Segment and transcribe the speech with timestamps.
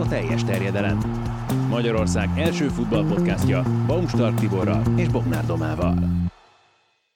[0.00, 0.98] a teljes terjedelem.
[1.68, 5.94] Magyarország első futballpodcastja Baumstark Tiborral és Bognár Domával.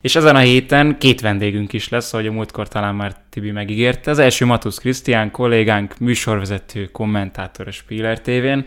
[0.00, 4.10] És ezen a héten két vendégünk is lesz, ahogy a múltkor talán már Tibi megígérte.
[4.10, 8.64] Az első Matusz Krisztián, kollégánk, műsorvezető, kommentátor a Spiller TV-n.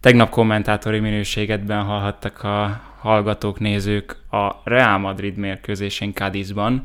[0.00, 6.82] Tegnap kommentátori minőségedben hallhattak a hallgatók, nézők a Real Madrid mérkőzésén Cadizban,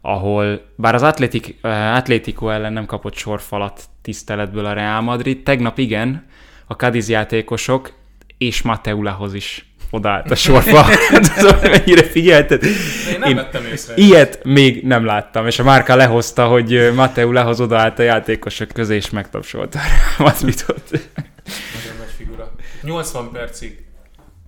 [0.00, 1.56] ahol bár az Atletik,
[1.94, 6.26] Atlético ellen nem kapott sorfalat tiszteletből a Real Madrid, tegnap igen,
[6.66, 7.92] a Cadiz játékosok
[8.38, 10.86] és Mateulahoz is odaállt a sorba.
[11.36, 12.62] Tudom, mennyire figyelted.
[12.64, 13.94] Én nem Én vettem észre.
[13.96, 18.96] Ilyet még nem láttam, és a Márka lehozta, hogy Mateu lehoz odaállt a játékosok közé,
[18.96, 19.78] és megtapsolta
[20.18, 20.90] a Madridot.
[20.90, 22.52] Nagyon nagy figura.
[22.82, 23.84] 80 percig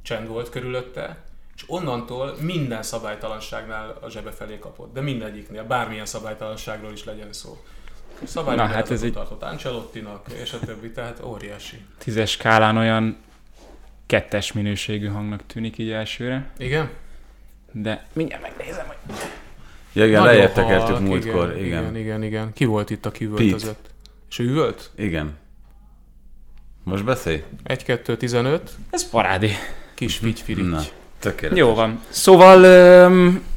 [0.03, 1.17] csend volt körülötte,
[1.71, 7.63] onnantól minden szabálytalanságnál a zsebe felé kapott, de mindegyiknél, bármilyen szabálytalanságról is legyen szó.
[8.25, 9.13] Szabály Na, hát ez egy...
[9.13, 11.85] tartott Ancelottinak, és a többi, tehát óriási.
[11.99, 13.17] Tízes skálán olyan
[14.07, 16.51] kettes minőségű hangnak tűnik így elsőre.
[16.59, 16.91] Igen?
[17.73, 19.17] De mindjárt megnézem, hogy...
[19.93, 21.83] Ja, igen, lejjebb tekertük múltkor, igen, igen.
[21.83, 22.53] Igen, igen, igen.
[22.53, 23.91] Ki volt itt, aki üvöltözött?
[24.31, 24.91] És ő üvölt?
[24.97, 25.39] Igen.
[26.83, 27.43] Most beszélj.
[27.65, 28.61] 1-2-15.
[28.91, 29.51] Ez parádi.
[29.95, 30.77] Kis figyfirigy.
[31.21, 31.59] Tökéletes.
[31.59, 32.01] Jó van.
[32.09, 32.65] Szóval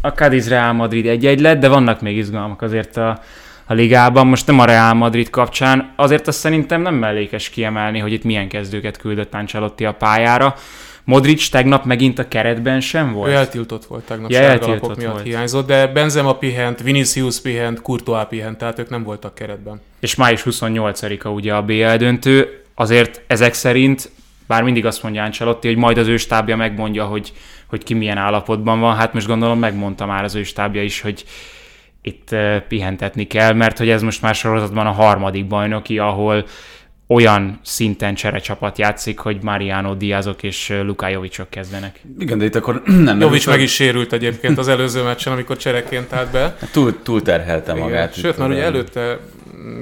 [0.01, 3.19] a Cadiz Real Madrid egy-egy lett, de vannak még izgalmak azért a,
[3.65, 4.27] a ligában.
[4.27, 8.47] Most nem a Real Madrid kapcsán, azért azt szerintem nem mellékes kiemelni, hogy itt milyen
[8.47, 10.55] kezdőket küldött Ancelotti a pályára.
[11.05, 13.29] Modric tegnap megint a keretben sem volt?
[13.29, 15.23] Ő eltiltott volt tegnap, ja, eltiltott miatt volt.
[15.23, 19.81] hiányzott, de Benzema pihent, Vinicius pihent, Courtois pihent, tehát ők nem voltak keretben.
[19.99, 24.11] És május 28-a ugye a BL döntő, azért ezek szerint,
[24.47, 27.33] bár mindig azt mondja Ancelotti, hogy majd az ő stábja megmondja, hogy,
[27.67, 31.25] hogy ki milyen állapotban van, hát most gondolom megmondta már az ő stábja is, hogy
[32.01, 32.35] itt
[32.67, 36.45] pihentetni kell, mert hogy ez most már sorozatban a harmadik bajnoki, ahol
[37.07, 42.01] olyan szinten cserecsapat játszik, hogy Mariano Diazok és Luka Jovicsok kezdenek.
[42.19, 43.19] Igen, de itt akkor nem...
[43.19, 46.57] Jovics meg is sérült egyébként az előző meccsen, amikor csereként állt be.
[46.71, 48.13] Túl, túl terhelte magát.
[48.13, 49.19] Sőt, már ugye előtte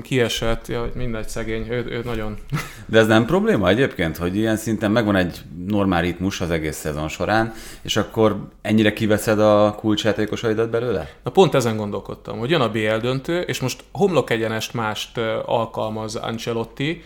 [0.02, 2.38] kiesett, ja, mindegy szegény, ő, ő nagyon...
[2.86, 7.08] De ez nem probléma egyébként, hogy ilyen szinten megvan egy normál ritmus az egész szezon
[7.08, 11.10] során, és akkor ennyire kiveszed a kulcsjátékosaidat belőle?
[11.24, 16.16] Na pont ezen gondolkodtam, hogy jön a BL döntő, és most homlok egyenest mást alkalmaz
[16.16, 17.04] Ancelotti,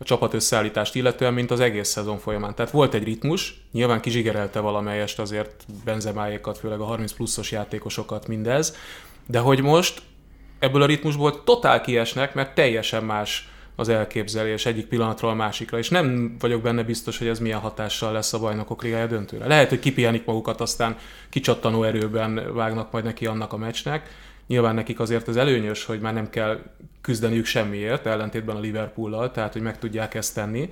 [0.00, 2.54] a csapat összeállítást illetően, mint az egész szezon folyamán.
[2.54, 8.76] Tehát volt egy ritmus, nyilván kizsigerelte valamelyest azért benzemáékat, főleg a 30 pluszos játékosokat mindez,
[9.26, 10.02] de hogy most
[10.58, 15.88] ebből a ritmusból totál kiesnek, mert teljesen más az elképzelés egyik pillanatról a másikra, és
[15.88, 19.46] nem vagyok benne biztos, hogy ez milyen hatással lesz a bajnokok ligája döntőre.
[19.46, 20.96] Lehet, hogy kipihenik magukat, aztán
[21.28, 24.10] kicsattanó erőben vágnak majd neki annak a meccsnek.
[24.46, 26.58] Nyilván nekik azért az előnyös, hogy már nem kell
[27.00, 30.70] küzdeniük semmiért, ellentétben a Liverpool-lal, tehát hogy meg tudják ezt tenni.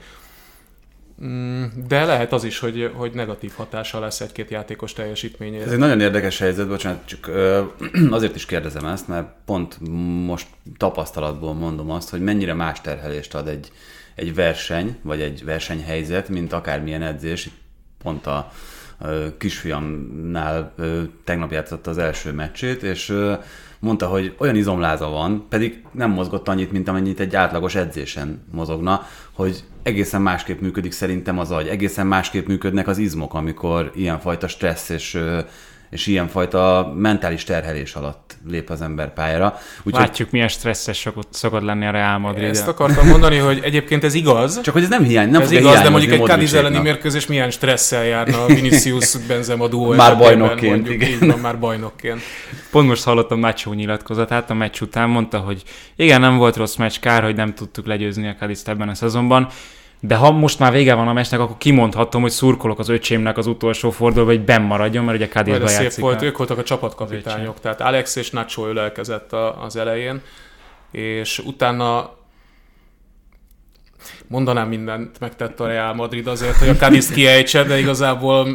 [1.24, 5.64] Mm, de lehet az is, hogy, hogy negatív hatása lesz egy-két játékos teljesítményére.
[5.64, 7.30] Ez egy nagyon érdekes helyzet, bocsánat, csak
[8.10, 9.78] azért is kérdezem ezt, mert pont
[10.26, 13.72] most tapasztalatból mondom azt, hogy mennyire más terhelést ad egy,
[14.14, 17.50] egy verseny, vagy egy versenyhelyzet, mint akármilyen edzés.
[18.02, 18.52] Pont a
[19.38, 20.74] kisfiamnál
[21.24, 23.14] tegnap játszott az első meccsét, és
[23.86, 29.06] mondta, hogy olyan izomláza van, pedig nem mozgott annyit, mint amennyit egy átlagos edzésen mozogna,
[29.32, 34.88] hogy egészen másképp működik szerintem az agy, egészen másképp működnek az izmok, amikor ilyenfajta stressz
[34.88, 35.18] és
[35.96, 39.58] és ilyenfajta mentális terhelés alatt lép az ember pályára.
[39.82, 42.48] Úgy, Látjuk, milyen stresszes szokott, szokott lenni a Real Madrid.
[42.48, 44.60] Ezt akartam mondani, hogy egyébként ez igaz.
[44.60, 47.50] Csak hogy ez nem hiány, nem Ez igaz, de mondjuk egy Cadiz elleni mérkőzés milyen
[47.50, 50.74] stresszel járna a Vinicius Benzema duó Már bajnokként.
[50.74, 51.08] Mondjuk, igen.
[51.08, 52.20] Így van, már bajnokként.
[52.70, 55.62] Pont most hallottam Nacho nyilatkozatát, a meccs után mondta, hogy
[55.96, 59.48] igen, nem volt rossz meccs, kár, hogy nem tudtuk legyőzni a Cadiz ebben a szezonban
[60.00, 63.46] de ha most már vége van a meccsnek, akkor kimondhatom, hogy szurkolok az öcsémnek az
[63.46, 65.90] utolsó fordulóba, hogy benn maradjon, mert ugye Cadizba játszik.
[65.90, 70.20] szép volt, ők voltak a csapatkapitányok, tehát Alex és Nacho ölelkezett az elején,
[70.90, 72.14] és utána
[74.26, 78.48] mondanám mindent megtett a Real Madrid azért, hogy a Cadiz kiejtse, de igazából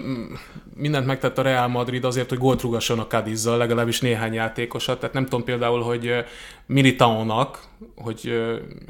[0.75, 4.99] mindent megtett a Real Madrid azért, hogy gólt rugasson a Cadizzal, legalábbis néhány játékosat.
[4.99, 6.13] Tehát nem tudom például, hogy
[6.65, 7.59] Militaónak,
[7.95, 8.41] hogy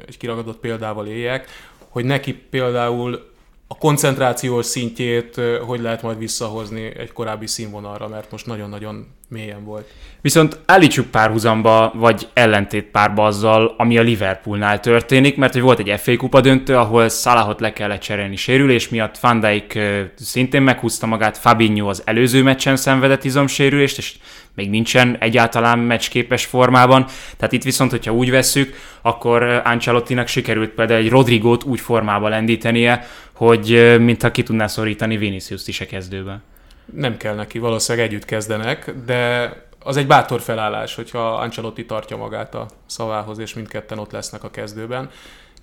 [0.06, 1.48] egy kiragadott példával éljek,
[1.92, 3.30] hogy neki például
[3.66, 9.86] a koncentrációs szintjét hogy lehet majd visszahozni egy korábbi színvonalra, mert most nagyon-nagyon mélyen volt.
[10.20, 16.00] Viszont állítsuk párhuzamba, vagy ellentét párba azzal, ami a Liverpoolnál történik, mert hogy volt egy
[16.00, 19.78] FA kupa döntő, ahol Salahot le kellett cserélni sérülés miatt, Van Dijk
[20.16, 24.14] szintén meghúzta magát, Fabinho az előző meccsen szenvedett izomsérülést, és
[24.54, 27.06] még nincsen egyáltalán meccsképes formában.
[27.36, 33.06] Tehát itt viszont, hogyha úgy vesszük, akkor Ancelottinak sikerült például egy Rodrigót úgy formába lendítenie,
[33.32, 36.42] hogy mintha ki tudná szorítani Vinicius-t is a kezdőben.
[36.94, 39.52] Nem kell neki, valószínűleg együtt kezdenek, de
[39.84, 44.50] az egy bátor felállás, hogyha Ancelotti tartja magát a szavához, és mindketten ott lesznek a
[44.50, 45.10] kezdőben.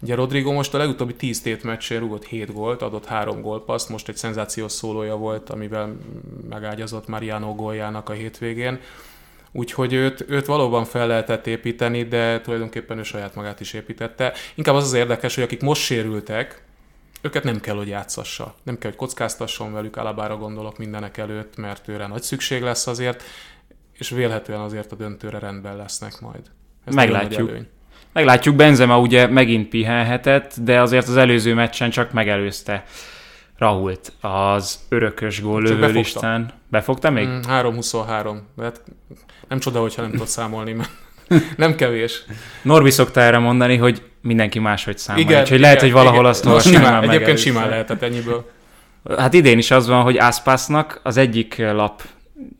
[0.01, 4.09] Ugye Rodrigo most a legutóbbi 10 tét meccsén rúgott 7 gólt, adott 3 gólpaszt, most
[4.09, 5.95] egy szenzációs szólója volt, amivel
[6.49, 8.79] megágyazott Mariano góljának a hétvégén.
[9.51, 14.33] Úgyhogy őt, őt valóban fel lehetett építeni, de tulajdonképpen ő saját magát is építette.
[14.55, 16.63] Inkább az az érdekes, hogy akik most sérültek,
[17.21, 18.55] őket nem kell, hogy játszassa.
[18.63, 23.23] Nem kell, hogy kockáztasson velük, Alabára gondolok mindenek előtt, mert őre nagy szükség lesz azért,
[23.93, 26.41] és vélhetően azért a döntőre rendben lesznek majd.
[26.85, 27.51] Ez Meglátjuk.
[28.13, 32.83] Meglátjuk, Benzema ugye megint pihenhetett, de azért az előző meccsen csak megelőzte
[33.57, 36.53] Rahult az örökös góllövő listán.
[36.67, 37.27] Befogta még?
[37.27, 38.37] Mm, 3-23.
[38.61, 38.81] Hát
[39.47, 40.91] nem csoda, hogyha nem tudod számolni, mert
[41.57, 42.23] nem kevés.
[42.61, 45.21] Norbi szokta erre mondani, hogy mindenki máshogy számol.
[45.21, 46.29] Igen, úgyhogy lehet, hogy valahol igen.
[46.29, 48.49] azt no, simán, Egyébként simán lehetett ennyiből.
[49.17, 52.03] Hát idén is az van, hogy Aspasnak az egyik lap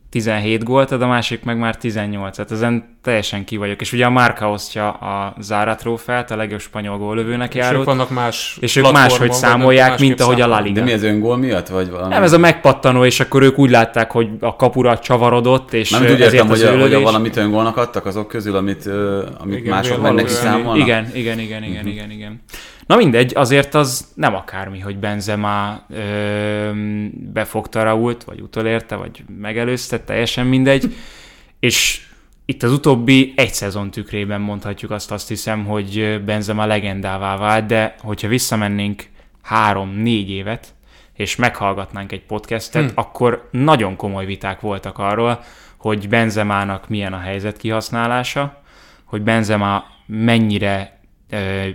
[0.10, 2.36] 17 gólt ad, a másik meg már 18.
[2.36, 3.82] Tehát ezen teljesen ki vagyok.
[3.82, 7.74] És ugye a Márka osztja a Zára trófeát, a legjobb spanyol góllövőnek járó.
[7.74, 10.74] És ők vannak más És ők máshogy számolják, mint ahogy a La Liga.
[10.74, 11.68] De mi ez öngól miatt?
[11.68, 12.14] Vagy valami?
[12.14, 16.02] Nem, ez a megpattanó, és akkor ők úgy látták, hogy a kapura csavarodott, és Nem
[16.02, 18.90] úgy értem, hogy, a, hogy a valamit öngólnak adtak azok közül, amit,
[19.38, 20.78] amit igen, mások meg neki számolnak?
[20.78, 21.92] Igen, igen, igen, igen, uh-huh.
[21.92, 22.42] igen, igen.
[22.90, 26.72] Na mindegy, azért az nem akármi, hogy Benzema ö,
[27.12, 30.96] befogta Rault, vagy utolérte, vagy megelőzte, teljesen mindegy.
[31.60, 32.08] És
[32.46, 37.96] itt az utóbbi egy szezon tükrében mondhatjuk azt, azt hiszem, hogy Benzema legendává vált, de
[38.00, 39.04] hogyha visszamennénk
[39.42, 40.74] három-négy évet,
[41.14, 42.92] és meghallgatnánk egy podcastet, hmm.
[42.96, 45.44] akkor nagyon komoly viták voltak arról,
[45.78, 48.62] hogy Benzemának milyen a helyzet kihasználása,
[49.04, 50.99] hogy Benzema mennyire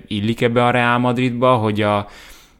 [0.06, 2.08] illik ebbe a Real Madridba, hogy a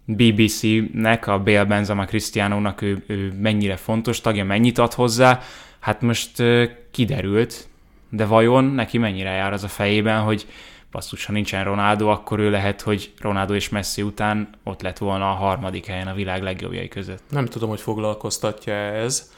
[0.05, 5.41] BBC-nek, a Bale Benzema Cristiano-nak ő, ő mennyire fontos tagja, mennyit ad hozzá,
[5.81, 6.43] hát most
[6.91, 7.69] kiderült,
[8.11, 10.47] de vajon neki mennyire jár az a fejében, hogy
[10.91, 15.31] basszus, ha nincsen Ronaldo, akkor ő lehet, hogy Ronaldo és Messi után ott lett volna
[15.31, 17.23] a harmadik helyen a világ legjobbjai között.
[17.29, 19.33] Nem tudom, hogy foglalkoztatja ez,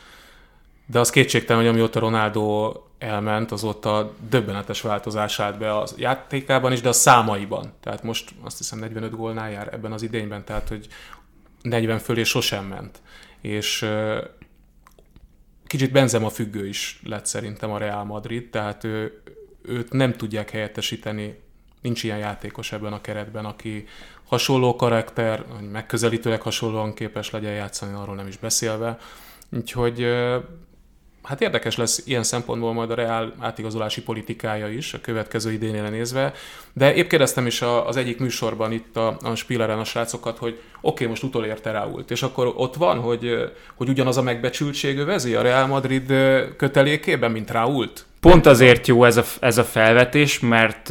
[0.87, 6.81] de az kétségtelen, hogy amióta Ronaldo elment, azóta döbbenetes változás állt be a játékában is,
[6.81, 7.73] de a számaiban.
[7.81, 10.87] Tehát most azt hiszem 45 gólnál jár ebben az idényben, tehát hogy
[11.62, 13.00] 40 fölé sosem ment.
[13.41, 13.87] És
[15.67, 19.23] kicsit Benzema függő is lett szerintem a Real Madrid, tehát ő,
[19.62, 21.38] őt nem tudják helyettesíteni,
[21.81, 23.87] nincs ilyen játékos ebben a keretben, aki
[24.27, 28.99] hasonló karakter, megközelítőleg hasonlóan képes legyen játszani, arról nem is beszélve.
[29.50, 30.06] Úgyhogy
[31.26, 36.32] hát érdekes lesz ilyen szempontból majd a reál átigazolási politikája is a következő idénére nézve,
[36.73, 40.62] de épp kérdeztem is az egyik műsorban itt a, a Spilleren a srácokat, hogy oké,
[40.81, 45.43] okay, most utolérte Ráult, és akkor ott van, hogy, hogy ugyanaz a megbecsültség övezi a
[45.43, 46.12] Real Madrid
[46.56, 48.05] kötelékében, mint Ráult?
[48.20, 50.90] Pont azért jó ez a, ez a felvetés, mert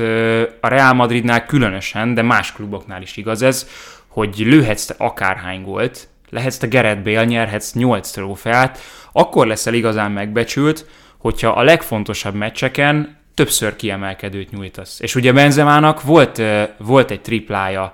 [0.59, 3.67] a Real Madridnál különösen, de más kluboknál is igaz ez,
[4.07, 8.79] hogy lőhetsz te akárhány gólt, lehetsz te Gerett Bale, nyerhetsz 8 trófeát,
[9.11, 10.85] akkor leszel igazán megbecsült,
[11.17, 14.99] hogyha a legfontosabb meccseken többször kiemelkedőt nyújtasz.
[14.99, 16.41] És ugye Benzemának volt,
[16.77, 17.93] volt egy triplája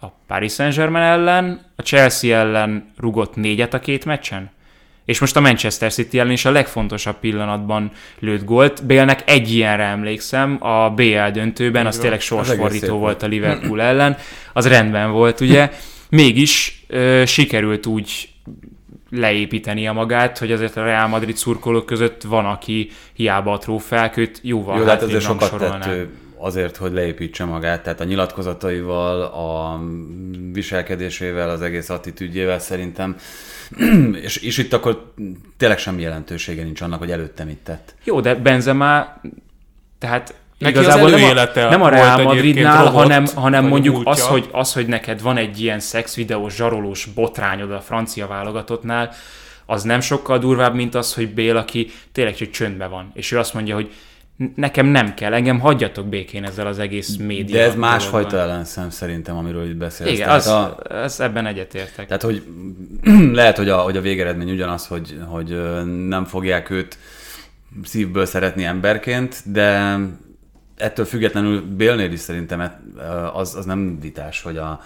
[0.00, 4.50] a Paris Saint-Germain ellen, a Chelsea ellen rugott négyet a két meccsen,
[5.04, 8.84] és most a Manchester City ellen is a legfontosabb pillanatban lőtt gólt.
[8.84, 14.16] Bélnek egy ilyenre emlékszem, a BL döntőben, az tényleg sorsfordító volt a Liverpool ellen,
[14.52, 15.70] az rendben volt, ugye.
[16.10, 18.28] Mégis ö, sikerült úgy
[19.10, 24.16] leépíteni a magát, hogy azért a Real Madrid szurkolók között van, aki hiába a trófeák,
[24.16, 26.08] őt jóval Jó, hát azért sokat tett
[26.40, 29.80] azért, hogy leépítse magát, tehát a nyilatkozataival, a
[30.52, 33.16] viselkedésével, az egész attitűdjével szerintem,
[34.24, 35.12] és, és itt akkor
[35.56, 37.94] tényleg semmi jelentősége nincs annak, hogy előtte mit tett.
[38.04, 39.20] Jó, de Benzema,
[39.98, 44.72] tehát Neki Igazából nem a, nem a Real Madridnál, hanem, hanem mondjuk az hogy, az,
[44.72, 49.12] hogy neked van egy ilyen szexvideós, zsarolós botrányod a francia válogatottnál,
[49.66, 53.10] az nem sokkal durvább, mint az, hogy Bél, aki tényleg csak csöndben van.
[53.14, 53.92] És ő azt mondja, hogy
[54.54, 57.56] nekem nem kell, engem hagyjatok békén ezzel az egész média.
[57.56, 60.10] De ez másfajta ellenszem szerintem, amiről itt beszélsz.
[60.10, 62.06] Igen, az, a, az ebben egyetértek.
[62.06, 62.42] Tehát, hogy
[63.32, 65.60] lehet, hogy a, hogy a végeredmény ugyanaz, hogy, hogy
[66.08, 66.98] nem fogják őt
[67.84, 69.98] szívből szeretni emberként, de
[70.80, 72.72] ettől függetlenül Bélnél is szerintem
[73.32, 74.80] az, az nem vitás, hogy a,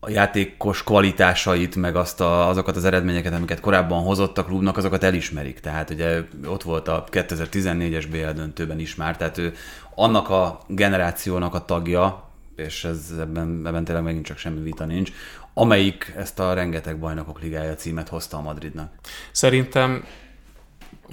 [0.00, 5.04] a játékos kvalitásait, meg azt a, azokat az eredményeket, amiket korábban hozott a klubnak, azokat
[5.04, 5.60] elismerik.
[5.60, 9.52] Tehát ugye ott volt a 2014-es BL döntőben is már, tehát ő
[9.94, 15.12] annak a generációnak a tagja, és ez ebben, ebben tényleg megint csak semmi vita nincs,
[15.54, 18.92] amelyik ezt a rengeteg bajnokok ligája címet hozta a Madridnak.
[19.32, 20.04] Szerintem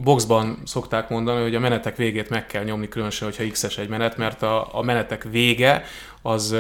[0.04, 4.18] boxban szokták mondani, hogy a menetek végét meg kell nyomni, különösen, hogyha X-es egy menet,
[4.18, 5.84] mert a, a menetek vége
[6.22, 6.56] az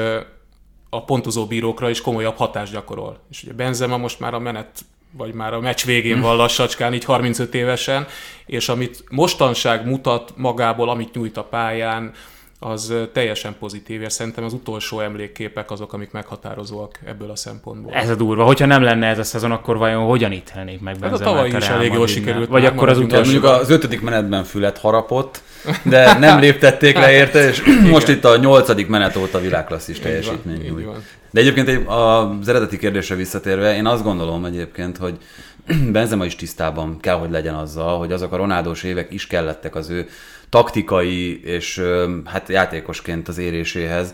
[0.89, 3.19] a pontozó bírókra is komolyabb hatást gyakorol.
[3.29, 4.85] És ugye Benzema most már a menet
[5.17, 8.07] vagy már a meccs végén van lassacskán, így 35 évesen,
[8.45, 12.13] és amit mostanság mutat magából, amit nyújt a pályán,
[12.59, 17.93] az teljesen pozitív, és szerintem az utolsó emlékképek azok, amik meghatározóak ebből a szempontból.
[17.93, 18.43] Ez a durva.
[18.43, 21.67] Hogyha nem lenne ez a szezon, akkor vajon hogyan ítélnék meg Ez a tavaly is
[21.67, 22.49] elég jól sikerült.
[22.49, 23.31] Vagy akkor az utolsó.
[23.31, 25.41] Mondjuk az ötödik menetben fület harapott,
[25.83, 30.87] de nem léptették le érte, és most itt a nyolcadik menet óta világklasszis teljesítmény nyújt.
[31.31, 35.17] De egyébként az eredeti kérdésre visszatérve, én azt gondolom egyébként, hogy
[35.91, 39.89] Benzema is tisztában kell, hogy legyen azzal, hogy azok a Ronaldós évek is kellettek az
[39.89, 40.07] ő
[40.49, 41.81] taktikai és
[42.25, 44.13] hát játékosként az éréséhez,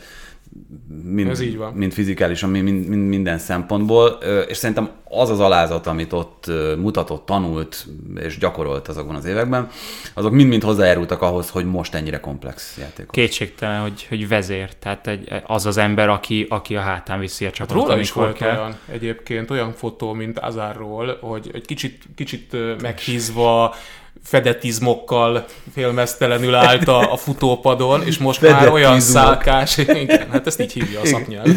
[1.03, 1.73] mind, Ez így van.
[1.73, 4.07] mind fizikálisan, mind, mind, minden szempontból,
[4.47, 9.69] és szerintem az az alázat, amit ott mutatott, tanult és gyakorolt azokban az években,
[10.13, 13.05] azok mind-mind hozzájárultak ahhoz, hogy most ennyire komplex játék.
[13.11, 17.51] Kétségtelen, hogy, hogy vezér, tehát egy, az az ember, aki, aki a hátán viszi a
[17.51, 18.57] csapatot, hát róla is volt kell.
[18.57, 23.75] olyan egyébként, olyan fotó, mint Azárról, hogy egy kicsit, kicsit meghízva,
[24.23, 30.73] fedetizmokkal félmeztelenül állt a, a futópadon, és most már olyan szálkás, igen, hát ezt így
[30.73, 31.47] hívja a szaknyelv.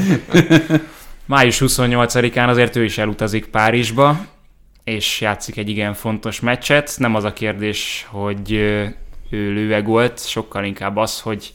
[1.27, 4.27] Május 28-án azért ő is elutazik Párizsba,
[4.85, 6.95] és játszik egy igen fontos meccset.
[6.99, 8.53] Nem az a kérdés, hogy
[9.31, 11.53] ő lőve volt, sokkal inkább az, hogy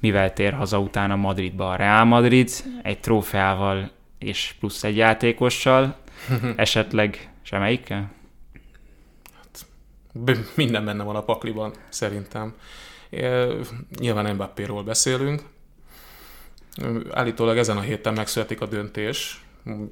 [0.00, 2.50] mivel tér haza utána Madridba a Real Madrid,
[2.82, 5.96] egy trófeával és plusz egy játékossal,
[6.56, 8.10] esetleg semmelyikkel?
[10.54, 12.54] Minden benne van a pakliban, szerintem.
[13.98, 15.42] Nyilván Mbappéról beszélünk.
[17.10, 19.42] Állítólag ezen a héten megszületik a döntés,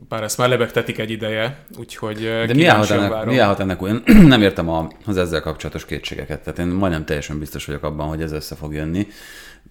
[0.08, 4.02] bár ezt már lebegtetik egy ideje, úgyhogy De mi állhat ennek, mi állhat ennek Én
[4.26, 4.68] nem értem
[5.06, 8.74] az ezzel kapcsolatos kétségeket, tehát én majdnem teljesen biztos vagyok abban, hogy ez össze fog
[8.74, 9.06] jönni.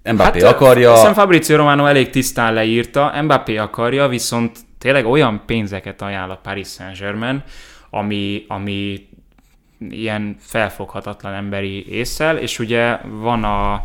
[0.04, 0.94] Mbappé hát, akarja...
[0.94, 6.68] Hiszem Fabrizio Romano elég tisztán leírta, Mbappé akarja, viszont tényleg olyan pénzeket ajánl a Paris
[6.68, 7.44] Saint-Germain,
[7.90, 9.08] ami, ami
[9.90, 13.84] ilyen felfoghatatlan emberi észsel, és ugye van a,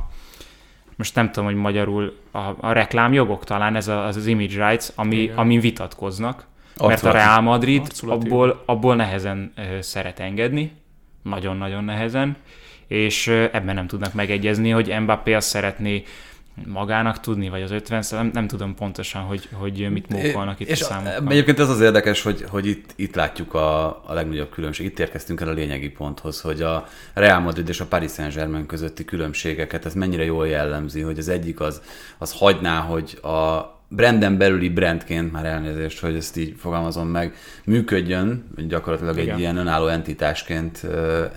[0.97, 4.89] most nem tudom, hogy magyarul a, a reklámjogok talán, ez a, az, az image rights,
[4.95, 6.47] ami, amin vitatkoznak,
[6.87, 10.73] mert a Real Madrid abból, abból nehezen szeret engedni,
[11.23, 12.37] nagyon-nagyon nehezen,
[12.87, 16.03] és ebben nem tudnak megegyezni, hogy Mbappé azt szeretné
[16.67, 20.81] magának tudni, vagy az 50 nem, nem tudom pontosan, hogy, hogy mit mókolnak itt és
[20.81, 21.29] a számokkal.
[21.29, 24.87] Egyébként ez az érdekes, hogy, hogy itt, itt látjuk a, a legnagyobb különbség.
[24.87, 29.05] Itt érkeztünk el a lényegi ponthoz, hogy a Real Madrid és a Paris Saint-Germain közötti
[29.05, 31.83] különbségeket, ez mennyire jól jellemzi, hogy az egyik az,
[32.19, 38.45] az hagyná, hogy a branden belüli brandként, már elnézést, hogy ezt így fogalmazom meg, működjön,
[38.69, 39.35] gyakorlatilag Igen.
[39.35, 40.87] egy ilyen önálló entitásként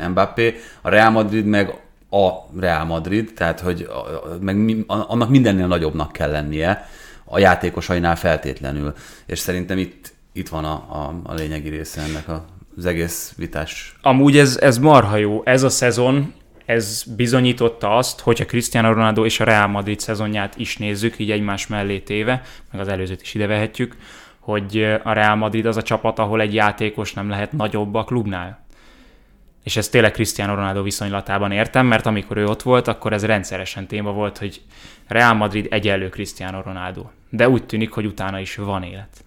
[0.09, 0.55] Mbappé.
[0.81, 1.82] A Real Madrid meg
[2.13, 3.87] a Real Madrid, tehát hogy
[4.39, 6.87] meg annak mindennél nagyobbnak kell lennie,
[7.23, 8.93] a játékosainál feltétlenül.
[9.25, 12.45] És szerintem itt, itt van a, a, a lényegi része ennek a,
[12.77, 13.95] az egész vitás.
[14.01, 15.41] Amúgy ez, ez marha jó.
[15.45, 16.33] Ez a szezon,
[16.65, 21.67] ez bizonyította azt, hogyha Cristiano Ronaldo és a Real Madrid szezonját is nézzük, így egymás
[21.67, 22.41] mellé téve,
[22.71, 23.95] meg az előzőt is ide vehetjük,
[24.39, 28.62] hogy a Real Madrid az a csapat, ahol egy játékos nem lehet nagyobb a klubnál
[29.63, 33.87] és ezt tényleg Cristiano Ronaldo viszonylatában értem, mert amikor ő ott volt, akkor ez rendszeresen
[33.87, 34.61] téma volt, hogy
[35.07, 37.05] Real Madrid egyenlő Cristiano Ronaldo.
[37.29, 39.23] De úgy tűnik, hogy utána is van élet.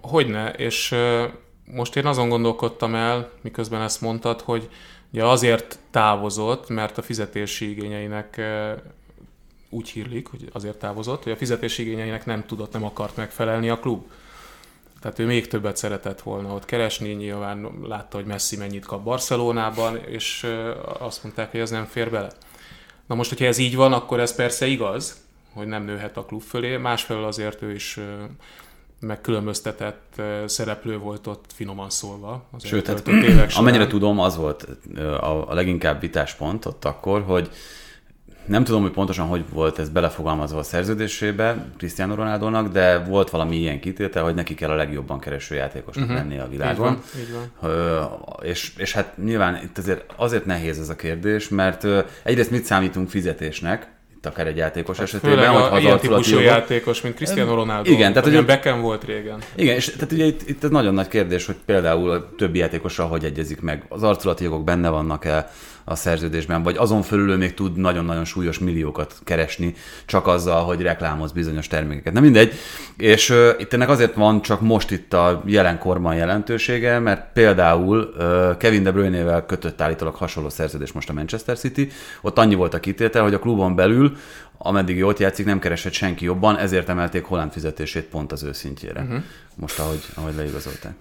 [0.00, 0.94] Hogyne, és
[1.64, 4.68] most én azon gondolkodtam el, miközben ezt mondtad, hogy
[5.12, 8.40] ugye azért távozott, mert a fizetési igényeinek
[9.68, 13.78] úgy hírlik, hogy azért távozott, hogy a fizetési igényeinek nem tudott, nem akart megfelelni a
[13.78, 14.04] klub.
[15.02, 19.96] Tehát ő még többet szeretett volna ott keresni, nyilván látta, hogy Messi mennyit kap Barcelonában,
[19.96, 20.46] és
[20.98, 22.32] azt mondták, hogy ez nem fér bele.
[23.06, 25.22] Na most, hogyha ez így van, akkor ez persze igaz,
[25.54, 28.00] hogy nem nőhet a klub fölé, másfelől azért ő is
[29.00, 32.44] megkülönböztetett szereplő volt ott finoman szólva.
[32.50, 34.66] Az Sőt, hát, évek amennyire tudom, az volt
[35.20, 37.50] a, a leginkább vitáspont ott akkor, hogy
[38.46, 43.56] nem tudom, hogy pontosan hogy volt ez belefogalmazva a szerződésébe Cristiano Ronaldonak, de volt valami
[43.56, 46.20] ilyen kitétel, hogy neki kell a legjobban kereső játékosnak uh-huh.
[46.20, 46.92] lennie a világon.
[46.92, 47.70] Így van, így van.
[47.70, 48.02] Ö,
[48.44, 52.64] és, és hát nyilván itt azért, azért nehéz ez a kérdés, mert ö, egyrészt mit
[52.64, 53.90] számítunk fizetésnek,
[54.24, 56.46] itt akár egy játékos hát esetében, Főleg hogy a, ilyen típusú jogot.
[56.46, 57.90] játékos, mint Cristiano Ronaldo.
[57.90, 59.38] Igen, tehát, hogy- Beckham volt régen.
[59.54, 63.08] Igen, és tehát ugye itt, itt ez nagyon nagy kérdés, hogy például a többi játékossal
[63.08, 63.84] hogy egyezik meg.
[63.88, 65.50] Az arculati jogok benne vannak-e
[65.84, 69.74] a szerződésben, vagy azon fölül ő még tud nagyon-nagyon súlyos milliókat keresni,
[70.06, 72.12] csak azzal, hogy reklámoz bizonyos termékeket.
[72.12, 72.52] Nem mindegy.
[72.96, 78.14] És uh, itt ennek azért van csak most itt a jelen korban jelentősége, mert például
[78.18, 81.88] uh, Kevin De Bruyne-vel kötött állítólag hasonló szerződés most a Manchester City.
[82.20, 84.16] Ott annyi volt a kitétel, hogy a klubon belül
[84.64, 89.00] ameddig jót játszik, nem keresett senki jobban, ezért emelték Holland fizetését pont az ő szintjére.
[89.00, 89.22] Uh-huh.
[89.54, 90.94] Most, ahogy, ahogy leigazolták.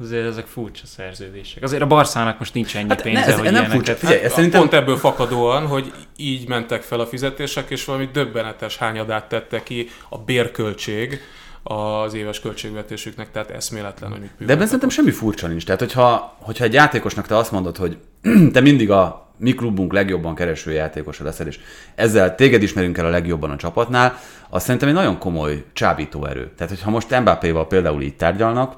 [0.00, 1.62] Azért ezek furcsa szerződések.
[1.62, 3.74] Azért a Barszának most nincs ennyi Hát pénze, ne, ez, hogy nem ilyeneket...
[3.74, 3.94] furcsa.
[3.94, 4.60] Figyelj, ez Hát szerintem...
[4.60, 9.88] Pont ebből fakadóan, hogy így mentek fel a fizetések, és valami döbbenetes hányadát tette ki
[10.08, 11.20] a bérköltség
[11.62, 15.64] az éves költségvetésüknek, tehát eszméletlen, hogy mit De ebben szerintem semmi furcsa nincs.
[15.64, 17.98] Tehát, hogyha, hogyha egy játékosnak te azt mondod, hogy
[18.52, 21.58] te mindig a mi klubunk legjobban kereső játékosa leszel, és
[21.94, 24.18] ezzel téged ismerünk el a legjobban a csapatnál,
[24.54, 26.50] az szerintem egy nagyon komoly csábító erő.
[26.56, 28.76] Tehát, hogyha most Mbappé-val például így tárgyalnak,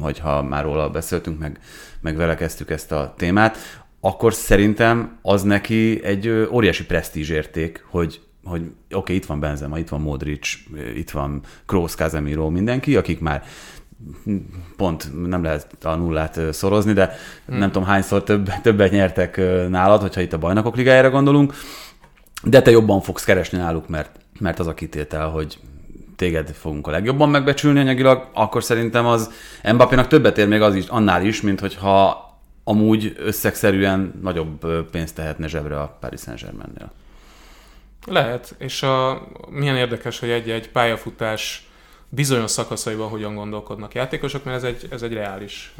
[0.00, 1.58] hogyha már róla beszéltünk, meg,
[2.00, 3.56] meg vele kezdtük ezt a témát,
[4.00, 9.88] akkor szerintem az neki egy óriási presztízsérték, hogy hogy oké, okay, itt van Benzema, itt
[9.88, 10.48] van Modric,
[10.96, 13.42] itt van Kroos, Casemiro, mindenki, akik már
[14.76, 17.16] pont nem lehet a nullát szorozni, de
[17.46, 17.58] hmm.
[17.58, 19.36] nem tudom hányszor több, többet nyertek
[19.68, 21.54] nálad, hogyha itt a bajnokok ligájára gondolunk,
[22.42, 25.58] de te jobban fogsz keresni náluk, mert, mert az a kitétel, hogy
[26.16, 29.30] téged fogunk a legjobban megbecsülni anyagilag, akkor szerintem az
[29.72, 32.22] Mbappénak többet ér még az is, annál is, mint hogyha
[32.64, 36.92] amúgy összegszerűen nagyobb pénzt tehetne zsebre a Paris Saint-Germainnél.
[38.06, 41.68] Lehet, és a, milyen érdekes, hogy egy-egy pályafutás
[42.08, 45.74] bizonyos szakaszaiban hogyan gondolkodnak játékosok, mert ez egy, ez egy reális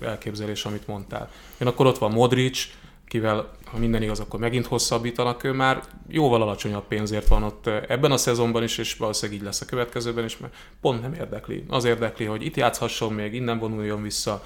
[0.00, 1.30] elképzelés, amit mondtál.
[1.58, 2.68] Én akkor ott van Modric,
[3.12, 7.76] kivel, ha minden igaz, akkor megint hosszabbítanak, ő már jóval alacsonyabb pénzért van ott ö,
[7.88, 11.64] ebben a szezonban is, és valószínűleg így lesz a következőben is, mert pont nem érdekli.
[11.68, 14.44] Az érdekli, hogy itt játszhasson még, innen vonuljon vissza,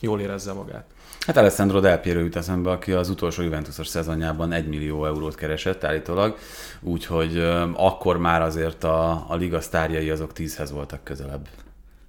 [0.00, 0.84] jól érezze magát.
[1.20, 5.84] Hát Alessandro Del Piero jut eszembe, aki az utolsó Juventusos szezonjában 1 millió eurót keresett
[5.84, 6.38] állítólag,
[6.80, 11.48] úgyhogy ö, akkor már azért a, a liga sztárjai azok tízhez voltak közelebb.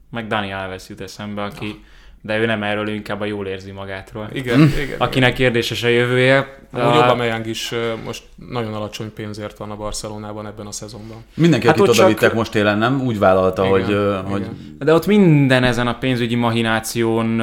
[0.10, 1.84] Meg Dani Alves jut eszembe, aki...
[2.22, 4.30] De ő nem erről, ő inkább a jól érzi magátról.
[4.34, 4.96] Igen, igen.
[4.98, 6.58] Akinek kérdéses a jövője.
[6.72, 7.74] Amúgy a- Aubameyang is
[8.06, 11.18] most nagyon alacsony pénzért van a Barcelonában ebben a szezonban.
[11.34, 13.02] Mindenki, Hát oda csak- vittek most télen, nem?
[13.02, 14.24] Úgy vállalta, Igen, hogy, igen.
[14.26, 14.46] hogy
[14.80, 17.42] De ott minden ezen a pénzügyi mahináción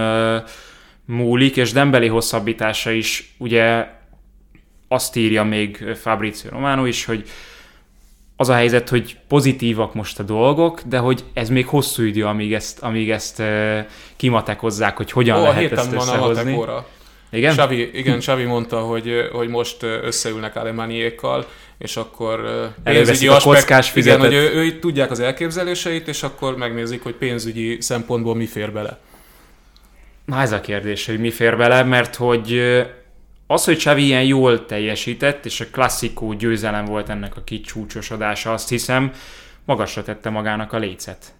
[1.04, 3.86] múlik, és Dembeli hosszabbítása is ugye
[4.88, 7.28] azt írja még Fabrizio Romano is, hogy
[8.36, 12.54] az a helyzet, hogy pozitívak most a dolgok, de hogy ez még hosszú idő, amíg
[12.54, 13.78] ezt, amíg ezt ö,
[14.16, 16.42] kimatekozzák, hogy hogyan Ó, a lehet ezt van a összehozni.
[16.42, 16.86] hatekóra.
[17.30, 17.52] Igen?
[17.52, 21.46] Xavi, igen, Xavi mondta, hogy, hogy most összeülnek Alemániékkal,
[21.78, 22.40] és akkor
[22.84, 27.80] Előveszik a kockás igen, hogy ő, ő, tudják az elképzeléseit, és akkor megnézik, hogy pénzügyi
[27.80, 28.98] szempontból mi fér bele.
[30.24, 32.60] Na ez a kérdés, hogy mi fér bele, mert hogy
[33.46, 38.68] az, hogy Xavi ilyen jól teljesített, és a klasszikó győzelem volt ennek a kicsúcsosodása, azt
[38.68, 39.12] hiszem,
[39.64, 41.34] magasra tette magának a lécet.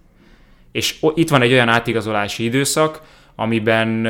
[0.73, 3.01] És itt van egy olyan átigazolási időszak,
[3.35, 4.07] amiben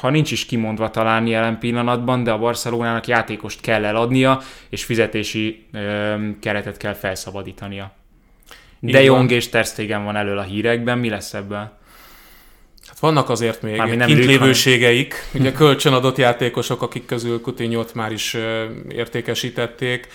[0.00, 5.66] ha nincs is kimondva talán jelen pillanatban, de a Barcelonának játékost kell eladnia, és fizetési
[6.40, 7.92] keretet kell felszabadítania.
[8.78, 9.02] De.
[9.02, 11.80] Jong és Ter Stegen van elől a hírekben, mi lesz ebből?
[13.02, 18.36] Vannak azért még Mármint nem kintlévőségeik, ugye kölcsönadott játékosok, akik közül Coutinho-t már is
[18.88, 20.08] értékesítették,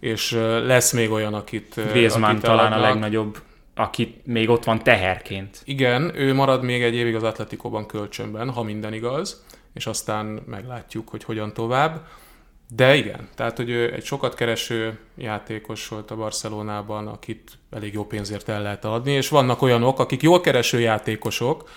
[0.00, 0.30] és
[0.64, 3.38] lesz még olyan, akit Griezmann akit talán a legnagyobb,
[3.74, 5.60] aki még ott van teherként.
[5.64, 11.08] Igen, ő marad még egy évig az Atletikóban kölcsönben, ha minden igaz, és aztán meglátjuk,
[11.08, 12.06] hogy hogyan tovább.
[12.76, 18.06] De igen, tehát, hogy ő egy sokat kereső játékos volt a Barcelonában, akit elég jó
[18.06, 21.68] pénzért el lehet adni, és vannak olyanok, akik jól kereső játékosok,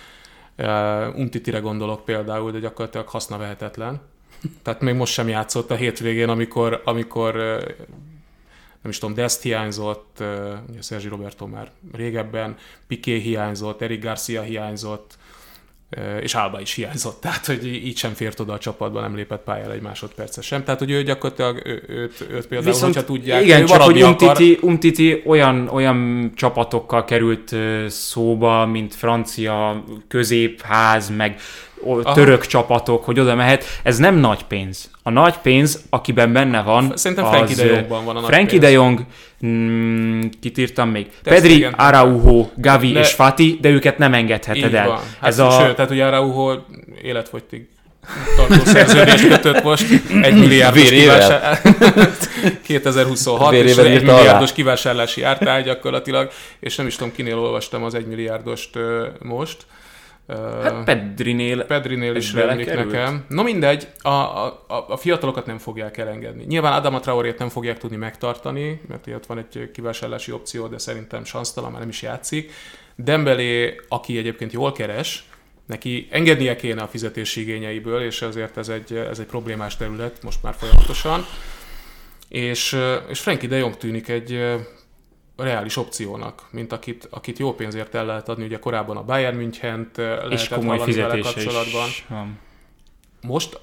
[0.57, 4.01] uh, Umtitire gondolok például, de gyakorlatilag hasznavehetetlen.
[4.61, 7.41] Tehát még most sem játszott a hétvégén, amikor, amikor uh,
[8.81, 10.27] nem is tudom, Dest hiányzott, uh,
[10.69, 12.55] ugye Sergi Roberto már régebben,
[12.87, 15.17] Piqué hiányzott, Eric Garcia hiányzott,
[16.21, 19.71] és Alba is hiányzott, tehát hogy így sem fért oda a csapatba, nem lépett pályára
[19.71, 20.63] egy másodpercet sem.
[20.63, 24.27] Tehát, hogy ő gyakorlatilag őt, őt például, Viszont, hogyha tudják, igen, csak hogy maradni akar,
[24.27, 27.55] Umtiti, Umtiti olyan, olyan csapatokkal került
[27.87, 31.39] szóba, mint francia középház, meg
[32.13, 33.63] török csapatok, hogy oda mehet.
[33.83, 34.89] Ez nem nagy pénz.
[35.03, 38.61] A nagy pénz, akiben benne van, Szerintem Frankie de Jongban van a nagy Frankie pénz.
[38.61, 38.99] de Jong,
[39.45, 41.07] mm, kit írtam még?
[41.23, 41.73] Ter Pedri, Stegen.
[41.73, 44.87] Araujo, Gavi De- és Fati, de őket nem engedheted Így el.
[44.87, 44.97] van.
[44.97, 45.49] Hát Ez a...
[45.51, 46.59] Sőt, tehát ugye Araujo
[47.03, 47.67] életfogytig
[48.37, 49.85] tartó szerződést kötött most,
[50.21, 51.15] egy milliárdos Vérével.
[51.19, 51.61] kivásár...
[52.67, 54.17] 2026, és Vérével egy írta alá.
[54.17, 58.69] milliárdos kivásárlási ártály gyakorlatilag, és nem is tudom, kinél olvastam az egy milliárdost
[59.19, 59.57] most.
[60.63, 63.25] Hát Pedrinél Pedrinél is rémlik nekem.
[63.29, 66.43] No mindegy, a, a, a- fiatalokat nem fogják elengedni.
[66.43, 71.23] Nyilván Adama Traorét nem fogják tudni megtartani, mert ott van egy kivásárlási opció, de szerintem
[71.23, 72.51] sansztalan, már nem is játszik.
[72.95, 75.25] Dembélé, aki egyébként jól keres,
[75.65, 80.43] neki engednie kéne a fizetési igényeiből, és ezért ez egy, ez egy problémás terület most
[80.43, 81.25] már folyamatosan.
[82.29, 82.77] És,
[83.09, 84.55] és Frankie de Jong tűnik egy
[85.37, 88.45] reális opciónak, mint akit, akit jó pénzért el lehet adni.
[88.45, 91.87] Ugye korábban a Bayern München-t és lehetett komoly vele fizetése kapcsolatban.
[91.87, 92.39] is van.
[93.21, 93.59] Most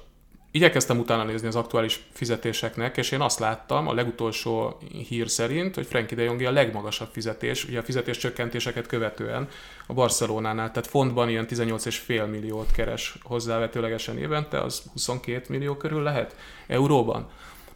[0.55, 5.85] igyekeztem utána nézni az aktuális fizetéseknek, és én azt láttam a legutolsó hír szerint, hogy
[5.85, 9.47] Frankie de Jongi a legmagasabb fizetés, ugye a fizetés csökkentéseket követően
[9.87, 16.35] a Barcelonánál, tehát fontban ilyen 18,5 milliót keres hozzávetőlegesen évente, az 22 millió körül lehet
[16.67, 17.29] euróban.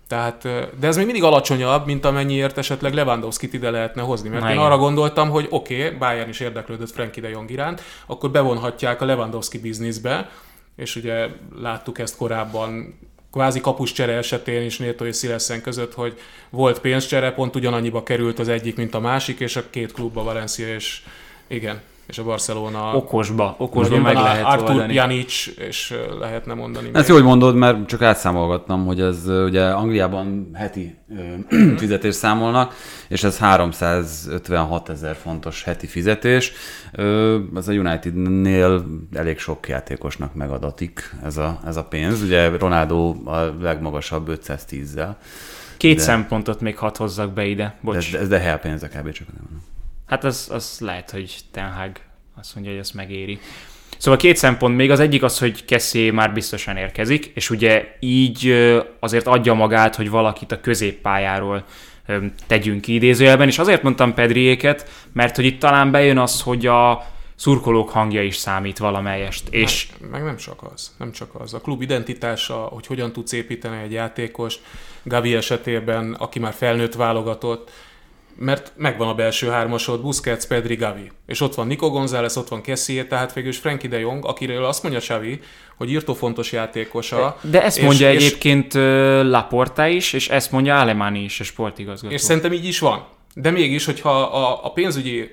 [0.09, 0.41] Tehát,
[0.79, 4.29] de ez még mindig alacsonyabb, mint amennyiért esetleg Lewandowski-t ide lehetne hozni.
[4.29, 4.65] Mert Na én igen.
[4.65, 9.05] arra gondoltam, hogy oké, okay, Bayern is érdeklődött Frankie de Jong iránt, akkor bevonhatják a
[9.05, 10.29] Lewandowski bizniszbe,
[10.75, 11.27] és ugye
[11.61, 12.99] láttuk ezt korábban
[13.31, 16.19] kvázi kapuscsere esetén is Néto és Szileszen között, hogy
[16.49, 20.67] volt pénzcsere, pont ugyanannyiba került az egyik, mint a másik, és a két klubba, Valencia
[20.67, 21.01] és
[21.47, 22.95] igen, és a Barcelona.
[22.95, 24.93] Okosba, okosba meg lehet Artur oldani.
[24.93, 26.85] Janic, és lehetne mondani.
[26.85, 27.07] Ezt még.
[27.07, 32.75] jó, hogy mondod, mert csak átszámolgattam, hogy ez ugye Angliában heti ö, fizetést számolnak,
[33.07, 36.51] és ez 356 ezer fontos heti fizetés.
[37.55, 42.21] Ez a Unitednél elég sok játékosnak megadatik ez a, ez a pénz.
[42.21, 45.09] Ugye Ronaldo a legmagasabb 510-zel.
[45.77, 47.63] Két De- szempontot még hadd hozzak be ide.
[47.63, 48.13] De, Bocs.
[48.13, 49.11] ez, ez de hell pénze kb.
[49.11, 49.61] csak nem.
[50.09, 51.91] Hát az, az lehet, hogy Ten Hag
[52.39, 53.39] azt mondja, hogy ezt megéri.
[53.97, 58.53] Szóval két szempont még, az egyik az, hogy Kessé már biztosan érkezik, és ugye így
[58.99, 61.65] azért adja magát, hogy valakit a középpályáról
[62.47, 67.05] tegyünk ki idézőjelben, és azért mondtam Pedriéket, mert hogy itt talán bejön az, hogy a
[67.35, 71.53] szurkolók hangja is számít valamelyest, és Meg, meg nem csak az, nem csak az.
[71.53, 74.61] A klub identitása, hogy hogyan tudsz építeni egy játékost,
[75.03, 77.71] Gavi esetében, aki már felnőtt válogatott,
[78.41, 81.11] mert megvan a belső hármasod, Busquets, Pedri, Gavi.
[81.25, 84.65] És ott van Nico González, ott van Kessié, tehát végül is Frankie de Jong, akiről
[84.65, 85.39] azt mondja Xavi,
[85.77, 87.37] hogy írtó fontos játékosa.
[87.41, 91.43] de ezt és- mondja és- egyébként ö, Laporta is, és ezt mondja Alemani is, a
[91.43, 92.13] sportigazgató.
[92.13, 93.05] És szerintem így is van.
[93.33, 95.31] De mégis, hogyha a, a pénzügyi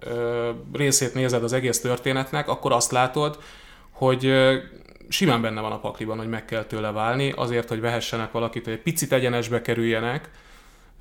[0.00, 3.38] ö, részét nézed az egész történetnek, akkor azt látod,
[3.90, 4.56] hogy ö,
[5.08, 8.72] simán benne van a pakliban, hogy meg kell tőle válni, azért, hogy vehessenek valakit, hogy
[8.72, 10.30] egy picit egyenesbe kerüljenek,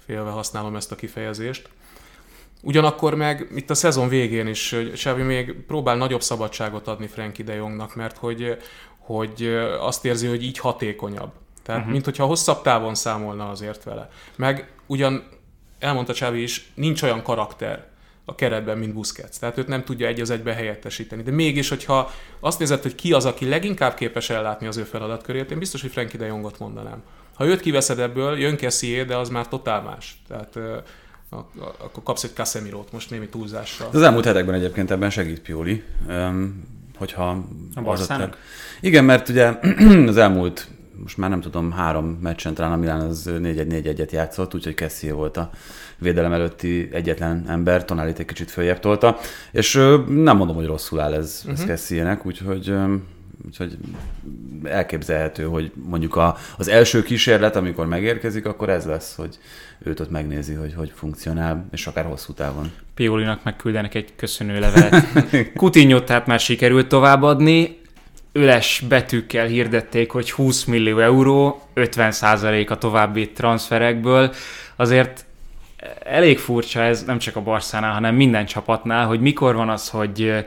[0.06, 1.70] félve használom ezt a kifejezést.
[2.62, 7.54] Ugyanakkor meg itt a szezon végén is Xavi még próbál nagyobb szabadságot adni Frankie de
[7.54, 8.58] Jongnak, mert hogy,
[8.98, 9.46] hogy
[9.80, 11.32] azt érzi, hogy így hatékonyabb.
[11.63, 11.94] Tehát, uh-huh.
[11.94, 14.10] mint hogyha hosszabb távon számolna azért vele.
[14.36, 15.28] Meg ugyan
[15.80, 17.88] elmondta Xavi is, nincs olyan karakter
[18.26, 19.39] a keretben, mint Busquets.
[19.39, 21.24] Tehát őt nem tudja egy az egybe helyettesíteni.
[21.24, 25.52] De mégis, hogyha azt nézed, hogy ki az, aki leginkább képes ellátni az ő feladatkörét,
[25.52, 27.04] én biztos, hogy Frankie de Jongot mondanám.
[27.36, 30.21] Ha őt kiveszed ebből, jön Kessié, de az már totál más.
[30.28, 30.60] Tehát
[31.78, 33.89] akkor kapsz egy Casemirót most némi túlzással.
[33.91, 35.84] Az elmúlt hetekben egyébként ebben segít Pioli,
[36.98, 37.30] hogyha...
[37.76, 37.82] A
[38.82, 39.54] Igen, mert ugye
[40.08, 40.67] az elmúlt,
[41.02, 45.38] most már nem tudom, három meccsen talán a Milán az 4-1-4-1-et játszott, úgyhogy Kessie volt
[45.38, 45.50] a
[45.98, 49.17] védelem előtti egyetlen ember, Tonálit egy kicsit följebb tolta,
[49.52, 49.74] és
[50.08, 51.60] nem mondom, hogy rosszul áll ez, uh-huh.
[51.60, 52.74] ez Kessie-nek, úgyhogy
[53.45, 53.78] Úgyhogy
[54.63, 59.38] elképzelhető, hogy mondjuk a, az első kísérlet, amikor megérkezik, akkor ez lesz, hogy
[59.84, 62.71] őt ott megnézi, hogy hogy funkcionál, és akár hosszú távon.
[62.93, 65.06] Piolinak megküldenek egy köszönő levelet.
[65.58, 67.78] Coutinho-t tehát már sikerült továbbadni,
[68.34, 74.34] üles betűkkel hirdették, hogy 20 millió euró, 50% a további transferekből.
[74.76, 75.26] Azért
[76.04, 80.45] elég furcsa ez, nem csak a Barszánál, hanem minden csapatnál, hogy mikor van az, hogy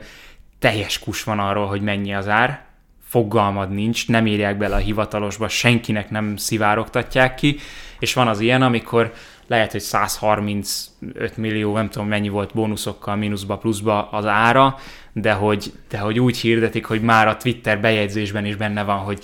[0.59, 2.68] teljes kus van arról, hogy mennyi az ár,
[3.09, 7.57] fogalmad nincs, nem írják bele a hivatalosba, senkinek nem szivárogtatják ki,
[7.99, 9.13] és van az ilyen, amikor
[9.47, 14.77] lehet, hogy 135 millió, nem tudom mennyi volt bónuszokkal, mínuszba, pluszba az ára,
[15.13, 19.19] de hogy, de hogy úgy hirdetik, hogy már a Twitter bejegyzésben is benne van, hogy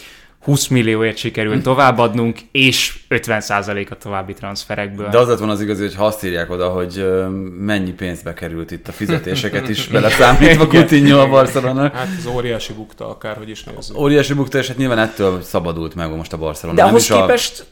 [0.45, 5.09] 20 millióért sikerült továbbadnunk, és 50% a további transferekből.
[5.09, 7.05] De az lett volna az igazi, hogy ha azt írják oda, hogy
[7.59, 11.81] mennyi pénzbe került itt a fizetéseket is beleszámítva Coutinho a Barcelona.
[11.93, 13.97] Hát ez óriási bukta, akárhogy is nézzük.
[13.97, 16.77] Óriási bukta, és hát nyilván ettől szabadult meg most a Barcelona.
[16.77, 17.65] De Nem ahhoz is a- képest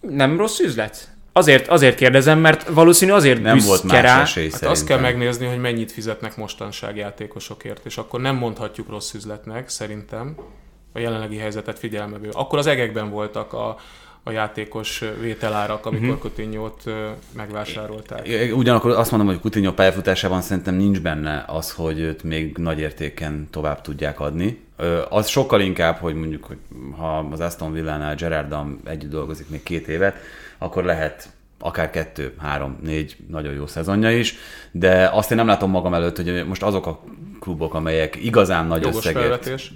[0.00, 1.08] nem rossz üzlet?
[1.32, 4.20] Azért, azért kérdezem, mert valószínű azért nem volt más rá.
[4.20, 4.70] esély Hát szerintem.
[4.70, 10.34] azt kell megnézni, hogy mennyit fizetnek mostanság játékosokért, és akkor nem mondhatjuk rossz üzletnek, szerintem,
[10.92, 12.30] a jelenlegi helyzetet figyelmeből.
[12.32, 13.76] Akkor az egekben voltak a,
[14.22, 16.20] a játékos vételárak, amikor uh-huh.
[16.20, 16.82] Coutinho-t
[17.32, 18.28] megvásárolták.
[18.54, 23.48] Ugyanakkor azt mondom, hogy Coutinho pályafutásában szerintem nincs benne az, hogy őt még nagy értéken
[23.50, 24.66] tovább tudják adni.
[25.08, 26.58] Az sokkal inkább, hogy mondjuk, hogy
[26.96, 30.16] ha az Aston Villánál Gerarddal együtt dolgozik még két évet,
[30.58, 34.34] akkor lehet akár kettő, három, négy nagyon jó szezonja is,
[34.70, 37.00] de azt én nem látom magam előtt, hogy most azok a
[37.48, 39.72] klubok, amelyek igazán nagy Jogos összegért felvetés.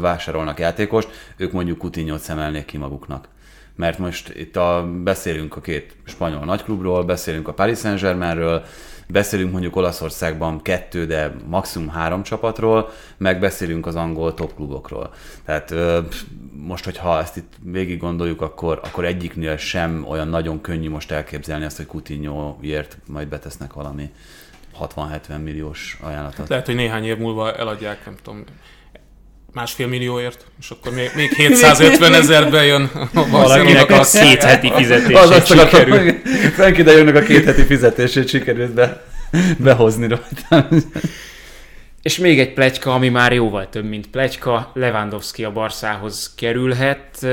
[0.00, 3.28] vásárolnak játékost, ők mondjuk Coutinho-t szemelnék ki maguknak.
[3.76, 8.62] Mert most itt a, beszélünk a két spanyol nagyklubról, beszélünk a Paris Saint-Germainről,
[9.08, 15.10] beszélünk mondjuk Olaszországban kettő, de maximum három csapatról, meg beszélünk az angol top klubokról.
[15.44, 15.74] Tehát
[16.66, 21.64] most, hogyha ezt itt végig gondoljuk, akkor, akkor egyiknél sem olyan nagyon könnyű most elképzelni
[21.64, 24.10] azt, hogy Coutinhoért majd betesznek valami
[24.80, 26.48] 60-70 milliós ajánlatot.
[26.48, 28.44] Lehet, hogy néhány év múlva eladják, nem tudom,
[29.52, 34.76] másfél millióért, és akkor még, még 750 ezer bejön a Valakinek a két heti Az
[34.76, 36.12] fizetését azt sikerül.
[36.54, 39.02] Frank ide jönnek a két heti fizetését sikerült be,
[39.58, 40.68] behozni rajta.
[42.02, 44.70] És még egy plegyka, ami már jóval több, mint plegyka.
[44.74, 47.26] Lewandowski a Barszához kerülhet,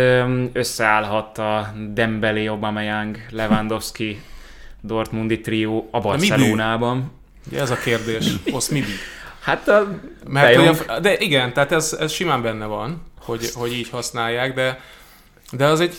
[0.54, 4.22] összeállhat a Dembélé, Aubameyang, Lewandowski,
[4.82, 6.00] Dortmundi trió a?
[6.00, 7.12] Barcelonában.
[7.48, 8.94] Ugye ez a kérdés, Osz mi bű?
[9.40, 13.90] Hát a Mert olyan, de igen, tehát ez, ez simán benne van, hogy, hogy így
[13.90, 14.82] használják, de,
[15.52, 15.96] de az egy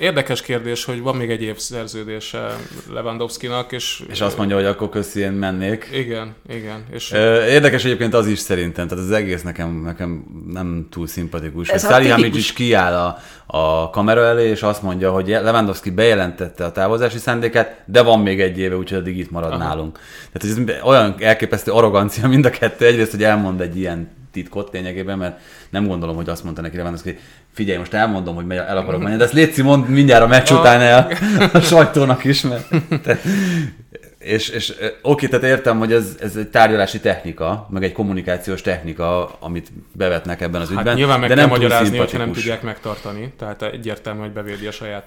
[0.00, 2.56] érdekes kérdés, hogy van még egy év szerződése
[2.92, 5.88] Lewandowski-nak, és, És azt mondja, hogy akkor köszi, én mennék.
[5.92, 7.10] igen, igen, és
[7.48, 11.68] Érdekes egyébként az is szerintem, tehát az egész nekem, nekem nem túl szimpatikus.
[11.68, 13.18] Ez tipikus- is kiáll a,
[13.58, 18.40] a kamera elé, és azt mondja, hogy Lewandowski bejelentette a távozási szándékát, de van még
[18.40, 19.58] egy éve, úgyhogy addig itt marad Aha.
[19.58, 19.98] nálunk.
[20.32, 22.86] Tehát ez olyan elképesztő arrogancia mind a kettő.
[22.86, 27.08] Egyrészt, hogy elmond egy ilyen titkot lényegében, mert nem gondolom, hogy azt mondta neki Lewandowski,
[27.10, 27.20] hogy
[27.52, 30.80] figyelj, most elmondom, hogy el akarok menni, de ezt Léci mond mindjárt a meccs után
[30.80, 31.12] el
[31.52, 32.68] a sajtónak is, mert
[33.02, 33.18] te,
[34.20, 39.36] és, és oké, tehát értem, hogy ez, ez egy tárgyalási technika, meg egy kommunikációs technika,
[39.38, 42.62] amit bevetnek ebben az hát ügyben, nyilván meg de kell nem magyarázni, hogyha nem tudják
[42.62, 45.06] megtartani, tehát egyértelmű, hogy bevédi a saját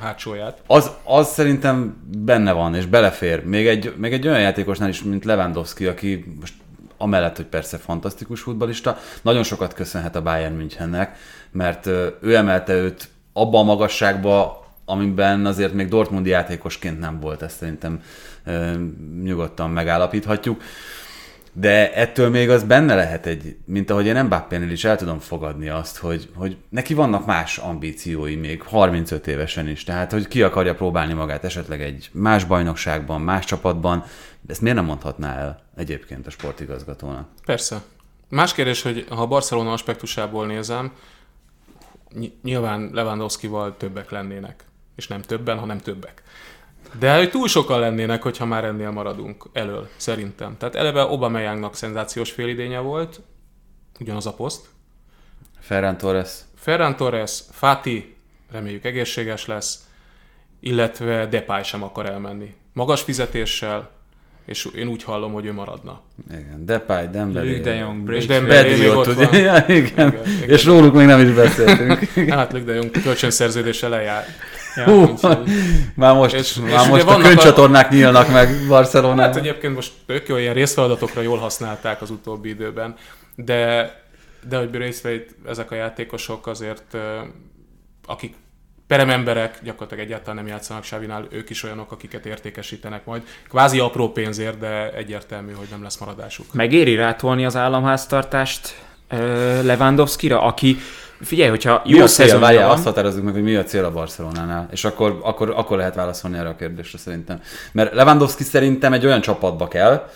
[0.00, 0.62] hátsóját.
[0.66, 3.44] Az, az szerintem benne van, és belefér.
[3.44, 6.54] Még egy, még egy olyan játékosnál is, mint Lewandowski, aki most
[6.96, 11.16] amellett, hogy persze fantasztikus futbalista, nagyon sokat köszönhet a Bayern Münchennek,
[11.52, 11.86] mert
[12.20, 18.02] ő emelte őt abba a magasságba, amiben azért még Dortmundi játékosként nem volt, ezt szerintem
[18.44, 18.72] ö,
[19.22, 20.62] nyugodtan megállapíthatjuk.
[21.54, 25.68] De ettől még az benne lehet egy, mint ahogy én Mbappénél is el tudom fogadni
[25.68, 30.74] azt, hogy, hogy neki vannak más ambíciói még 35 évesen is, tehát hogy ki akarja
[30.74, 34.04] próbálni magát esetleg egy más bajnokságban, más csapatban,
[34.46, 37.28] ezt miért nem mondhatná el egyébként a sportigazgatónak?
[37.46, 37.82] Persze.
[38.28, 40.92] Más kérdés, hogy ha Barcelona aspektusából nézem,
[42.42, 44.64] nyilván Lewandowski-val többek lennének.
[44.96, 46.22] És nem többen, hanem többek.
[46.98, 50.56] De hogy túl sokan lennének, hogyha már ennél maradunk elől, szerintem.
[50.56, 53.20] Tehát eleve Aubameyangnak szenzációs félidénye volt,
[54.00, 54.68] ugyanaz a poszt.
[55.60, 58.16] Ferran Torres, Ferran Torres, Fati,
[58.50, 59.86] reméljük egészséges lesz,
[60.60, 62.54] illetve Depay sem akar elmenni.
[62.72, 63.90] Magas fizetéssel,
[64.46, 66.00] és én úgy hallom, hogy ő maradna.
[66.30, 68.54] igen, Depay, Dembélé, Luke de Jong, És Braithwaite.
[68.54, 69.38] Dembélé még ott ugye?
[69.38, 69.86] Ja, igen.
[69.86, 70.48] Igen, igen.
[70.48, 71.98] És róluk még nem is beszéltünk.
[72.34, 74.24] Hát Luke de Jong kölcsönszerződése lejár.
[74.84, 75.48] Hú, úgyhogy-
[75.94, 79.24] már most, És- és, és már ugye most a vannak a- könycsatornák nyílnak meg Barcelonában.
[79.24, 82.94] Hát egyébként most tök jó, ilyen részfeladatokra jól használták az utóbbi időben,
[83.36, 83.90] de,
[84.48, 86.96] de hogy Braithwaite, ezek a játékosok azért,
[88.06, 88.34] akik
[88.92, 93.22] perememberek, gyakorlatilag egyáltalán nem játszanak Sávinál, ők is olyanok, akiket értékesítenek majd.
[93.48, 96.46] Kvázi apró pénzért, de egyértelmű, hogy nem lesz maradásuk.
[96.52, 98.76] Megéri rátolni az államháztartást
[99.62, 100.76] Lewandowski-ra, aki,
[101.20, 102.38] figyelj, hogyha Mi jó a cél?
[102.38, 104.68] Várjál, azt határozzuk meg, hogy mi a cél a Barcelonánál.
[104.70, 107.40] És akkor, akkor, akkor lehet válaszolni erre a kérdésre szerintem.
[107.72, 110.08] Mert Lewandowski szerintem egy olyan csapatba kell,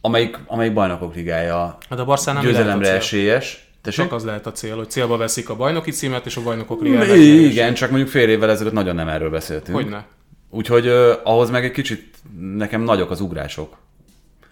[0.00, 2.96] amelyik, amelyik bajnokok ligája Hát a Barszánál mi lehet a győzelemre cél?
[2.96, 3.63] esélyes.
[3.84, 4.04] Tessék?
[4.04, 7.16] Csak az lehet a cél, hogy célba veszik a bajnoki címet és a bajnokok ligáját.
[7.16, 9.76] Mm, Igen, csak mondjuk fél évvel ezelőtt nagyon nem erről beszéltünk.
[9.76, 10.06] Hogyne.
[10.50, 12.14] Úgyhogy uh, ahhoz meg egy kicsit
[12.56, 13.76] nekem nagyok az ugrások.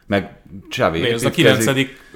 [0.07, 0.31] meg
[0.69, 1.31] Xavi Nézd, a.
[1.31, 1.65] 9.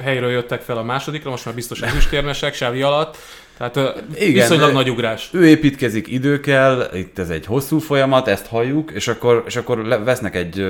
[0.01, 3.17] helyről jöttek fel a másodikra, most már biztos ezüstérmesek, Xavi alatt.
[3.59, 5.31] Tehát Igen, viszonylag nagy ugrás.
[5.33, 9.87] Ő építkezik, idő kell, itt ez egy hosszú folyamat, ezt halljuk, és akkor, és akkor
[10.05, 10.67] vesznek egy,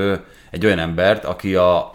[0.51, 1.95] egy olyan embert, aki a,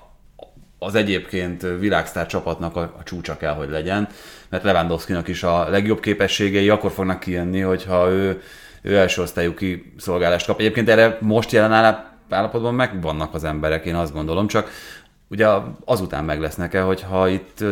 [0.79, 4.07] az egyébként világsztár csapatnak a, a csúcsa kell, hogy legyen,
[4.51, 8.41] mert Lewandowski-nak is a legjobb képességei akkor fognak kijönni, hogyha ő,
[8.81, 10.59] ő első osztályú kiszolgálást kap.
[10.59, 14.69] Egyébként erre most jelen állap- állapotban megvannak az emberek, én azt gondolom, csak
[15.27, 15.47] ugye
[15.85, 17.63] azután meg lesznek-e, hogyha itt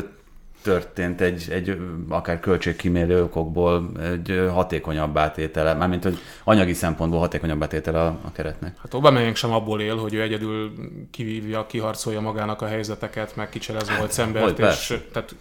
[0.61, 1.77] történt egy, egy
[2.09, 8.77] akár költségkímélő okokból egy hatékonyabb átétele, mármint hogy anyagi szempontból hatékonyabb átétele a, a keretnek.
[8.81, 10.73] Hát Aubameyang sem abból él, hogy ő egyedül
[11.11, 15.35] kivívja, kiharcolja magának a helyzeteket, meg kicserez volt hogy szembert, és tehát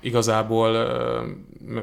[0.00, 1.22] igazából ö,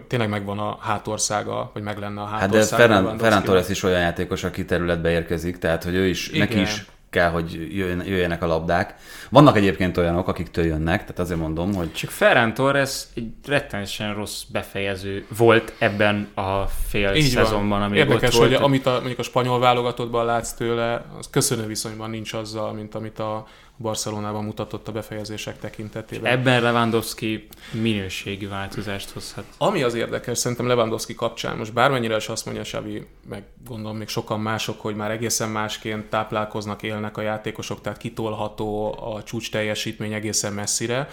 [0.07, 2.93] tényleg megvan a hátországa, vagy meg lenne a Hát de hátországa.
[2.93, 3.17] Ferran.
[3.17, 6.39] Ferran Torres is olyan játékos, aki területbe érkezik, tehát hogy ő is, Igen.
[6.39, 8.95] neki is kell, hogy jöjjön- jöjjenek a labdák.
[9.29, 14.43] Vannak egyébként olyanok, akiktől jönnek, tehát azért mondom, hogy Csak Ferran Torres egy rettenetesen rossz
[14.43, 17.43] befejező volt ebben a fél Így van.
[17.45, 18.53] szezonban, amíg Érdekes, ott volt.
[18.55, 22.95] hogy amit a, mondjuk a spanyol válogatottban látsz tőle, az köszönő viszonyban nincs azzal, mint
[22.95, 23.45] amit a
[23.77, 26.31] Barcelonában mutatott a befejezések tekintetében.
[26.31, 29.45] Ebben Lewandowski minőségi változást hozhat.
[29.57, 34.07] Ami az érdekes, szerintem Lewandowski kapcsán, most bármennyire is azt mondja Xavi, meg gondolom még
[34.07, 40.13] sokan mások, hogy már egészen másként táplálkoznak, élnek a játékosok, tehát kitolható a csúcs teljesítmény
[40.13, 41.07] egészen messzire,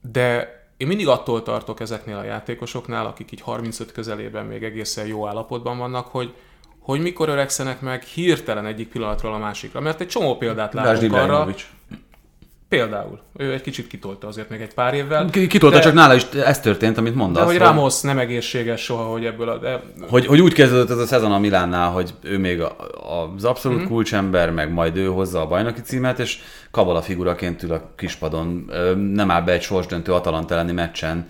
[0.00, 5.26] de én mindig attól tartok ezeknél a játékosoknál, akik így 35 közelében még egészen jó
[5.26, 6.34] állapotban vannak, hogy
[6.80, 9.80] hogy mikor öregszenek meg hirtelen egyik pillanatról a másikra.
[9.80, 11.48] Mert egy csomó példát látunk arra,
[12.68, 16.14] például, ő egy kicsit kitolta azért még egy pár évvel, Ki- Kitolta, de- csak nála
[16.14, 17.44] is ez történt, amit de mondasz.
[17.46, 19.56] hogy Ramos nem egészséges soha, hogy ebből a...
[19.58, 22.76] De hogy, hogy úgy kezdődött ez a szezon a Milánnál, hogy ő még a,
[23.36, 23.86] az abszolút Mhm.
[23.86, 23.90] mm.
[23.90, 26.38] kulcsember, meg majd ő hozza a bajnoki címet, és
[26.70, 28.70] kabala figuraként ül a kispadon.
[29.14, 31.26] Nem áll be egy sorsdöntő Atalanta elleni meccsen,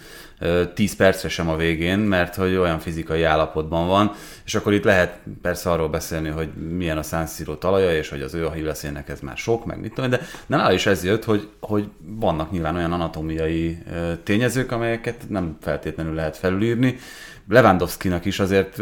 [0.74, 4.12] 10 percre sem a végén, mert hogy olyan fizikai állapotban van,
[4.44, 8.22] és akkor itt lehet persze arról beszélni, hogy milyen a San Siro talaja, és hogy
[8.22, 11.24] az ő a hívleszének ez már sok, meg mit tudom, de nála is ez jött,
[11.24, 16.96] hogy, hogy vannak nyilván olyan anatomiai ö, tényezők, amelyeket nem feltétlenül lehet felülírni,
[17.48, 18.78] Lewandowski-nak is azért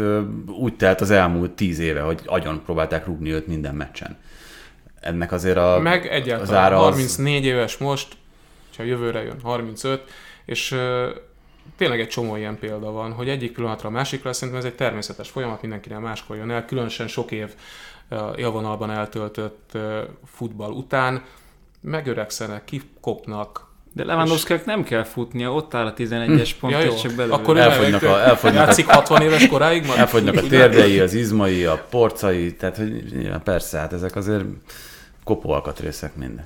[0.47, 4.17] úgy telt az elmúlt tíz éve, hogy agyon próbálták rúgni őt minden meccsen.
[4.99, 8.07] Ennek azért a, Meg az egyáltalán ára az- 34 éves most,
[8.77, 10.03] ha jövőre jön 35,
[10.45, 10.75] és
[11.77, 15.29] tényleg egy csomó ilyen példa van, hogy egyik pillanatra a másikra, szerintem ez egy természetes
[15.29, 17.49] folyamat, mindenkinek máskor jön el, különösen sok év
[18.09, 19.77] ö, élvonalban eltöltött
[20.25, 21.23] futball után,
[21.81, 27.13] megöregszenek, kikopnak, De Lewandowski nem kell futnia, ott áll a 11-es pont, ja, jó, csak
[27.13, 27.35] belőle.
[27.35, 29.85] akkor Elfogynak a- elfogynak a- játszik 60 éves koráig?
[29.85, 29.99] Majd?
[29.99, 34.43] elfogynak a térdei, az izmai, a porcai, tehát hogy persze, hát ezek azért
[35.23, 36.45] kopó alkatrészek minden.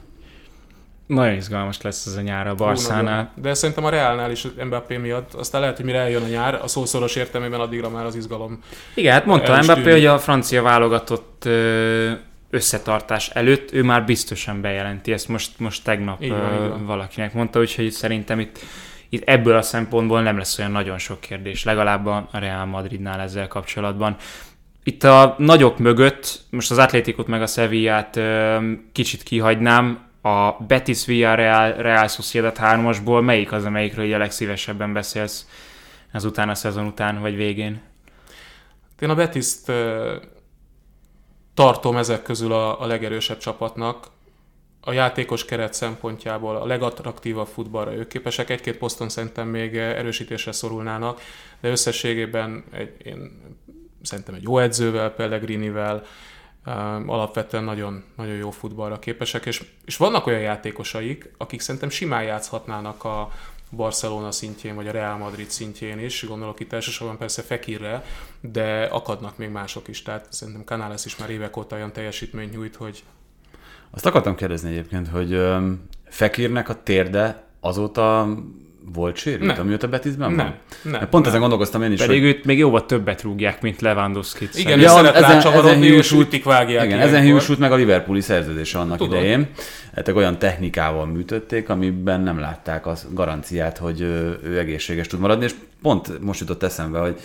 [1.06, 3.32] Nagyon izgalmas lesz ez a nyár a Barszánál.
[3.36, 6.68] De szerintem a Reálnál is Mbappé miatt, aztán lehet, hogy mire eljön a nyár, a
[6.68, 8.60] szószoros értelmében addigra már az izgalom.
[8.94, 9.94] Igen, hát mondta Mbappé, tűnik.
[9.94, 11.48] hogy a francia válogatott
[12.50, 15.12] összetartás előtt ő már biztosan bejelenti.
[15.12, 16.86] Ezt most, most tegnap Így van, így van.
[16.86, 18.60] valakinek mondta, úgyhogy szerintem itt,
[19.10, 23.48] itt ebből a szempontból nem lesz olyan nagyon sok kérdés, legalább a Real Madridnál ezzel
[23.48, 24.16] kapcsolatban.
[24.84, 28.20] Itt a nagyok mögött, most az Atlétikot meg a Sevillát
[28.92, 35.48] kicsit kihagynám, a Betis Villarreal Real Sociedad 3-asból melyik az, amelyikről a legszívesebben beszélsz
[36.12, 37.82] ezután a szezon után vagy végén?
[39.00, 40.16] Én a Betiszt ö,
[41.54, 44.08] tartom ezek közül a, a legerősebb csapatnak.
[44.82, 48.50] A játékos keret szempontjából a legattraktívabb futballra ők képesek.
[48.50, 51.22] Egy-két poszton szerintem még erősítésre szorulnának,
[51.60, 53.42] de összességében egy, én
[54.02, 56.04] szerintem egy jó edzővel, Pellegrinivel,
[57.06, 63.04] alapvetően nagyon, nagyon jó futballra képesek, és, és vannak olyan játékosaik, akik szerintem simán játszhatnának
[63.04, 63.32] a
[63.76, 68.04] Barcelona szintjén, vagy a Real Madrid szintjén is, gondolok itt elsősorban persze Fekirre,
[68.40, 72.76] de akadnak még mások is, tehát szerintem Canales is már évek óta olyan teljesítményt nyújt,
[72.76, 73.04] hogy
[73.90, 75.42] Azt akartam kérdezni egyébként, hogy
[76.06, 78.38] Fekirnek a térde azóta
[78.94, 79.60] volt sérült, Nem.
[79.60, 80.56] amióta Betisben nem, van?
[80.82, 80.92] nem.
[80.92, 84.58] Mert Pont ezen gondolkoztam én is, Pedig hogy őt még jóval többet rúgják, mint Lewandowski-t.
[84.58, 86.86] Igen, Ja, ő szeret ezen- rácsavarodni, ezen és hiúsult- ütik, vágják.
[86.86, 89.18] Igen, ezen hiúsult meg a Liverpooli szerződése annak Tudom.
[89.18, 89.48] idején.
[89.96, 95.54] Hát olyan technikával műtötték, amiben nem látták az garanciát, hogy ő, egészséges tud maradni, és
[95.82, 97.16] pont most jutott eszembe, hogy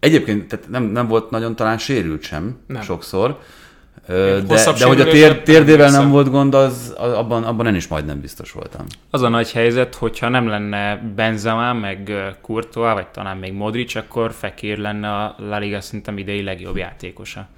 [0.00, 2.82] egyébként tehát nem, nem volt nagyon talán sérült sem Nem.
[2.82, 3.38] sokszor,
[4.06, 4.40] de,
[4.78, 6.10] de hogy a tér, térdével nem emlékszem.
[6.10, 8.86] volt gond, az, abban, abban én is majdnem biztos voltam.
[9.10, 14.32] Az a nagy helyzet, hogyha nem lenne Benzema, meg Courtois, vagy talán még Modric, akkor
[14.32, 17.48] Fekir lenne a La Liga szerintem idei legjobb játékosa.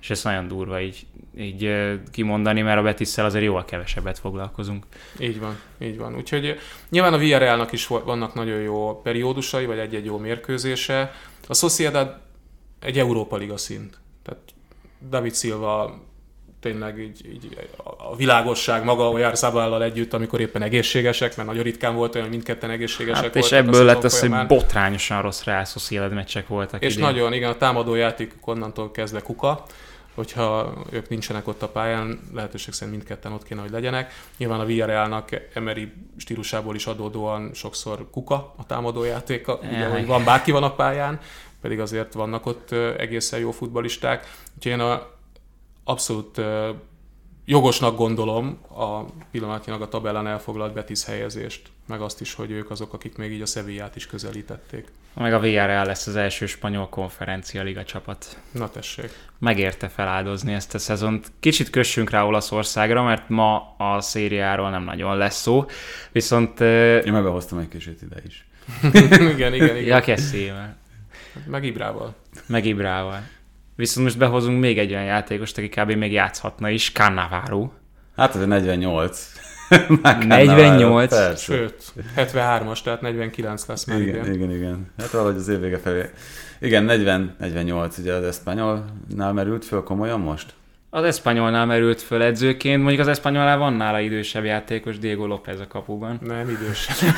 [0.00, 1.06] és ez nagyon durva így,
[1.38, 1.70] így
[2.12, 4.84] kimondani, mert a Betisszel azért jóval kevesebbet foglalkozunk.
[5.18, 6.16] Így van, így van.
[6.16, 6.58] Úgyhogy
[6.88, 11.12] nyilván a Villarrealnak is vannak nagyon jó periódusai, vagy egy-egy jó mérkőzése.
[11.48, 12.16] A Sociedad
[12.80, 13.98] egy Európa Liga szint.
[14.22, 14.53] Tehát
[15.08, 16.00] David Silva
[16.60, 17.58] tényleg így, így
[18.10, 22.70] a világosság maga olyan Szabállal együtt, amikor éppen egészségesek, mert nagyon ritkán volt olyan, mindketten
[22.70, 26.82] egészségesek hát, és ebből lett az, hogy botrányosan rossz Real Sociedad meccsek voltak.
[26.82, 27.04] És idén.
[27.04, 29.64] nagyon, igen, a támadó játék onnantól kezdve kuka,
[30.14, 34.12] hogyha ők nincsenek ott a pályán, lehetőség szerint mindketten ott kéne, hogy legyenek.
[34.36, 40.50] Nyilván a Villarrealnak Emery stílusából is adódóan sokszor kuka a támadójátéka, ugye, hogy van bárki
[40.50, 41.20] van a pályán,
[41.64, 44.26] pedig azért vannak ott egészen jó futbalisták.
[44.56, 45.10] Úgyhogy én a,
[45.84, 46.40] abszolút
[47.44, 49.00] jogosnak gondolom a
[49.30, 53.40] pillanatnyilag a tabellán elfoglalt Betis helyezést, meg azt is, hogy ők azok, akik még így
[53.40, 54.88] a Sevillát is közelítették.
[55.14, 58.38] Meg a VRL lesz az első spanyol konferencia liga csapat.
[58.50, 59.10] Na tessék.
[59.38, 61.32] Megérte feláldozni ezt a szezont.
[61.40, 65.64] Kicsit kössünk rá Olaszországra, mert ma a szériáról nem nagyon lesz szó,
[66.12, 66.60] viszont...
[66.60, 68.46] Én megbehoztam egy kicsit ide is.
[69.02, 69.76] igen, igen, igen.
[69.76, 70.82] Ja, kezdjél.
[71.46, 72.14] Meg Ibrával.
[72.46, 73.20] Meg Ibrával.
[73.76, 75.90] Viszont most behozunk még egy olyan játékost, aki kb.
[75.90, 77.70] még játszhatna is, Cannavaro.
[78.16, 79.32] Hát ez 48.
[80.02, 81.10] 48.
[81.16, 81.36] Persze.
[81.36, 84.92] Sőt, 73-as, tehát 49 lesz már igen, igen, igen.
[84.98, 86.10] Hát valahogy az évvége felé.
[86.60, 90.54] Igen, 40, 48 ugye az Espanyolnál merült föl komolyan most?
[90.94, 95.66] Az Espanyolnál merült föl edzőként, mondjuk az Espanyolnál van nála idősebb játékos, Diego López a
[95.66, 96.18] kapuban.
[96.22, 97.14] Nem idősebb.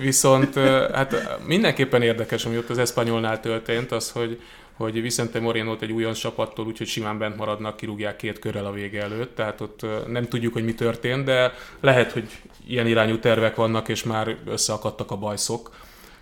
[0.00, 0.54] Viszont
[0.92, 4.40] hát mindenképpen érdekes, ami ott az Espanyolnál történt, az, hogy
[4.72, 9.02] hogy Vicente moreno egy újon csapattól, úgyhogy simán bent maradnak, kirúgják két körrel a vége
[9.02, 12.28] előtt, tehát ott nem tudjuk, hogy mi történt, de lehet, hogy
[12.66, 15.70] ilyen irányú tervek vannak, és már összeakadtak a bajszok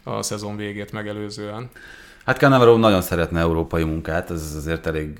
[0.03, 1.71] a szezon végét megelőzően.
[2.27, 5.19] Hát Cannavaro nagyon szeretne európai munkát, ez azért elég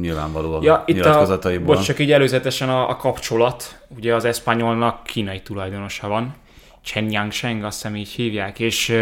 [0.00, 5.02] nyilvánvaló a ja, itt a, bocs, csak így előzetesen a, a kapcsolat, ugye az Espanyolnak
[5.02, 6.34] kínai tulajdonosa van,
[6.82, 8.96] Chen Yangsheng, azt hiszem így hívják, és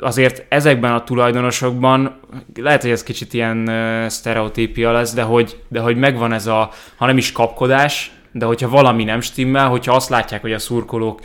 [0.00, 2.20] azért ezekben a tulajdonosokban,
[2.54, 3.70] lehet, hogy ez kicsit ilyen
[4.08, 8.68] sztereotípia lesz, de hogy, de hogy megvan ez a, ha nem is kapkodás, de hogyha
[8.68, 11.20] valami nem stimmel, hogyha azt látják, hogy a szurkolók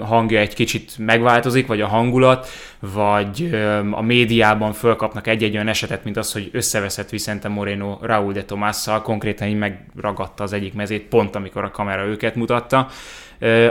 [0.00, 2.48] hangja egy kicsit megváltozik, vagy a hangulat,
[2.80, 3.50] vagy
[3.90, 9.02] a médiában fölkapnak egy-egy olyan esetet, mint az, hogy összeveszett Vicente Moreno Raúl de Tomásszal,
[9.02, 12.88] konkrétan így megragadta az egyik mezét, pont amikor a kamera őket mutatta.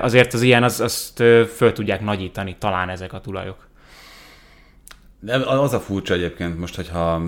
[0.02, 1.24] Azért az ilyen, az, azt
[1.56, 3.68] föl tudják nagyítani talán ezek a tulajok.
[5.20, 7.22] De az a furcsa egyébként most, hogyha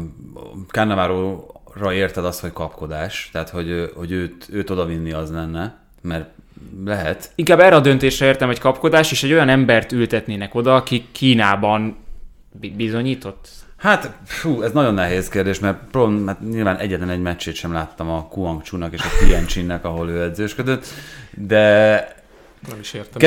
[1.70, 6.30] Cannavaro-ra érted azt, hogy kapkodás, tehát hogy, hogy őt, őt odavinni az lenne, mert
[6.86, 7.32] lehet.
[7.36, 11.98] Inkább erre a döntésre értem egy kapkodás, és egy olyan embert ültetnének oda, aki Kínában
[12.76, 13.50] bizonyított.
[13.78, 18.10] Hát, fú, ez nagyon nehéz kérdés, mert, prób- mert nyilván egyetlen egy meccsét sem láttam
[18.10, 20.86] a Kuang Chunak és a Tianjinnek, ahol ő edzősködött,
[21.34, 22.08] de
[22.68, 23.22] nem is értem.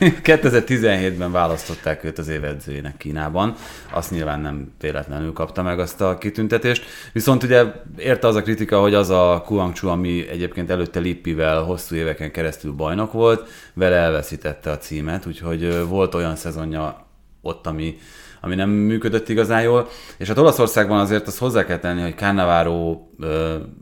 [0.00, 3.54] 2017-ben választották őt az évedzőjének Kínában.
[3.92, 6.84] Azt nyilván nem véletlenül kapta meg azt a kitüntetést.
[7.12, 7.64] Viszont ugye
[7.96, 12.72] érte az a kritika, hogy az a Kuangchu, ami egyébként előtte Lippivel hosszú éveken keresztül
[12.72, 17.06] bajnok volt, vele elveszítette a címet, úgyhogy volt olyan szezonja
[17.42, 17.98] ott, ami,
[18.40, 19.88] ami nem működött igazán jól.
[20.16, 23.00] És hát Olaszországban azért azt hozzá kell tenni, hogy Cannavaro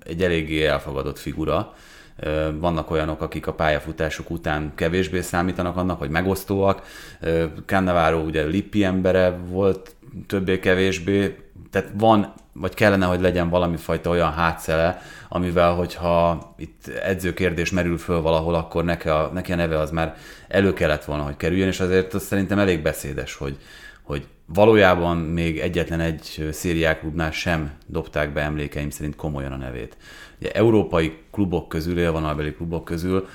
[0.05, 1.74] egy eléggé elfogadott figura,
[2.59, 6.83] vannak olyanok, akik a pályafutásuk után kevésbé számítanak annak, hogy megosztóak.
[7.66, 9.95] Cannavaro ugye Lippi embere volt
[10.27, 11.37] többé-kevésbé,
[11.71, 17.99] tehát van, vagy kellene, hogy legyen valami fajta olyan hátszele, amivel, hogyha itt edzőkérdés merül
[17.99, 20.16] föl valahol, akkor neki a, neki a neve az már
[20.49, 23.57] elő kellett volna, hogy kerüljön, és azért az szerintem elég beszédes, hogy,
[24.03, 29.97] hogy valójában még egyetlen egy szériáklubnál sem dobták be emlékeim szerint komolyan a nevét.
[30.41, 33.28] Ugye európai klubok közül, élvonalbeli klubok közül,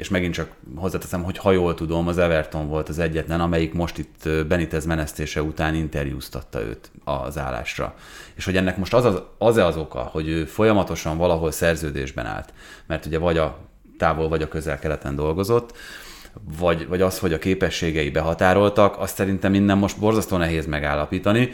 [0.00, 3.98] és megint csak hozzáteszem, hogy ha jól tudom, az Everton volt az egyetlen, amelyik most
[3.98, 7.94] itt Benitez menesztése után interjúztatta őt az állásra.
[8.34, 12.52] És hogy ennek most az az, az, az oka, hogy ő folyamatosan valahol szerződésben állt,
[12.86, 13.58] mert ugye vagy a
[13.98, 15.76] távol, vagy a közel-keleten dolgozott,
[16.58, 21.50] vagy, vagy az, hogy a képességei behatároltak, azt szerintem innen most borzasztó nehéz megállapítani.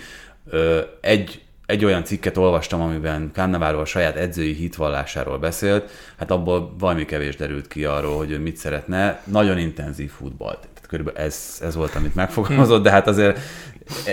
[1.00, 7.04] Egy egy olyan cikket olvastam, amiben Cannavaro a saját edzői hitvallásáról beszélt, hát abból valami
[7.04, 9.20] kevés derült ki arról, hogy ő mit szeretne.
[9.24, 10.54] Nagyon intenzív futball.
[10.54, 13.38] Tehát körülbelül ez, ez volt, amit megfogalmazott, de hát azért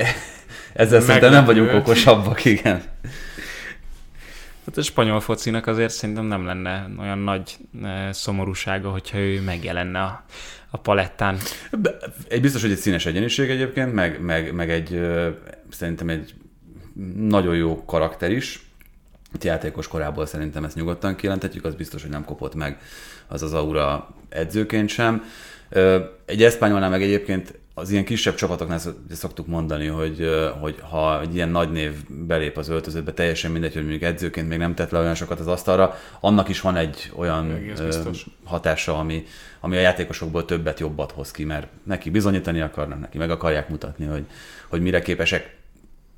[0.74, 2.82] ezzel szerintem nem vagyunk okosabbak, igen.
[4.66, 10.00] Hát a spanyol focinak azért szerintem nem lenne olyan nagy eh, szomorúsága, hogyha ő megjelenne
[10.00, 10.24] a,
[10.70, 11.38] a palettán.
[12.28, 15.02] Egy biztos, hogy egy színes egyeniség egyébként, meg, meg, meg egy
[15.70, 16.34] szerintem egy
[17.16, 18.68] nagyon jó karakter is.
[19.34, 22.78] Itt játékos korából szerintem ezt nyugodtan kijelentetjük, az biztos, hogy nem kopott meg
[23.28, 25.24] az az aura edzőként sem.
[26.26, 30.30] Egy eszpányolnál meg egyébként az ilyen kisebb csapatoknál szo- szoktuk mondani, hogy,
[30.60, 34.58] hogy ha egy ilyen nagy név belép az öltözőbe, teljesen mindegy, hogy mondjuk edzőként még
[34.58, 37.74] nem tett le olyan sokat az asztalra, annak is van egy olyan
[38.44, 39.26] hatása, ami,
[39.60, 44.06] ami a játékosokból többet, jobbat hoz ki, mert neki bizonyítani akarnak, neki meg akarják mutatni,
[44.06, 44.26] hogy,
[44.68, 45.62] hogy mire képesek.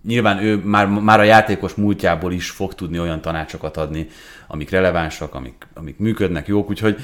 [0.07, 4.07] Nyilván ő már, már a játékos múltjából is fog tudni olyan tanácsokat adni,
[4.47, 6.97] amik relevánsak, amik, amik működnek, jók, úgyhogy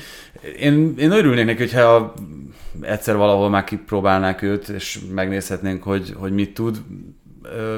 [0.59, 2.13] én, én örülnék neki, hogyha
[2.81, 6.81] egyszer valahol már kipróbálnák őt, és megnézhetnénk, hogy, hogy mit tud,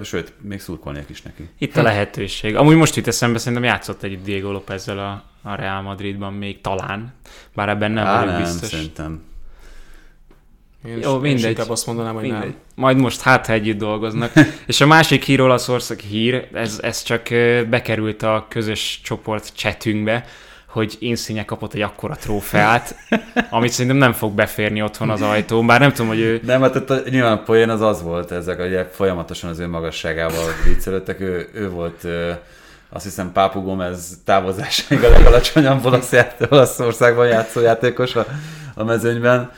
[0.04, 1.50] sőt, még szurkolnék is neki.
[1.58, 2.56] Itt a lehetőség.
[2.56, 7.14] Amúgy most jut eszembe, szerintem játszott egy Diego Lópezzel a, a Real Madridban még talán,
[7.56, 8.70] bár ebben nem Á, vagyok nem, biztos.
[8.70, 9.22] szerintem.
[10.88, 11.50] Én is, Jó, én is mindegy.
[11.50, 12.42] inkább azt mondanám, hogy Mindegy.
[12.42, 12.56] nem.
[12.76, 14.32] Majd most hát, ha együtt dolgoznak.
[14.68, 17.22] És a másik hír, Olaszország hír, ez, ez csak
[17.70, 20.26] bekerült a közös csoport chatünkbe,
[20.68, 22.96] hogy Insigne kapott egy akkora trófeát,
[23.50, 26.76] amit szerintem nem fog beférni otthon az ajtón, bár nem tudom, hogy ő Nem, hát
[26.76, 31.20] ott a, nyilván a poén az az volt, ezek ugye folyamatosan az ő magasságával viccelődtek,
[31.20, 32.08] ő, ő volt
[32.90, 36.14] azt hiszem Pápu Gomez távozásáig a legalacsonyabb olasz
[36.50, 38.26] Olaszországban játszó játékos a,
[38.76, 39.52] a mezőnyben,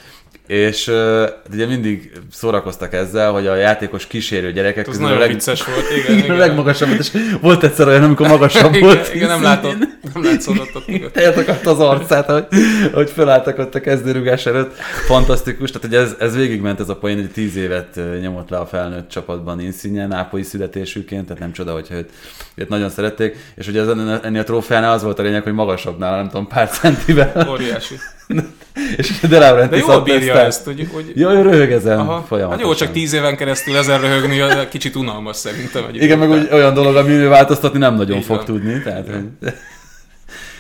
[0.48, 5.92] és ö, ugye mindig szórakoztak ezzel, hogy a játékos kísérő gyerekek közül a, leg, volt,
[5.98, 6.18] igen.
[6.24, 9.06] igen, a legmagasabb, és volt egyszer olyan, amikor magasabb volt.
[9.06, 9.78] igen, igen, nem látott,
[10.14, 11.18] nem látszott ott.
[11.18, 12.46] Eltakadt az arcát, hogy,
[12.94, 14.76] hogy felálltak ott a kezdőrugás előtt.
[15.06, 18.66] Fantasztikus, tehát hogy ez, ez végigment ez a poén, hogy tíz évet nyomott le a
[18.66, 22.10] felnőtt csapatban Insigne, nápolyi születésűként, tehát nem csoda, hogy őt,
[22.56, 23.88] őt nagyon szerették, és ugye ez,
[24.24, 27.96] ennél a trófeánál az volt a lényeg, hogy magasabb nála, nem tudom, pár centivel, Óriási.
[28.98, 30.46] és De Laurentiis De jól bírja el.
[30.46, 32.14] ezt, hogy, hogy Jó, ő röhög ezen Aha.
[32.16, 32.68] Hát folyamatosan.
[32.68, 35.84] jó, csak tíz éven keresztül ezen röhögni, az kicsit unalmas szerintem.
[35.84, 36.04] Egyébként.
[36.04, 38.46] Igen, meg úgy, olyan dolog, ami ő változtatni nem nagyon Így fog van.
[38.46, 38.82] tudni.
[38.82, 39.28] Tehát, hogy...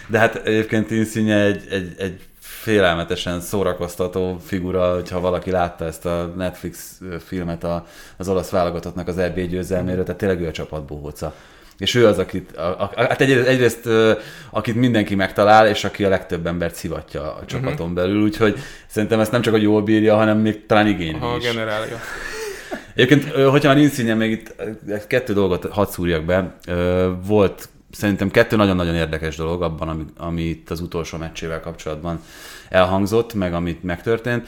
[0.08, 6.34] De hát egyébként Insigne egy, egy, egy félelmetesen szórakoztató figura, hogyha valaki látta ezt a
[6.38, 7.86] Netflix filmet a,
[8.18, 11.34] az olasz válogatottnak az EB győzelméről, tehát tényleg ő a csapat bohóca.
[11.78, 14.12] És ő az, akit, a, a, hát egy, egyrészt ö,
[14.50, 19.32] akit mindenki megtalál, és aki a legtöbb embert szivatja a csapaton belül, úgyhogy szerintem ezt
[19.32, 21.44] nem csak, hogy jól bírja, hanem még talán igényli Ha is.
[21.44, 22.00] generálja.
[22.96, 24.56] Egyébként, hogyha már Insigne, még itt
[25.08, 26.56] kettő dolgot hadd szúrjak be.
[27.26, 32.22] Volt szerintem kettő nagyon-nagyon érdekes dolog abban, ami, ami itt az utolsó meccsével kapcsolatban
[32.70, 34.48] elhangzott, meg amit megtörtént.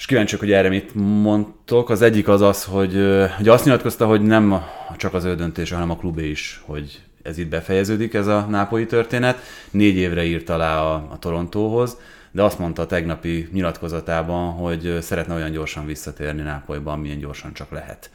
[0.00, 1.90] És kíváncsiak, hogy erre mit mondtok.
[1.90, 2.92] Az egyik az az, hogy,
[3.36, 4.62] hogy azt nyilatkozta, hogy nem
[4.96, 8.86] csak az ő döntése, hanem a klubé is, hogy ez itt befejeződik, ez a nápolyi
[8.86, 9.38] történet.
[9.70, 11.96] Négy évre írt alá a, a Torontóhoz,
[12.30, 17.70] de azt mondta a tegnapi nyilatkozatában, hogy szeretne olyan gyorsan visszatérni Nápolyban, milyen gyorsan csak
[17.70, 18.10] lehet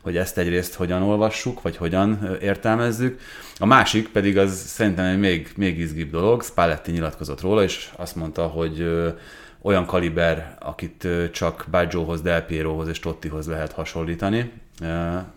[0.00, 3.20] hogy ezt egyrészt hogyan olvassuk, vagy hogyan értelmezzük.
[3.58, 8.16] A másik pedig az szerintem egy még, még izgibb dolog, Spalletti nyilatkozott róla, és azt
[8.16, 8.88] mondta, hogy
[9.68, 14.52] olyan kaliber, akit csak Baggiohoz, Del Pierohoz és Tottihoz lehet hasonlítani,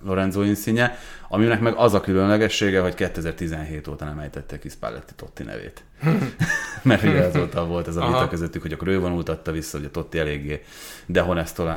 [0.05, 0.97] Lorenzo Insigne,
[1.29, 5.83] aminek meg az a különlegessége, hogy 2017 óta nem ejtette ki Spalletti Totti nevét.
[6.83, 8.27] Mert ugye azóta volt ez a vita Aha.
[8.27, 10.63] közöttük, hogy akkor ő vonultatta vissza, hogy a Totti eléggé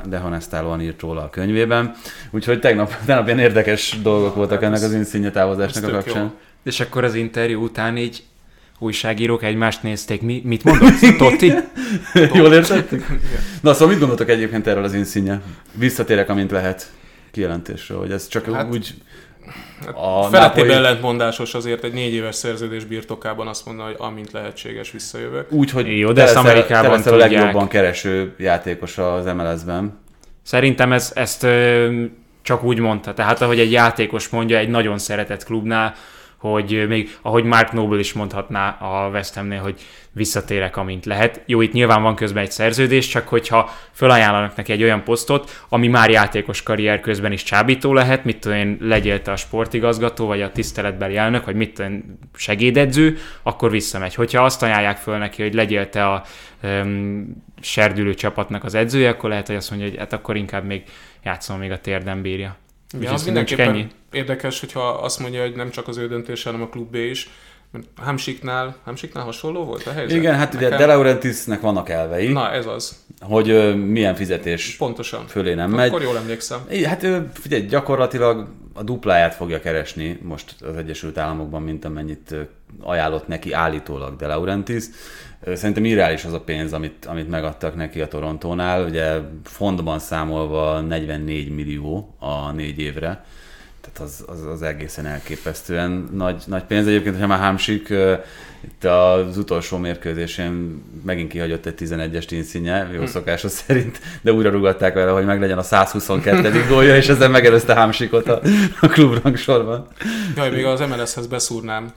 [0.08, 1.94] dehonestálóan írt róla a könyvében.
[2.30, 6.22] Úgyhogy tegnap, tegnap ilyen érdekes dolgok voltak ennek az Insigne távozásnak a kapcsán.
[6.22, 6.30] jó.
[6.62, 8.24] És akkor az interjú után így
[8.84, 10.22] újságírók egymást nézték.
[10.22, 10.92] Mi, mit mondott?
[11.18, 11.52] Totti?
[12.32, 13.06] Jól értettük?
[13.60, 15.40] Na szóval mit gondoltok egyébként erről az Insigne?
[15.72, 16.92] Visszatérek, amint lehet
[17.30, 18.94] kijelentésről, hogy ez csak Hát, hát, úgy
[19.94, 24.32] A a Feletében Napoli- ellentmondásos azért egy négy éves szerződés birtokában azt mondani, hogy amint
[24.32, 25.52] lehetséges visszajövök.
[25.52, 29.98] úgy, hogy Jó, de ezt Amerikában a legjobban kereső játékos az MLS-ben.
[30.42, 32.02] Szerintem ez, ezt ö,
[32.42, 33.14] csak úgy mondta.
[33.14, 35.94] Tehát ahogy egy játékos mondja egy nagyon szeretett klubnál,
[36.50, 39.80] hogy még ahogy Mark Noble is mondhatná a West Hamnél, hogy
[40.12, 41.42] visszatérek, amint lehet.
[41.46, 45.88] Jó, itt nyilván van közben egy szerződés, csak hogyha felajánlanak neki egy olyan posztot, ami
[45.88, 50.42] már játékos karrier közben is csábító lehet, mit tudom én, legyél te a sportigazgató, vagy
[50.42, 54.14] a tiszteletbeli elnök, vagy mit tudom én, segédedző, akkor visszamegy.
[54.14, 56.24] Hogyha azt ajánlják föl neki, hogy legyél te a
[56.62, 60.82] um, serdülő csapatnak az edzője, akkor lehet, hogy azt mondja, hogy hát akkor inkább még
[61.22, 62.56] játszom, még a térdem bírja.
[63.00, 63.86] Ja, az mindenképpen ennyi.
[64.12, 67.28] érdekes, hogyha azt mondja, hogy nem csak az ő döntése, hanem a klubé is.
[67.96, 70.16] Hamsiknál, Hamsiknál hasonló volt a helyzet?
[70.16, 73.04] Igen, hát ugye Nekem- De Laurentiisnek vannak elvei, Na, ez az.
[73.20, 75.26] hogy ö, milyen fizetés Pontosan.
[75.26, 75.88] fölé nem megy.
[75.88, 76.60] Akkor jól emlékszem.
[76.70, 82.34] Igen, Hát ő, figyelj, gyakorlatilag a dupláját fogja keresni most az Egyesült Államokban, mint amennyit
[82.82, 84.84] ajánlott neki állítólag De Laurentiis.
[85.54, 88.84] Szerintem irreális az a pénz, amit, amit megadtak neki a Torontónál.
[88.84, 93.24] Ugye fondban számolva 44 millió a négy évre
[93.84, 96.86] tehát az, az, az egészen elképesztően nagy, nagy pénz.
[96.86, 97.94] Egyébként, hogyha már Hámsik
[98.60, 103.06] itt az utolsó mérkőzésén megint kihagyott egy 11-es tínszínje, jó hm.
[103.06, 106.64] szokása szerint, de újra rugatták vele, hogy meglegyen a 122.
[106.68, 108.40] gólja, és ezzel megelőzte Hámsikot a,
[108.80, 109.86] a klubrangsorban.
[110.36, 111.92] Jaj, még az MLS-hez beszúrnám,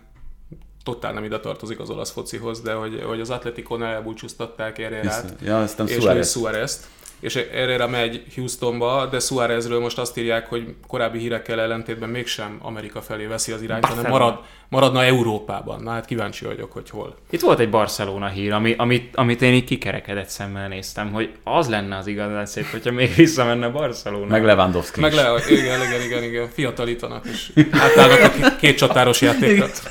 [0.87, 5.59] totál nem ide tartozik az olasz focihoz, de hogy, hogy az Atletikon elbúcsúztatták erre ja,
[5.59, 6.31] aztán és Suárez.
[6.31, 6.87] Suárez-t
[7.19, 13.01] és erre megy Houstonba, de Suárezről most azt írják, hogy korábbi hírekkel ellentétben mégsem Amerika
[13.01, 15.83] felé veszi az irányt, hanem marad, maradna Európában.
[15.83, 17.15] Na hát kíváncsi vagyok, hogy hol.
[17.29, 21.69] Itt volt egy Barcelona hír, ami, amit, amit én így kikerekedett szemmel néztem, hogy az
[21.69, 24.25] lenne az igazán szép, hogyha még visszamenne Barcelona.
[24.25, 29.81] Meg Lewandowski Meg le, igen, igen, igen, igen, fiatalítanak, és átállnak a két csatáros játékot.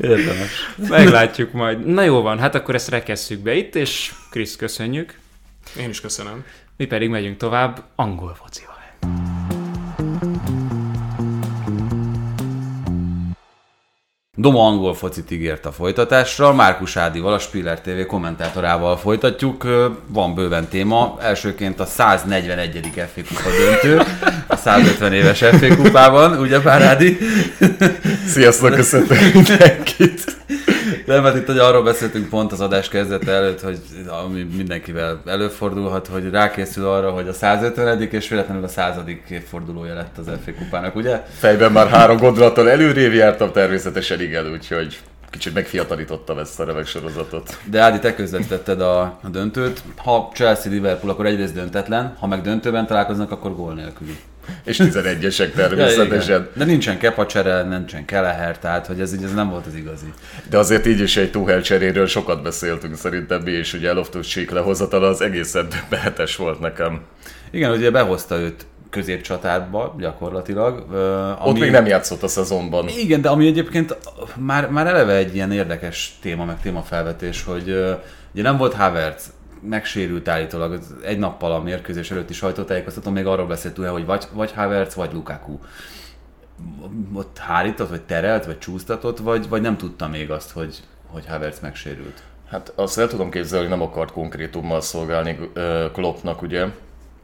[0.00, 0.50] Érdemes.
[0.88, 1.86] Meglátjuk majd.
[1.86, 5.18] Na jó van, hát akkor ezt rekesszük be itt, és Krisz, köszönjük.
[5.78, 6.44] Én is köszönöm.
[6.76, 8.73] Mi pedig megyünk tovább angol focival.
[14.36, 19.66] Doma angol focit ígért a folytatásra, Márkus Ádival, a Spiller TV kommentátorával folytatjuk.
[20.06, 21.16] Van bőven téma.
[21.20, 22.90] Elsőként a 141.
[22.94, 24.02] FA kupa döntő,
[24.46, 27.18] a 150 éves FA kupában, ugye Pár Ádi?
[28.26, 30.36] Sziasztok, köszöntök mindenkit!
[31.04, 33.78] Nem, mert itt hogy arról beszéltünk pont az adás kezdete előtt, hogy
[34.24, 40.18] ami mindenkivel előfordulhat, hogy rákészül arra, hogy a 150 és véletlenül a századik évfordulója lett
[40.18, 41.22] az FA kupának, ugye?
[41.38, 44.98] Fejben már három gondolattal előrév jártam természetesen igen, úgyhogy
[45.34, 47.58] kicsit megfiatalítottam ezt a remek sorozatot.
[47.64, 49.82] De Ádi, te közvetítetted a, a döntőt.
[49.96, 54.16] Ha Chelsea-Liverpool, akkor egyrészt döntetlen, ha meg döntőben találkoznak, akkor gól nélküli.
[54.64, 56.40] És 11-esek természetesen.
[56.40, 59.74] Ja, De nincsen Kepa csere, nincsen Keleher, tehát hogy ez, így, ez nem volt az
[59.74, 60.12] igazi.
[60.50, 64.50] De azért így is egy Tuchel cseréről sokat beszéltünk szerintem mi, és ugye Loftus Cheek
[64.50, 67.00] lehozatala az egészen behetes volt nekem.
[67.50, 70.92] Igen, ugye behozta őt középcsatárba gyakorlatilag.
[71.38, 71.50] Ami...
[71.50, 72.88] Ott még nem játszott a szezonban.
[72.88, 73.96] Igen, de ami egyébként
[74.36, 77.68] már, már eleve egy ilyen érdekes téma, meg témafelvetés, hogy
[78.32, 79.32] ugye nem volt Havertz,
[79.68, 84.52] megsérült állítólag egy nappal a mérkőzés előtti sajtótájékoztató, még arról beszélt ugye, hogy vagy, vagy
[84.52, 85.58] Havertz, vagy Lukaku.
[87.12, 91.60] Ott hárított, vagy terelt, vagy csúsztatott, vagy, vagy nem tudta még azt, hogy, hogy Havertz
[91.60, 92.22] megsérült?
[92.50, 95.38] Hát azt el tudom képzelni, hogy nem akart konkrétummal szolgálni
[95.92, 96.66] Kloppnak, ugye,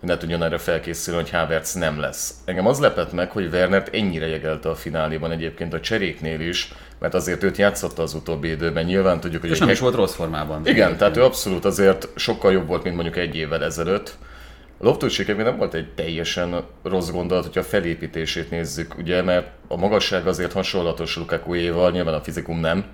[0.00, 2.34] ne tudjon erre felkészülni, hogy Havertz nem lesz.
[2.44, 7.14] Engem az lepett meg, hogy Wernert ennyire jegelte a fináléban egyébként a cseréknél is, mert
[7.14, 8.84] azért őt játszotta az utóbbi időben.
[8.84, 9.50] Nyilván tudjuk, hogy...
[9.50, 10.66] És nem is volt rossz formában.
[10.66, 14.16] Igen, tehát ő abszolút azért sokkal jobb volt, mint mondjuk egy évvel ezelőtt.
[14.78, 19.76] A loftus nem volt egy teljesen rossz gondolat, hogyha a felépítését nézzük, ugye, mert a
[19.76, 22.84] magasság azért hasonlatos Lukaku-éval, nyilván a fizikum nem,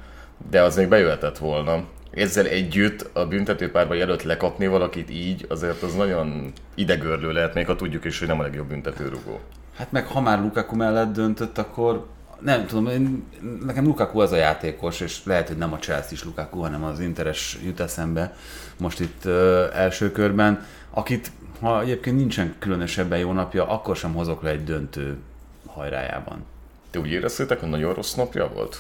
[0.51, 1.85] de az még bejöhetett volna
[2.17, 7.77] ezzel együtt a büntetőpárba jelölt lekapni valakit így, azért az nagyon idegörlő lehet, még ha
[7.77, 9.41] tudjuk is, hogy nem a legjobb büntetőrugó.
[9.77, 12.07] Hát meg ha már Lukaku mellett döntött, akkor
[12.41, 13.25] nem tudom, én,
[13.65, 17.01] nekem Lukaku az a játékos, és lehet, hogy nem a Chelsea is Lukaku, hanem az
[17.01, 18.37] Interes jut eszembe
[18.77, 24.43] most itt ö, első körben, akit ha egyébként nincsen különösebben jó napja, akkor sem hozok
[24.43, 25.17] le egy döntő
[25.67, 26.45] hajrájában.
[26.91, 28.77] Te úgy éreztétek, hogy nagyon rossz napja volt?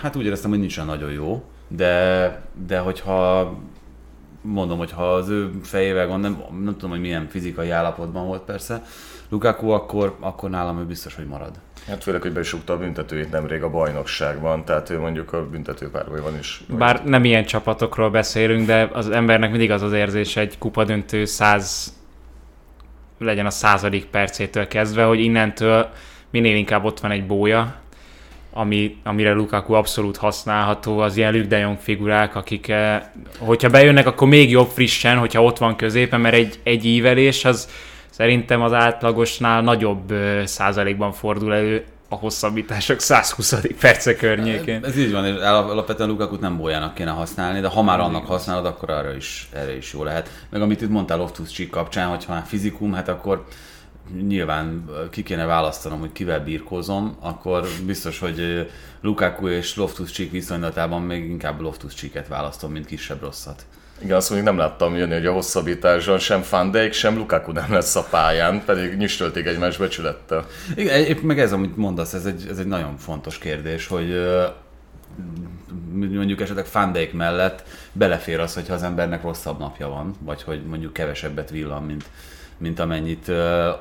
[0.00, 3.52] Hát úgy éreztem, hogy nincsen nagyon jó de, de hogyha
[4.40, 8.42] mondom, hogy ha az ő fejével gond, nem, nem tudom, hogy milyen fizikai állapotban volt
[8.42, 8.82] persze,
[9.28, 11.50] Lukaku, akkor, akkor nálam ő biztos, hogy marad.
[11.86, 16.64] Hát főleg, hogy besúgta a büntetőjét nemrég a bajnokságban, tehát ő mondjuk a büntetőpárbajban is.
[16.68, 21.92] Bár nem ilyen csapatokról beszélünk, de az embernek mindig az az érzés egy kupadöntő száz
[23.18, 25.88] legyen a századik percétől kezdve, hogy innentől
[26.30, 27.74] minél inkább ott van egy bója,
[28.58, 33.02] ami, amire Lukaku abszolút használható, az ilyen Luke de Jong figurák, akik, eh,
[33.38, 37.68] hogyha bejönnek, akkor még jobb frissen, hogyha ott van középen, mert egy, egy ívelés az
[38.10, 43.54] szerintem az átlagosnál nagyobb eh, százalékban fordul elő a hosszabbítások 120.
[43.80, 44.84] perce környékén.
[44.84, 48.66] Ez így van, és alapvetően Lukakut nem bójának kéne használni, de ha már annak használod,
[48.66, 50.30] akkor arra is, erre is jó lehet.
[50.50, 53.44] Meg amit itt mondtál Loftus kapcsán, hogyha már fizikum, hát akkor
[54.26, 61.02] nyilván ki kéne választanom, hogy kivel birkózom, akkor biztos, hogy Lukaku és Loftus Cheek viszonylatában
[61.02, 63.64] még inkább Loftus Cheeket választom, mint kisebb rosszat.
[64.02, 67.72] Igen, azt mondjuk nem láttam jönni, hogy a hosszabbításon sem Van Dijk, sem Lukaku nem
[67.72, 70.46] lesz a pályán, pedig nyüstölték egymás becsülettel.
[70.74, 74.26] Igen, épp meg ez, amit mondasz, ez egy, ez egy nagyon fontos kérdés, hogy
[75.92, 80.62] mondjuk esetleg Van Dijk mellett belefér az, hogyha az embernek rosszabb napja van, vagy hogy
[80.62, 82.04] mondjuk kevesebbet villan, mint,
[82.58, 83.36] mint amennyit uh,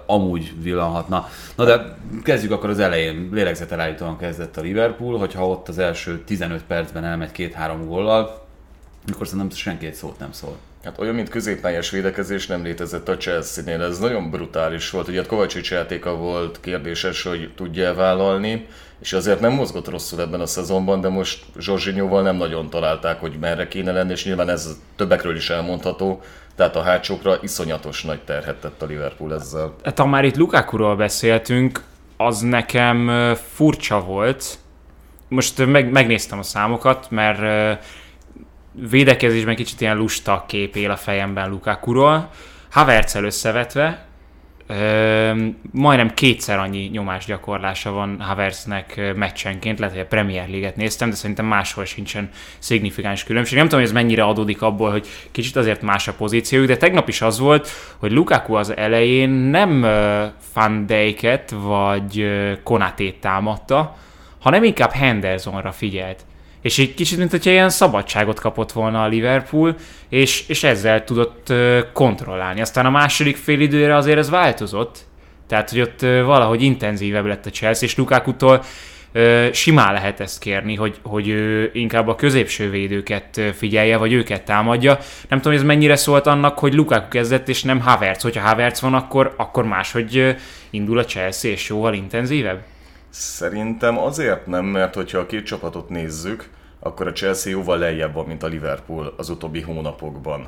[0.06, 1.30] amúgy villanhatna.
[1.56, 3.30] Na de kezdjük akkor az elején.
[3.32, 8.46] Lélegzetelállítóan kezdett a Liverpool, hogyha ott az első 15 percben elmegy két-három góllal,
[9.14, 10.58] akkor szerintem senki egy szót nem szól.
[10.84, 15.08] Hát olyan, mint középpályás védekezés nem létezett a Chelsea-nél, ez nagyon brutális volt.
[15.08, 18.68] Ugye a Kovácsics játéka volt kérdéses, hogy tudja vállalni,
[19.00, 23.38] és azért nem mozgott rosszul ebben a szezonban, de most Zsorzsinyóval nem nagyon találták, hogy
[23.40, 26.22] merre kéne lenni, és nyilván ez többekről is elmondható,
[26.58, 29.76] tehát a hátsókra iszonyatos nagy terhet tett a Liverpool ezzel.
[29.84, 31.84] Hát ha már itt Lukakuról beszéltünk,
[32.18, 33.12] az nekem
[33.54, 34.58] furcsa volt.
[35.28, 37.80] Most meg, megnéztem a számokat, mert
[38.72, 42.30] védekezésben kicsit ilyen lusta kép él a fejemben Lukakuról.
[42.70, 44.07] havertz összevetve,
[45.72, 51.46] majdnem kétszer annyi nyomásgyakorlása van Havertznek meccsenként, lehet, hogy a Premier League-et néztem, de szerintem
[51.46, 53.58] máshol sincsen szignifikáns különbség.
[53.58, 57.08] Nem tudom, hogy ez mennyire adódik abból, hogy kicsit azért más a pozíciójuk, de tegnap
[57.08, 59.82] is az volt, hogy Lukaku az elején nem
[60.54, 60.86] Van
[61.52, 62.28] vagy
[62.64, 63.96] Konatét támadta,
[64.40, 66.26] hanem inkább Hendersonra figyelt.
[66.62, 69.76] És egy kicsit, mint hogyha ilyen szabadságot kapott volna a Liverpool,
[70.10, 71.54] és, és ezzel tudott
[71.94, 72.62] kontrollálni.
[72.62, 75.06] Aztán a második fél időre azért ez változott,
[75.48, 78.64] tehát, hogy ott valahogy intenzívebb lett a Chelsea, és Lukaku-tól
[79.52, 84.98] simán lehet ezt kérni, hogy, hogy ő inkább a középső védőket figyelje, vagy őket támadja.
[85.30, 88.24] Nem tudom, ez mennyire szólt annak, hogy Lukaku kezdett, és nem Havertz.
[88.24, 90.36] Hogyha Havertz van, akkor, akkor máshogy
[90.70, 92.64] indul a Chelsea, és jóval intenzívebb?
[93.10, 96.50] Szerintem azért nem, mert hogyha a két csapatot nézzük,
[96.80, 100.48] akkor a Chelsea jóval lejjebb van, mint a Liverpool az utóbbi hónapokban.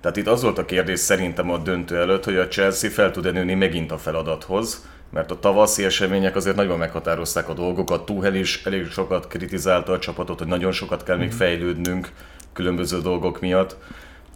[0.00, 3.30] Tehát itt az volt a kérdés szerintem a döntő előtt, hogy a Chelsea fel tud-e
[3.30, 8.04] nőni megint a feladathoz, mert a tavaszi események azért nagyon meghatározták a dolgokat.
[8.04, 11.36] Tuchel is elég sokat kritizálta a csapatot, hogy nagyon sokat kell még mhm.
[11.36, 12.12] fejlődnünk
[12.52, 13.76] különböző dolgok miatt.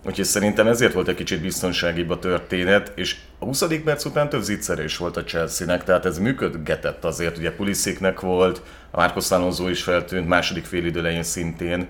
[0.09, 3.65] Úgyhogy szerintem ezért volt egy kicsit biztonságibb a történet, és a 20.
[3.85, 8.97] perc után több zicserés volt a Chelsea-nek, tehát ez működgetett azért, ugye Pulisziknek volt, a
[8.97, 11.87] Márkos Alonso is feltűnt, második fél idő szintén,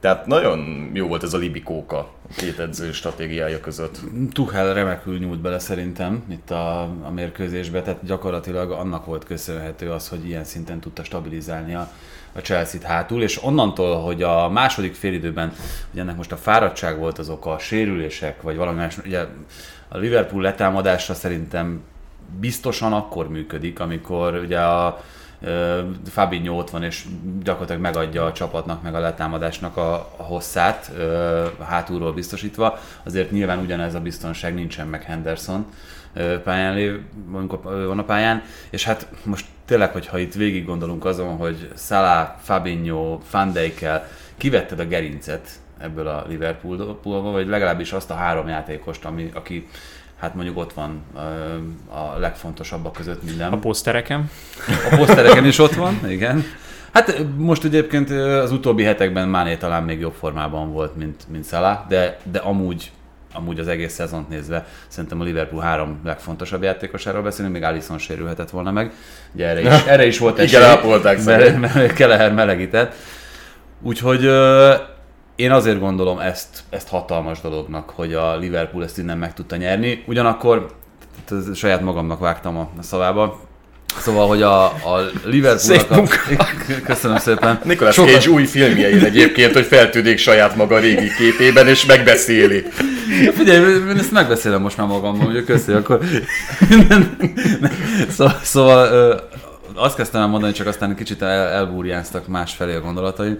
[0.00, 3.98] tehát nagyon jó volt ez a libikóka két edző stratégiája között.
[4.32, 10.08] Tuchel remekül nyúlt bele szerintem itt a, a mérkőzésbe, tehát gyakorlatilag annak volt köszönhető az,
[10.08, 11.90] hogy ilyen szinten tudta stabilizálni a,
[12.32, 15.52] a Chelsea-t hátul, és onnantól, hogy a második félidőben,
[15.90, 19.26] hogy ennek most a fáradtság volt az oka, a sérülések, vagy valami más, ugye
[19.88, 21.82] a Liverpool letámadása szerintem
[22.40, 25.00] biztosan akkor működik, amikor ugye a
[26.06, 27.04] Fabinho ott van, és
[27.42, 30.90] gyakorlatilag megadja a csapatnak, meg a letámadásnak a, a hosszát,
[31.60, 32.78] hátulról biztosítva.
[33.02, 35.66] Azért nyilván ugyanez a biztonság nincsen meg Henderson
[36.44, 37.00] pályán lév,
[37.86, 43.18] van a pályán, és hát most tényleg, hogyha itt végig gondolunk azon, hogy Salah, Fabinho,
[43.30, 45.48] Van Dijkkel kivetted a gerincet
[45.78, 49.68] ebből a Liverpoolból, vagy legalábbis azt a három játékost, ami, aki
[50.18, 51.02] hát mondjuk ott van
[51.88, 53.52] a legfontosabbak között minden.
[53.52, 54.30] A posztereken.
[54.90, 56.44] A posztereken is ott van, igen.
[56.92, 61.88] Hát most egyébként az utóbbi hetekben Máné talán még jobb formában volt, mint, mint Salah,
[61.88, 62.90] de, de amúgy
[63.38, 68.50] amúgy az egész szezont nézve szerintem a Liverpool három legfontosabb játékosáról beszélünk, még Alisson sérülhetett
[68.50, 68.92] volna meg.
[69.34, 72.94] Ugye erre is, erre is volt egy Igen, ápolták mert, mert Keleher melegített.
[73.82, 74.24] Úgyhogy
[75.36, 80.04] én azért gondolom ezt, ezt hatalmas dolognak, hogy a Liverpool ezt innen meg tudta nyerni.
[80.06, 80.76] Ugyanakkor
[81.54, 83.40] saját magamnak vágtam a, szavába.
[84.00, 86.26] Szóval, hogy a, a Liverpoolnak...
[86.38, 86.46] A...
[86.86, 87.60] Köszönöm szépen.
[87.64, 88.12] Nicolas Sokat...
[88.12, 92.64] Cage új filmjein egyébként, hogy feltűnik saját maga régi képében, és megbeszéli.
[93.34, 96.00] Figyelj, én ezt megbeszélem most már magammal, hogy köszi, akkor...
[98.16, 99.28] szóval, szóval
[99.74, 103.38] azt kezdtem el mondani, csak aztán kicsit el, elbúrjáztak másfelé a gondolataim,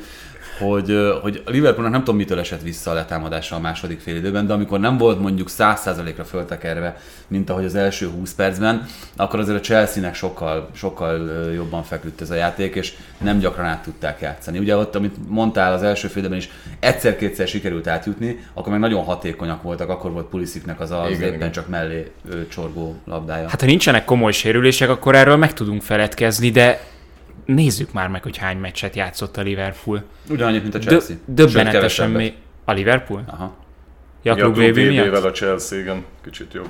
[0.58, 4.46] hogy, hogy a Liverpoolnak nem tudom mitől esett vissza a letámadása a második fél időben,
[4.46, 6.96] de amikor nem volt mondjuk 100%-ra föltekerve,
[7.28, 8.86] mint ahogy az első 20 percben,
[9.16, 13.82] akkor azért a Chelsea-nek sokkal, sokkal jobban feküdt ez a játék, és nem gyakran át
[13.82, 14.58] tudták játszani.
[14.58, 16.48] Ugye ott, amit mondtál az első fél is,
[16.80, 21.34] egyszer-kétszer sikerült átjutni, akkor meg nagyon hatékonyak voltak, akkor volt Pulisziknek az, az igen, éppen
[21.34, 21.52] igen.
[21.52, 22.10] csak mellé
[22.48, 23.48] csorgó labdája.
[23.48, 26.80] Hát ha nincsenek komoly sérülések, akkor erről meg tudunk feledkezni, de
[27.54, 30.02] nézzük már meg, hogy hány meccset játszott a Liverpool.
[30.28, 31.16] Ugyanannyit, mint a Chelsea.
[31.24, 32.34] Dö- döbbenetesen mi...
[32.64, 33.24] A Liverpool?
[33.26, 33.56] Aha.
[34.22, 35.24] Ja, ja klub miatt?
[35.24, 36.68] a Chelsea, igen, kicsit jobb.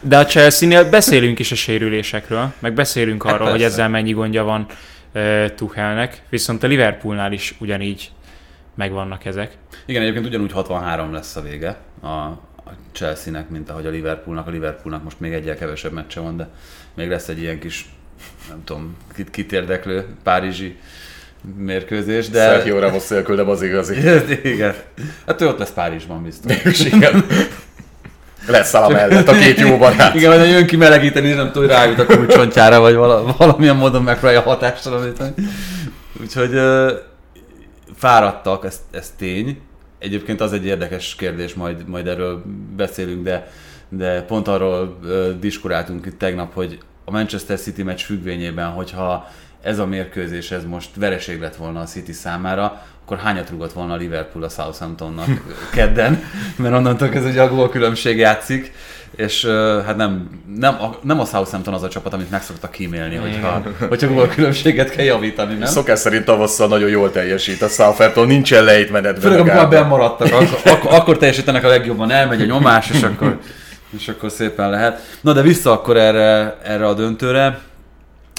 [0.00, 3.62] De a Chelsea-nél beszélünk is a sérülésekről, meg beszélünk hát arról, persze.
[3.62, 4.66] hogy ezzel mennyi gondja van
[5.14, 8.10] uh, Tuchelnek, viszont a Liverpoolnál is ugyanígy
[8.74, 9.56] megvannak ezek.
[9.86, 12.40] Igen, egyébként ugyanúgy 63 lesz a vége a, a
[12.92, 14.46] Chelsea-nek, mint ahogy a Liverpoolnak.
[14.46, 16.48] A Liverpoolnak most még egyel kevesebb meccse van, de
[16.94, 17.88] még lesz egy ilyen kis
[18.48, 20.76] nem tudom, kit, kit érdeklő párizsi
[21.56, 22.44] mérkőzés, de...
[22.44, 23.94] Sergio Ramos szélkül, de az igazi.
[24.54, 24.74] igen.
[25.26, 26.80] Hát ő ott lesz Párizsban biztos.
[26.94, 27.24] igen.
[28.46, 30.14] lesz a mellett a két jó barát.
[30.14, 33.76] Igen, vagy jön ki melegíteni, és nem tudom, hogy rájut a kulcsontjára, vagy vala, valamilyen
[33.76, 35.32] módon megpróbálja hatástalanítani.
[36.20, 36.92] Úgyhogy ö,
[37.96, 39.60] fáradtak, ez, ez tény.
[39.98, 42.42] Egyébként az egy érdekes kérdés, majd, majd erről
[42.76, 43.50] beszélünk, de,
[43.88, 46.78] de pont arról ö, diskuráltunk itt tegnap, hogy
[47.08, 49.28] a Manchester City meccs függvényében, hogyha
[49.62, 53.92] ez a mérkőzés ez most vereség lett volna a City számára, akkor hányat rúgott volna
[53.92, 55.26] a Liverpool a Southamptonnak
[55.74, 56.22] kedden,
[56.56, 58.72] mert onnantól ez ugye a gól különbség játszik,
[59.16, 59.46] és
[59.86, 63.62] hát nem, nem, a, nem a Southampton az a csapat, amit meg szoktak kímélni, hogyha,
[63.88, 65.68] hogyha gól különbséget kell javítani, nem?
[65.68, 69.22] Szokás szerint tavasszal nagyon jól teljesít a Southampton, nincsen lejtmenetben.
[69.22, 73.38] Főleg amikor már maradtak, akkor, akkor, akkor teljesítenek a legjobban, elmegy a nyomás, és akkor,
[73.90, 75.00] és akkor szépen lehet.
[75.20, 77.60] Na de vissza akkor erre, erre a döntőre.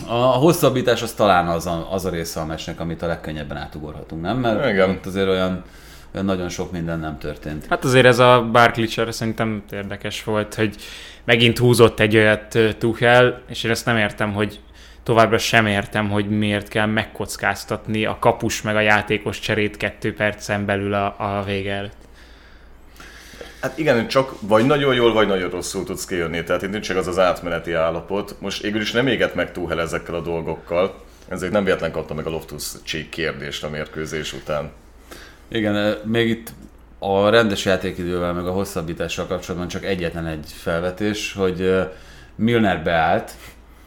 [0.08, 4.22] A hosszabbítás az talán az a, az a része a meccsnek, amit a legkönnyebben átugorhatunk,
[4.22, 4.38] nem?
[4.38, 4.89] Mert Igen.
[4.89, 5.64] ott azért olyan,
[6.14, 7.66] olyan nagyon sok minden nem történt.
[7.70, 10.76] Hát azért ez a Barkley szerintem érdekes volt, hogy
[11.24, 14.60] megint húzott egy olyat Tuchel, és én ezt nem értem, hogy
[15.04, 20.66] továbbra sem értem, hogy miért kell megkockáztatni a kapus meg a játékos cserét kettő percen
[20.66, 22.09] belül a, a vége előtt.
[23.62, 26.43] Hát igen, csak vagy nagyon jól, vagy nagyon rosszul tudsz kijönni.
[26.43, 28.36] Tehát itt nincs az az átmeneti állapot.
[28.39, 31.03] Most végül is nem éget meg túl ezekkel a dolgokkal.
[31.28, 34.72] Ezért nem véletlen kapta meg a Loftus Cheek kérdést a mérkőzés után.
[35.47, 36.51] Igen, még itt
[36.99, 41.88] a rendes játékidővel, meg a hosszabbítással kapcsolatban csak egyetlen egy felvetés, hogy
[42.36, 43.32] Milner beállt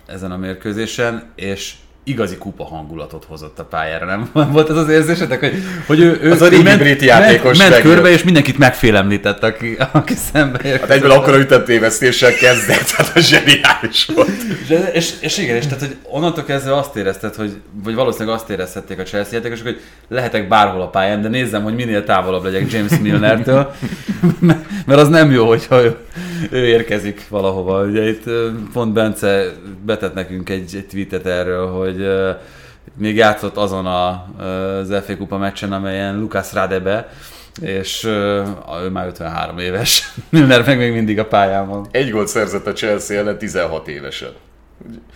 [0.06, 1.74] ezen a mérkőzésen, és
[2.04, 6.30] igazi kupa hangulatot hozott a pályára, nem volt ez az érzésetek, hogy, hogy ő, ő
[6.30, 10.80] Az a ment, brit játékos ment, ment körbe, és mindenkit megfélemlített, aki, aki szembe érkezett.
[10.80, 14.28] Hát egyből akkor ütettévesztéssel kezdett, hát a zseniális volt.
[14.68, 18.50] És, és, és igen, és tehát, hogy onnantól kezdve azt érezted, hogy, vagy valószínűleg azt
[18.50, 22.72] érezhették a Chelsea játékosok, hogy lehetek bárhol a pályán, de nézzem, hogy minél távolabb legyek
[22.72, 23.74] James Milnertől,
[24.86, 25.96] mert az nem jó, hogyha ő,
[26.50, 27.84] ő érkezik valahova.
[27.84, 28.24] Ugye itt
[28.72, 29.52] pont Bence
[29.84, 32.30] betett nekünk egy, egy tweetet erről, hogy ö,
[32.96, 37.08] még játszott azon a, az FA Kupa meccsen, amelyen Lucas Radebe,
[37.60, 41.86] és ő már 53 éves, Milner meg még mindig a pályán van.
[41.90, 44.30] Egy gólt szerzett a Chelsea ellen 16 évesen.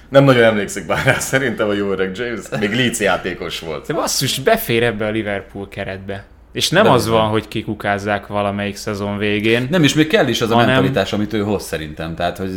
[0.09, 2.45] Nem nagyon emlékszik bár rá, szerintem a jó öreg James.
[2.61, 3.87] Még Leeds játékos volt.
[3.87, 6.25] De basszus, befér ebbe a Liverpool keretbe.
[6.57, 9.67] És nem De az van, hogy kikukázzák valamelyik szezon végén.
[9.71, 12.15] Nem, és még kell is az a Hanem- mentalitás, amit ő hoz szerintem.
[12.15, 12.51] Tehát, hogy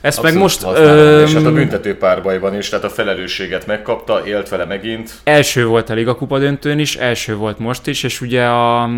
[0.00, 4.48] Ezt meg most ö, És hát a büntető párbajban is, tehát a felelősséget megkapta, élt
[4.48, 5.10] vele megint.
[5.24, 8.90] első volt a Liga Kupa döntőn is, első volt most is, és ugye a...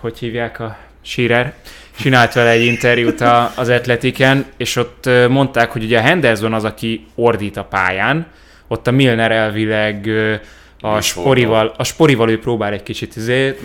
[0.00, 1.54] Hogy hívják a Shearer?
[2.00, 6.64] Csinált vele egy interjút a, az Atletiken, és ott mondták, hogy ugye a Henderson az,
[6.64, 8.26] aki ordít a pályán,
[8.68, 10.10] ott a Milner elvileg
[10.84, 13.58] a sporival, a sporival ő próbál egy kicsit izé,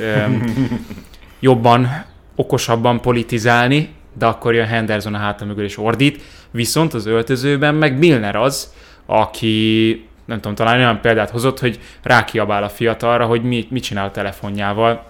[1.40, 2.06] jobban,
[2.36, 7.98] okosabban politizálni, de akkor jön Henderson a háta mögül és ordít, viszont az öltözőben meg
[7.98, 8.74] Milner az,
[9.06, 14.06] aki nem tudom, talán olyan példát hozott, hogy rákiabál a fiatalra, hogy mi, mit csinál
[14.06, 15.06] a telefonjával,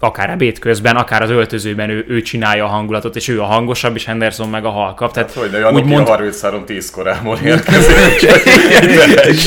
[0.00, 3.96] akár ebéd közben, akár az öltözőben ő, ő csinálja a hangulatot, és ő a hangosabb,
[3.96, 5.10] és Henderson meg a halkabb.
[5.10, 8.30] Tehát Hát, hogy de a Nokia úgymond 33-10 korából érkezik.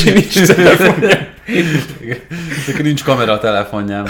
[0.14, 1.28] nincs telefonja.
[2.82, 4.08] Nincs kamera a telefonján.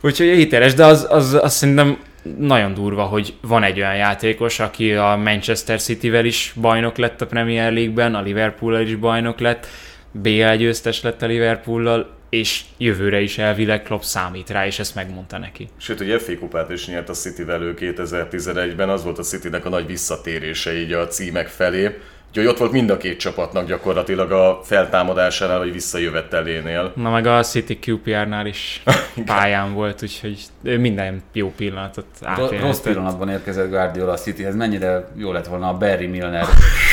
[0.00, 1.98] Úgyhogy hiteles, de az, az, az szerintem
[2.38, 7.26] nagyon durva, hogy van egy olyan játékos, aki a Manchester City-vel is bajnok lett a
[7.26, 9.66] Premier League-ben, a Liverpool-al is bajnok lett,
[10.10, 15.38] BL győztes lett a Liverpool-lal, és jövőre is elvileg Klopp számít rá, és ezt megmondta
[15.38, 15.68] neki.
[15.76, 19.68] Sőt, hogy FA kupát is nyert a City-vel ő 2011-ben, az volt a Citynek a
[19.68, 21.98] nagy visszatérése így a címek felé.
[22.36, 26.92] Úgyhogy ott volt mind a két csapatnak gyakorlatilag a feltámadásánál, vagy visszajövetelénél.
[26.96, 28.82] Na meg a City QPR-nál is
[29.26, 32.60] pályán volt, úgyhogy minden jó pillanatot átélhetett.
[32.60, 34.56] Rossz pillanatban érkezett Guardiola a Cityhez.
[34.56, 36.46] Mennyire jó lett volna a Barry Milner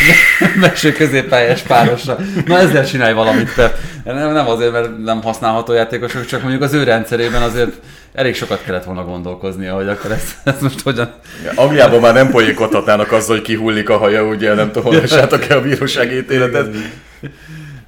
[0.61, 2.17] melső középpályás párosra.
[2.45, 3.75] Na ezzel csinálj valamit, te.
[4.03, 7.73] Nem, nem azért, mert nem használható játékosok, csak mondjuk az ő rendszerében azért
[8.13, 11.13] elég sokat kellett volna gondolkoznia, hogy akkor ezt, ezt most hogyan...
[11.55, 16.13] Angliában már nem poékodhatnának azzal, hogy kihullik a haja, ugye nem tudom, olvassátok-e a bíróság
[16.13, 16.75] ítéletet.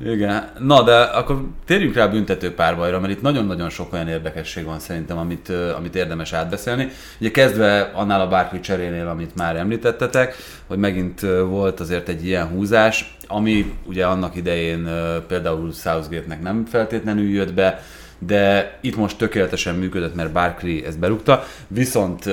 [0.05, 0.49] Igen.
[0.59, 4.79] Na, de akkor térjünk rá a büntető párbajra, mert itt nagyon-nagyon sok olyan érdekesség van
[4.79, 6.89] szerintem, amit, amit érdemes átbeszélni.
[7.19, 10.35] Ugye kezdve annál a Barkley cserénél, amit már említettetek,
[10.67, 14.89] hogy megint volt azért egy ilyen húzás, ami ugye annak idején
[15.27, 17.83] például Southgate-nek nem feltétlenül jött be,
[18.25, 22.23] de itt most tökéletesen működött, mert Barkley ezt berúgta, viszont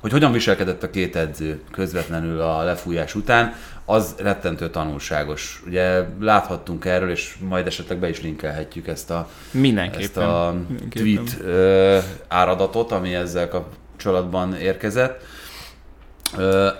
[0.00, 3.54] hogy hogyan viselkedett a két edző közvetlenül a lefújás után,
[3.84, 5.62] az rettentő tanulságos.
[5.66, 10.02] Ugye láthattunk erről, és majd esetleg be is linkelhetjük ezt a, Mindenképpen.
[10.02, 11.24] ezt a Mindenképpen.
[11.24, 11.98] tweet ö,
[12.28, 15.22] áradatot, ami ezzel kap, kapcsolatban érkezett.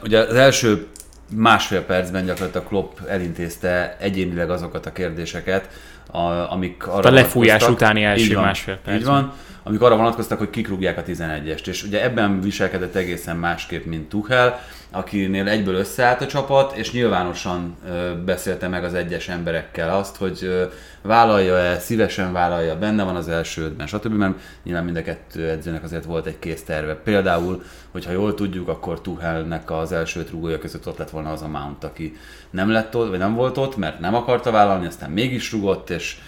[0.03, 0.87] Ugye az első
[1.35, 5.69] másfél percben gyakorlatilag Klopp elintézte egyénileg azokat a kérdéseket,
[6.11, 8.97] a, amik arra A lefújás utáni első van, másfél percben.
[8.97, 9.33] Így van,
[9.63, 11.67] amik arra vonatkoztak, hogy kik rúgják a 11-est.
[11.67, 14.61] És ugye ebben viselkedett egészen másképp, mint Tuchel,
[14.97, 17.77] akinél egyből összeállt a csapat, és nyilvánosan
[18.25, 20.69] beszélte meg az egyes emberekkel azt, hogy
[21.03, 24.13] vállalja-e, szívesen vállalja, benne van az első ötben, stb.
[24.13, 26.95] Mert nyilván mind a kettő edzőnek azért volt egy kész terve.
[26.95, 31.49] Például, hogyha jól tudjuk, akkor Tuchelnek az első öt között ott lett volna az a
[31.49, 32.17] Mount, aki
[32.51, 36.19] nem lett ott, vagy nem volt ott, mert nem akarta vállalni, aztán mégis rugott, és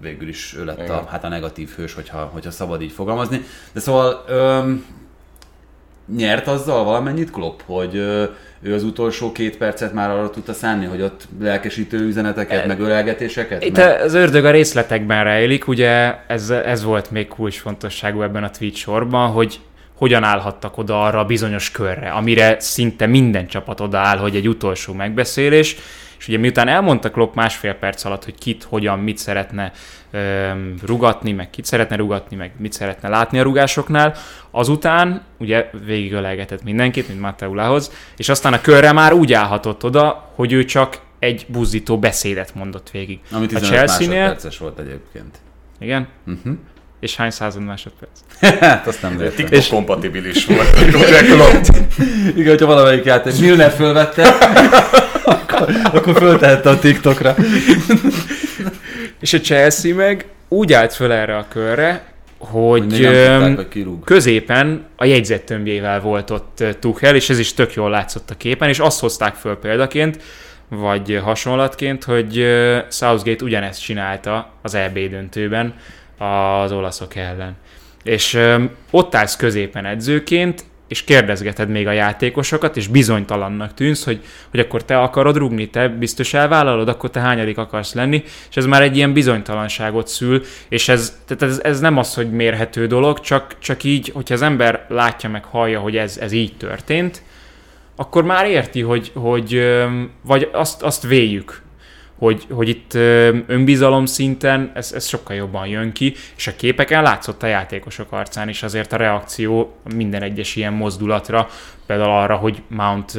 [0.00, 3.44] végül is ő lett a, hát a negatív hős, hogyha, hogyha szabad így fogalmazni.
[3.72, 4.84] De szóval öm,
[6.16, 7.94] nyert azzal valamennyit Klopp, hogy
[8.62, 13.64] ő az utolsó két percet már arra tudta szánni, hogy ott lelkesítő üzeneteket, meg ölelgetéseket?
[13.64, 14.00] Itt meg...
[14.00, 19.30] az ördög a részletekben rejlik, ugye ez, ez volt még kulcsfontosságú ebben a tweet sorban,
[19.30, 19.60] hogy
[19.94, 24.92] hogyan állhattak oda arra a bizonyos körre, amire szinte minden csapat odaáll, hogy egy utolsó
[24.92, 25.76] megbeszélés,
[26.22, 29.72] és ugye miután elmondta Klopp másfél perc alatt, hogy kit, hogyan, mit szeretne
[30.10, 34.14] öm, rugatni, meg kit szeretne rugatni, meg mit szeretne látni a rugásoknál,
[34.50, 40.52] azután ugye végigölelgetett mindenkit, mint Matteulához, és aztán a körre már úgy állhatott oda, hogy
[40.52, 43.20] ő csak egy buzdító beszédet mondott végig.
[43.30, 45.38] Ami a 15 Chelsea-nél, másodperces volt egyébként.
[45.80, 46.52] igen, Uh-huh.
[47.00, 48.20] és hány század másodperc?
[48.60, 49.46] hát azt nem értem.
[49.46, 50.80] TikTok kompatibilis volt.
[52.36, 54.22] Igen, hogyha valamelyik játék Milner fölvette,
[55.92, 57.34] akkor, föltehette a TikTokra.
[59.20, 64.86] És a Chelsea meg úgy állt föl erre a körre, hogy, öm, tudták, hogy középen
[64.96, 69.00] a jegyzettömbjével volt ott Tuchel, és ez is tök jól látszott a képen, és azt
[69.00, 70.22] hozták föl példaként,
[70.68, 72.34] vagy hasonlatként, hogy
[72.88, 75.74] Southgate ugyanezt csinálta az EB döntőben
[76.18, 77.56] az olaszok ellen.
[78.02, 84.20] És ö, ott állsz középen edzőként, és kérdezgeted még a játékosokat, és bizonytalannak tűnsz, hogy,
[84.50, 88.66] hogy akkor te akarod rugni, te biztos elvállalod, akkor te hányadik akarsz lenni, és ez
[88.66, 93.20] már egy ilyen bizonytalanságot szül, és ez, tehát ez, ez nem az, hogy mérhető dolog,
[93.20, 97.22] csak, csak így, hogyha az ember látja meg, hallja, hogy ez, ez így történt,
[97.96, 99.76] akkor már érti, hogy, hogy
[100.22, 101.61] vagy azt, azt véljük,
[102.22, 102.94] hogy, hogy itt
[103.46, 108.48] önbizalom szinten ez, ez sokkal jobban jön ki, és a képeken látszott a játékosok arcán
[108.48, 111.48] is azért a reakció minden egyes ilyen mozdulatra,
[111.86, 113.18] például arra, hogy Mount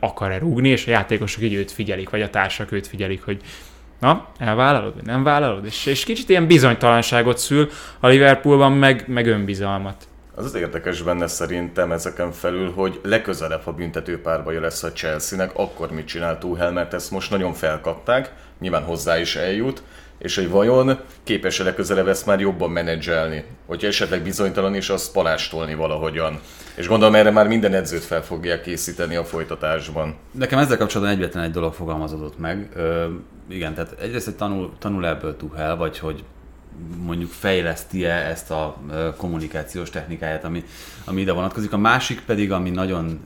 [0.00, 3.40] akar-e rúgni, és a játékosok így őt figyelik, vagy a társak őt figyelik, hogy
[4.00, 7.70] na, elvállalod, vagy nem vállalod, és, és kicsit ilyen bizonytalanságot szül
[8.00, 10.08] a Liverpoolban, meg, meg önbizalmat.
[10.34, 15.90] Az az érdekes benne szerintem ezeken felül, hogy legközelebb, ha büntetőpárbaja lesz a Chelsea-nek, akkor
[15.90, 19.82] mit csinál Tuchel, mert ezt most nagyon felkapták, nyilván hozzá is eljut,
[20.18, 25.74] és hogy vajon képes-e legközelebb ezt már jobban menedzselni, hogyha esetleg bizonytalan is, azt palástolni
[25.74, 26.40] valahogyan.
[26.74, 30.16] És gondolom erre már minden edzőt fel fogják készíteni a folytatásban.
[30.30, 32.68] Nekem ezzel kapcsolatban egyetlen egy dolog fogalmazódott meg.
[32.74, 33.06] Ö,
[33.48, 36.24] igen, tehát egyrészt, hogy tanul, tanul ebből Tuchel, vagy hogy
[37.04, 38.76] mondjuk fejleszti-e ezt a
[39.16, 40.64] kommunikációs technikáját, ami,
[41.04, 41.72] ami ide vonatkozik.
[41.72, 43.20] A másik pedig, ami nagyon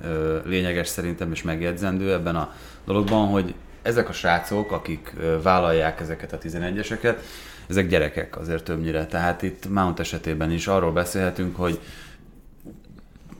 [0.44, 6.38] lényeges szerintem és megjegyzendő ebben a dologban, hogy ezek a srácok, akik vállalják ezeket a
[6.38, 7.16] 11-eseket,
[7.68, 9.06] ezek gyerekek azért többnyire.
[9.06, 11.80] Tehát itt Mount esetében is arról beszélhetünk, hogy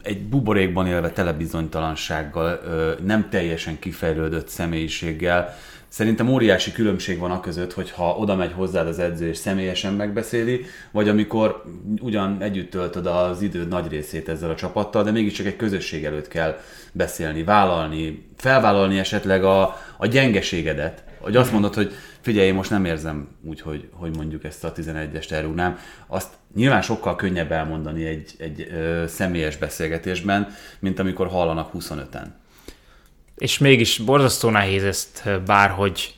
[0.02, 5.57] egy buborékban élve tele bizonytalansággal, ö, nem teljesen kifejlődött személyiséggel.
[5.97, 9.94] Szerintem óriási különbség van a között, hogy ha oda megy hozzád az edző és személyesen
[9.94, 11.64] megbeszéli, vagy amikor
[12.01, 16.28] ugyan együtt töltöd az időd nagy részét ezzel a csapattal, de mégiscsak egy közösség előtt
[16.28, 16.59] kell
[16.92, 21.05] beszélni, vállalni, felvállalni esetleg a, a gyengeségedet.
[21.18, 24.72] Hogy azt mondod, hogy figyelj, én most nem érzem úgy, hogy, hogy mondjuk ezt a
[24.72, 25.78] 11-est elrúgnám.
[26.07, 32.26] Azt nyilván sokkal könnyebb elmondani egy, egy ö, személyes beszélgetésben, mint amikor hallanak 25-en.
[33.37, 36.14] És mégis borzasztó nehéz ezt bárhogy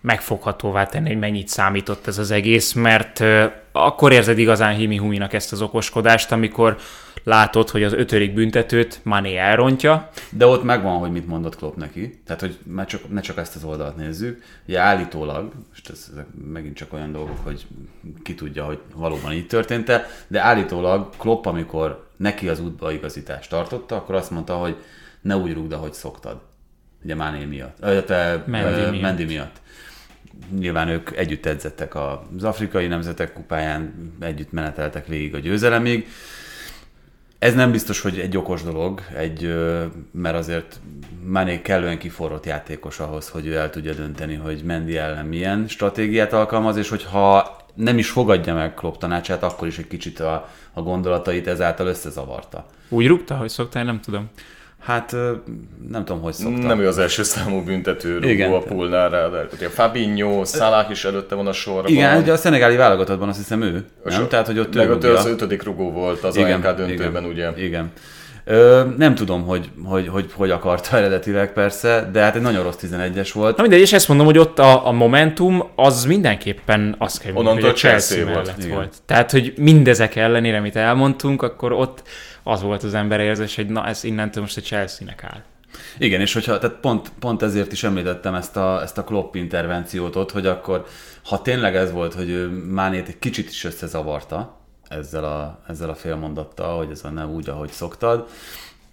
[0.00, 3.24] megfoghatóvá tenni, hogy mennyit számított ez az egész, mert
[3.72, 6.76] akkor érzed igazán himi huminak ezt az okoskodást, amikor
[7.24, 12.20] látod, hogy az ötödik büntetőt Mané elrontja, De ott megvan, hogy mit mondott Klopp neki.
[12.26, 14.42] Tehát, hogy már csak, ne csak ezt az oldalt nézzük.
[14.68, 17.66] Ugye állítólag, most ez, ezek megint csak olyan dolgok, hogy
[18.22, 24.14] ki tudja, hogy valóban így történt-e, de állítólag Klopp, amikor neki az útbaigazítást tartotta, akkor
[24.14, 24.76] azt mondta, hogy
[25.22, 26.40] ne úgy rúgd, ahogy szoktad.
[27.04, 27.76] Ugye Máné miatt.
[27.80, 29.02] Ö, te, Mendy ö, miatt.
[29.02, 29.60] Mendy miatt.
[30.58, 36.08] Nyilván ők együtt edzettek az afrikai nemzetek kupáján, együtt meneteltek végig a győzelemig.
[37.38, 39.54] Ez nem biztos, hogy egy okos dolog, egy,
[40.12, 40.80] mert azért
[41.24, 46.32] Mané kellően kiforrott játékos ahhoz, hogy ő el tudja dönteni, hogy Mendy ellen milyen stratégiát
[46.32, 50.82] alkalmaz, és hogyha nem is fogadja meg Klopp tanácsát, akkor is egy kicsit a, a
[50.82, 52.66] gondolatait ezáltal összezavarta.
[52.88, 54.30] Úgy rúgta, hogy szoktál, nem tudom.
[54.82, 55.12] Hát
[55.90, 56.66] nem tudom, hogy szokta.
[56.66, 58.48] Nem ő az első számú büntető Igen.
[58.48, 59.10] rúgó a pulnál
[59.58, 61.90] de Fabinho, Salah is előtte van a sorban.
[61.90, 64.22] Igen, ugye a szenegáli válogatottban azt hiszem ő, nem?
[64.22, 67.24] a- Tehát, hogy ott Meg ő ott ő az ötödik rugó volt az ANK döntőben,
[67.24, 67.50] ugye.
[67.56, 67.92] Igen.
[68.44, 72.78] Ö, nem tudom, hogy hogy, hogy hogy akarta eredetileg persze, de hát egy nagyon rossz
[72.82, 73.56] 11-es volt.
[73.56, 77.56] Na mindegy, és ezt mondom, hogy ott a, a momentum az mindenképpen azt kell mondani,
[77.56, 78.46] Onnantól hogy a Chelsea, Chelsea volt.
[78.46, 78.76] mellett Igen.
[78.76, 78.96] volt.
[79.06, 82.02] Tehát, hogy mindezek ellenére, amit elmondtunk, akkor ott
[82.42, 85.42] az volt az ember érzés, hogy na ez innentől most a Chelsea-nek áll.
[85.98, 90.16] Igen, és hogyha, tehát pont, pont ezért is említettem ezt a, ezt a Klopp intervenciót
[90.16, 90.84] ott, hogy akkor,
[91.24, 94.60] ha tényleg ez volt, hogy Mánét egy kicsit is összezavarta
[94.98, 98.28] ezzel a, ezzel a félmondattal, hogy ez a nem úgy, ahogy szoktad,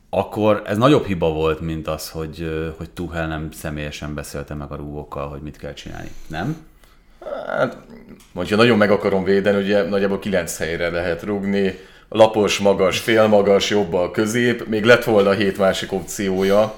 [0.09, 4.75] akkor ez nagyobb hiba volt, mint az, hogy, hogy Tuchel nem személyesen beszélte meg a
[4.75, 6.11] rúgókkal, hogy mit kell csinálni.
[6.27, 6.67] Nem?
[7.47, 7.77] Hát,
[8.33, 11.77] hogyha nagyon meg akarom védeni, ugye nagyjából kilenc helyre lehet rugni,
[12.09, 16.73] lapos, magas, félmagas, jobbal, közép, még lett volna hét másik opciója,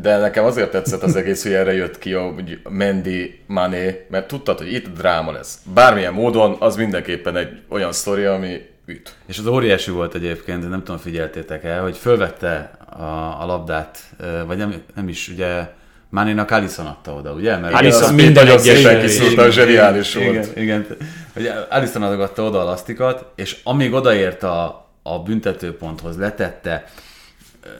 [0.00, 4.26] de nekem azért tetszett az egész, hogy erre jött ki a hogy Mendy, Mané, mert
[4.26, 5.58] tudtad, hogy itt dráma lesz.
[5.74, 9.14] Bármilyen módon, az mindenképpen egy olyan sztori, ami üt.
[9.26, 13.02] És az óriási volt egyébként, nem tudom, figyeltétek el, hogy fölvette a,
[13.42, 13.98] a labdát,
[14.46, 15.66] vagy nem, nem is, ugye
[16.08, 17.56] Mánénak Alisson adta oda, ugye?
[17.56, 20.28] Mert Alisson minden egyes- kiszúrta, a zseniális volt.
[20.28, 20.86] Igen, igen.
[21.32, 26.84] Hogy Alisson adogatta oda a lasztikat, és amíg odaért a, a büntetőponthoz, letette,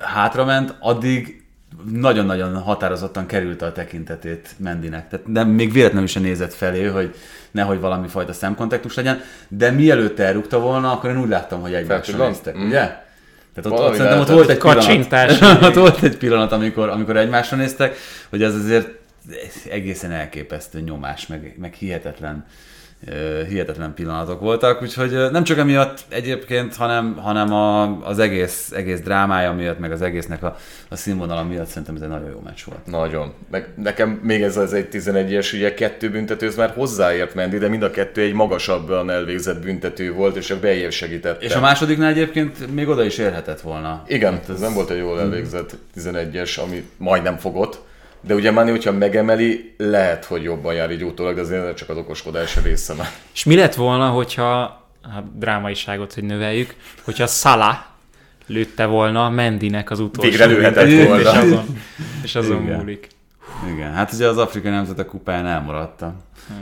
[0.01, 1.44] hátrament, addig
[1.93, 5.09] nagyon-nagyon határozottan került a tekintetét Mendinek.
[5.09, 7.15] Tehát nem, még véletlenül sem nézett felé, hogy
[7.51, 12.27] nehogy valami fajta szemkontaktus legyen, de mielőtt elrúgta volna, akkor én úgy láttam, hogy egymásra
[12.27, 12.67] néztek, Mm.
[12.67, 13.03] ugye?
[13.55, 15.39] Tehát ott, ott szerintem ott volt egy Kacsintás.
[15.39, 17.97] pillanat, ott volt egy pillanat, amikor, amikor egymásra néztek,
[18.31, 18.89] hogy ez azért
[19.71, 22.74] egészen elképesztő nyomás, meg, meg hihetetlen ö,
[23.49, 29.53] hihetetlen pillanatok voltak, úgyhogy nem csak emiatt egyébként, hanem, hanem a, az egész, egész drámája
[29.53, 30.57] miatt, meg az egésznek a,
[30.89, 32.87] a színvonala miatt szerintem ez egy nagyon jó meccs volt.
[32.87, 33.33] Nagyon.
[33.51, 37.69] Meg nekem még ez az egy 11-es, ugye kettő büntető, ez már hozzáért Mendy, de
[37.69, 41.45] mind a kettő egy magasabban elvégzett büntető volt, és a beljebb segítette.
[41.45, 44.03] És a másodiknál egyébként még oda is érhetett volna.
[44.07, 47.83] Igen, Hát ez nem volt egy jól elvégzett 11-es, ami majdnem fogott.
[48.27, 51.97] De ugye Mani, hogyha megemeli, lehet, hogy jobban jár így utólag, de azért csak az
[51.97, 53.11] okoskodás része már.
[53.35, 54.61] És mi lett volna, hogyha
[55.03, 57.77] a drámaiságot, hogy növeljük, hogyha Salah
[58.47, 60.31] lőtte volna Mendinek az utolsó.
[60.31, 61.21] Végre lőhetett volna.
[61.21, 61.79] És azon,
[62.23, 62.79] és azon Igen.
[62.79, 63.09] múlik.
[63.75, 66.15] Igen, hát ugye az Afrikai Nemzetek kupáján elmaradt a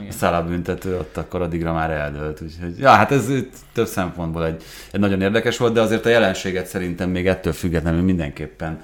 [0.09, 2.41] a Szala büntető, ott akkor addigra már eldőlt.
[2.41, 6.09] Úgyhogy, ja, hát ez itt több szempontból egy, egy nagyon érdekes volt, de azért a
[6.09, 8.83] jelenséget szerintem még ettől függetlenül mindenképpen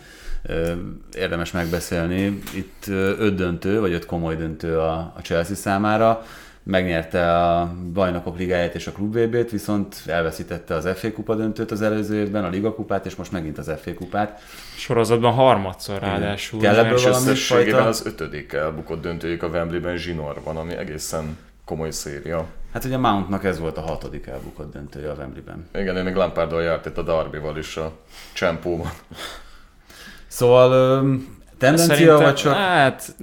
[1.16, 2.38] érdemes megbeszélni.
[2.54, 2.86] Itt
[3.18, 6.22] öt döntő, vagy öt komoly döntő a, a Chelsea számára.
[6.62, 11.82] Megnyerte a bajnokok ligáját és a klub VB-t, viszont elveszítette az FA kupa döntőt az
[11.82, 14.40] előző évben, a liga kupát, és most megint az FA kupát.
[14.76, 16.60] Sorozatban harmadszor ráadásul.
[16.60, 22.46] Kell ebből valami fajta- az ötödik elbukott döntőjük a Wembleyben zsinórban, ami egészen komoly széria.
[22.72, 25.68] Hát ugye Mountnak ez volt a hatodik elbukott döntője a Wembleyben.
[25.74, 27.92] Igen, én még Lampardal járt itt a Darbyval is a
[28.32, 28.90] csempóban.
[30.38, 30.70] Szóval
[31.58, 32.54] tendencia, Szerintem, vagy csak...
[32.54, 33.16] Hát,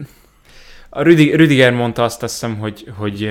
[0.90, 3.30] a Rüdi, Rüdiger mondta azt, azt hiszem, hogy, hogy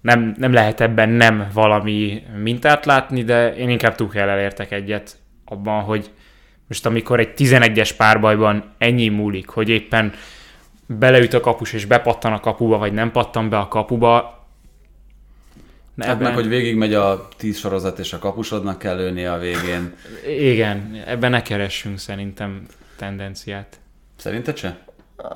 [0.00, 5.82] nem, nem lehet ebben nem valami mintát látni, de én inkább Tuchel értek egyet abban,
[5.82, 6.10] hogy
[6.68, 10.12] most amikor egy 11-es párbajban ennyi múlik, hogy éppen
[10.86, 14.34] beleüt a kapus és bepattan a kapuba, vagy nem pattan be a kapuba,
[15.98, 19.94] Hát meg, hogy végigmegy a tíz sorozat, és a kapusodnak kell lőni a végén.
[20.28, 22.66] Igen, ebben ne keressünk szerintem
[22.96, 23.80] tendenciát.
[24.16, 24.78] Szerinted se?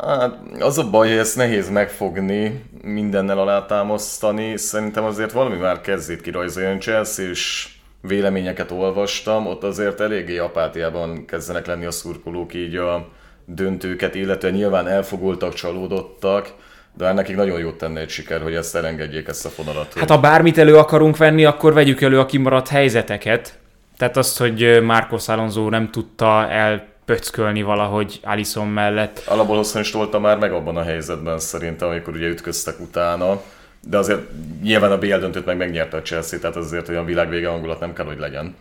[0.06, 4.56] Hát, az a baj, hogy ezt nehéz megfogni, mindennel alátámasztani.
[4.56, 6.78] Szerintem azért valami már kezd itt kirajzolni.
[6.78, 7.68] Chelsea és
[8.00, 13.08] véleményeket olvastam, ott azért eléggé apátiában kezdenek lenni a szurkolók így a
[13.44, 16.54] döntőket, illetve nyilván elfogultak, csalódottak,
[16.94, 19.94] de hát nekik nagyon jót tenne egy siker, hogy ezt elengedjék ezt a fonalat.
[19.94, 23.58] Hát ha bármit elő akarunk venni, akkor vegyük elő a kimaradt helyzeteket.
[23.96, 26.48] Tehát azt, hogy Marcos Alonso nem tudta
[27.10, 29.22] elpöckölni valahogy Alisson mellett.
[29.26, 33.40] Alapból hosszan is tolta már meg abban a helyzetben szerintem, amikor ugye ütköztek utána.
[33.88, 34.20] De azért
[34.62, 38.06] nyilván a BL döntőt meg megnyerte a Chelsea, tehát azért olyan világvége hangulat nem kell,
[38.06, 38.54] hogy legyen.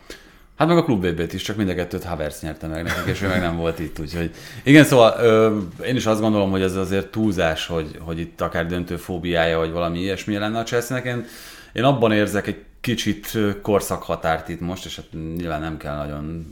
[0.57, 3.21] Hát meg a klub VB-t is, csak mind a kettőt Havertz nyerte meg nekik, és
[3.21, 4.31] ő meg nem volt itt, úgyhogy...
[4.63, 8.65] Igen, szóval ö, én is azt gondolom, hogy ez azért túlzás, hogy, hogy itt akár
[8.65, 11.05] döntő fóbiája, vagy valami ilyesmi lenne a Chelsea-nek.
[11.05, 11.25] Én,
[11.73, 16.47] én abban érzek egy kicsit korszakhatárt itt most, és hát nyilván nem kell nagyon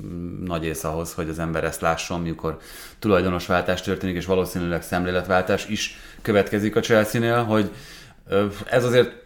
[0.45, 2.57] nagy ész ahhoz, hogy az ember ezt lásson, mikor
[2.99, 7.71] tulajdonosváltás történik, és valószínűleg szemléletváltás is következik a Chelsea-nél, hogy
[8.69, 9.25] ez azért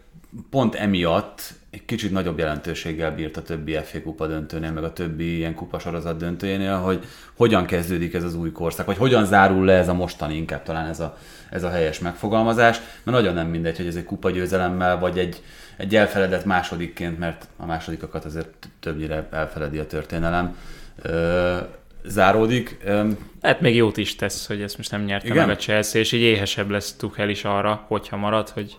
[0.50, 5.36] pont emiatt egy kicsit nagyobb jelentőséggel bírt a többi FA kupa döntőnél, meg a többi
[5.36, 7.04] ilyen kupasorozat döntőjénél, hogy
[7.34, 10.88] hogyan kezdődik ez az új korszak, vagy hogyan zárul le ez a mostani, inkább talán
[10.88, 11.18] ez a,
[11.50, 15.42] ez a helyes megfogalmazás, mert nagyon nem mindegy, hogy ez egy kupa győzelemmel, vagy egy,
[15.76, 20.56] egy elfeledett másodikként, mert a másodikakat azért többnyire elfeledi a történelem,
[21.02, 21.56] ö,
[22.04, 22.76] záródik.
[22.84, 23.08] Ö,
[23.42, 25.46] Hát még jót is tesz, hogy ezt most nem nyerte Igen?
[25.46, 28.78] meg a Chelsea, és így éhesebb lesz Tuchel is arra, hogyha marad, hogy,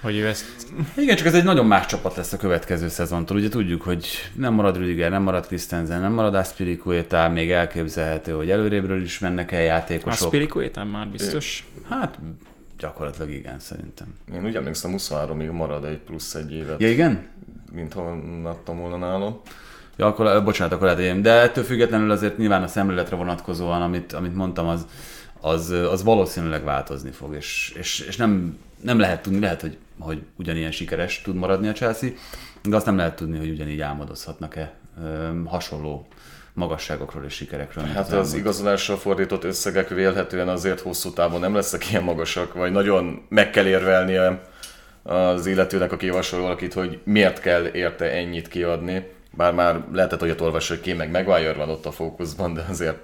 [0.00, 0.44] hogy ő ezt...
[0.96, 3.36] Igen, csak ez egy nagyon más csapat lesz a következő szezontól.
[3.36, 8.50] Ugye tudjuk, hogy nem marad Rüdiger, nem marad Christensen, nem marad Aspilicueta, még elképzelhető, hogy
[8.50, 10.28] előrébről is mennek el játékosok.
[10.28, 11.66] Spiricuétán már biztos.
[11.88, 12.18] Hát
[12.78, 14.06] gyakorlatilag igen, szerintem.
[14.34, 17.28] Én úgy emlékszem, 23-ig marad egy plusz egy évet, Ja igen?
[17.72, 19.40] mint ha láttam volna nálam.
[19.96, 21.20] Ja, akkor, bocsánat, akkor lehet.
[21.20, 24.86] De ettől függetlenül azért nyilván a szemléletre vonatkozóan, amit, amit mondtam, az,
[25.40, 30.22] az, az valószínűleg változni fog, és, és, és nem, nem lehet tudni, lehet, hogy, hogy
[30.36, 32.10] ugyanilyen sikeres tud maradni a Chelsea,
[32.62, 36.06] de azt nem lehet tudni, hogy ugyanígy álmodozhatnak-e ö, hasonló
[36.56, 37.84] magasságokról és sikerekről.
[37.84, 38.36] Hát az elmúlt.
[38.36, 43.66] igazolásra fordított összegek vélhetően azért hosszú távon nem lesznek ilyen magasak, vagy nagyon meg kell
[43.66, 44.42] érvelnie
[45.02, 49.10] az illetőnek, aki javasol valakit, hogy miért kell érte ennyit kiadni.
[49.30, 52.98] Bár már lehetett olyat olvasni, hogy ki meg Maguire van ott a fókuszban, de azért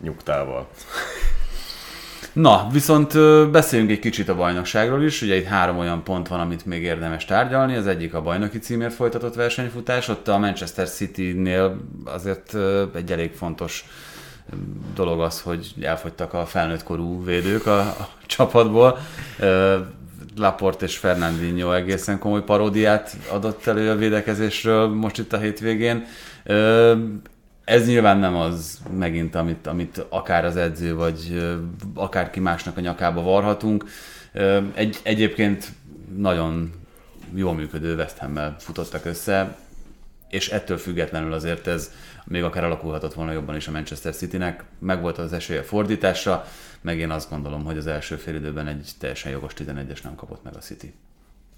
[0.00, 0.68] nyugtával.
[2.34, 3.12] Na, viszont
[3.50, 5.22] beszéljünk egy kicsit a bajnokságról is.
[5.22, 7.76] Ugye itt három olyan pont van, amit még érdemes tárgyalni.
[7.76, 10.08] Az egyik a bajnoki címért folytatott versenyfutás.
[10.08, 12.56] Ott a Manchester City-nél azért
[12.94, 13.84] egy elég fontos
[14.94, 18.98] dolog az, hogy elfogytak a felnőtt korú védők a, a csapatból.
[19.38, 19.78] Ö,
[20.36, 26.06] Laporte és Fernandinho egészen komoly paródiát adott elő a védekezésről most itt a hétvégén.
[27.64, 31.42] Ez nyilván nem az megint, amit, amit akár az edző, vagy
[31.94, 33.84] akárki másnak a nyakába varhatunk.
[34.74, 35.68] Egy, egyébként
[36.16, 36.72] nagyon
[37.34, 39.56] jól működő West Ham-mel futottak össze,
[40.28, 41.90] és ettől függetlenül azért ez
[42.24, 44.64] még akár alakulhatott volna jobban is a Manchester Citynek.
[44.78, 46.46] Megvolt az esélye fordításra,
[46.80, 50.44] meg én azt gondolom, hogy az első fél időben egy teljesen jogos 11-es nem kapott
[50.44, 50.92] meg a City.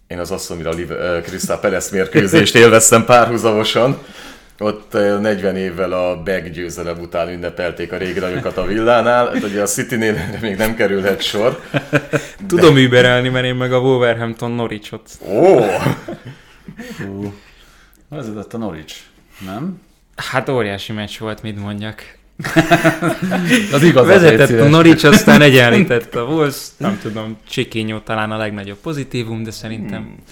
[0.07, 3.99] Én az azt mondom, hogy a Krista Perez mérkőzést élveztem párhuzamosan.
[4.59, 9.27] Ott eh, 40 évvel a Beg győzelem után ünnepelték a régi nagyokat a villánál.
[9.27, 11.61] Hát ugye a City-nél még nem kerülhet sor.
[12.47, 15.11] Tudom überelni, mert én meg a Wolverhampton Norwichot.
[15.29, 15.61] Ó!
[18.09, 18.95] Az ott a Norwich,
[19.45, 19.81] nem?
[20.17, 22.15] Hát óriási meccs volt, mit mondjak.
[23.73, 26.67] Az igaz, Vezetett a Norwich, aztán egyenlített a Wolves.
[26.77, 30.03] Nem tudom, Csikinyó talán a legnagyobb pozitívum, de szerintem...
[30.03, 30.23] Hmm.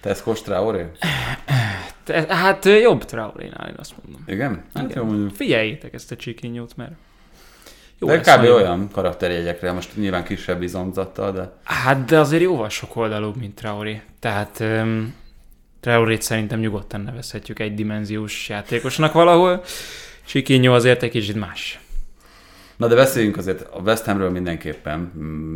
[0.00, 0.84] Tesco Traoré?
[2.06, 4.24] Te, hát jobb Traorénál, én azt mondom.
[4.26, 4.64] Igen?
[4.74, 5.34] Hát jó, mondjuk.
[5.34, 6.92] Figyeljétek ezt a Csikinyót, mert
[7.98, 8.42] jó De kb.
[8.44, 14.02] olyan karakterjegyekre, most nyilván kisebb izomzattal, de Hát, de azért jóval sok oldalúbb, mint Traoré.
[14.20, 15.14] Tehát um,
[15.80, 19.62] Traorét szerintem nyugodtan nevezhetjük egy dimenziós játékosnak valahol.
[20.24, 21.80] Csikinyó azért egy kicsit más.
[22.76, 24.98] Na de beszéljünk azért a West Hamről mindenképpen,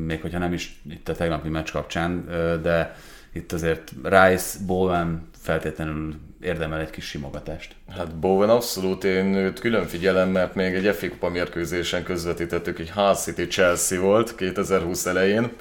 [0.07, 2.25] még hogyha nem is itt a tegnapi meccs kapcsán,
[2.63, 2.97] de
[3.33, 7.75] itt azért Rice, Bowen feltétlenül érdemel egy kis simogatást.
[7.97, 12.91] Hát Bowen abszolút, én őt külön figyelem, mert még egy FA Kupa mérkőzésen közvetítettük, egy
[12.91, 15.53] Hull City Chelsea volt 2020 elején,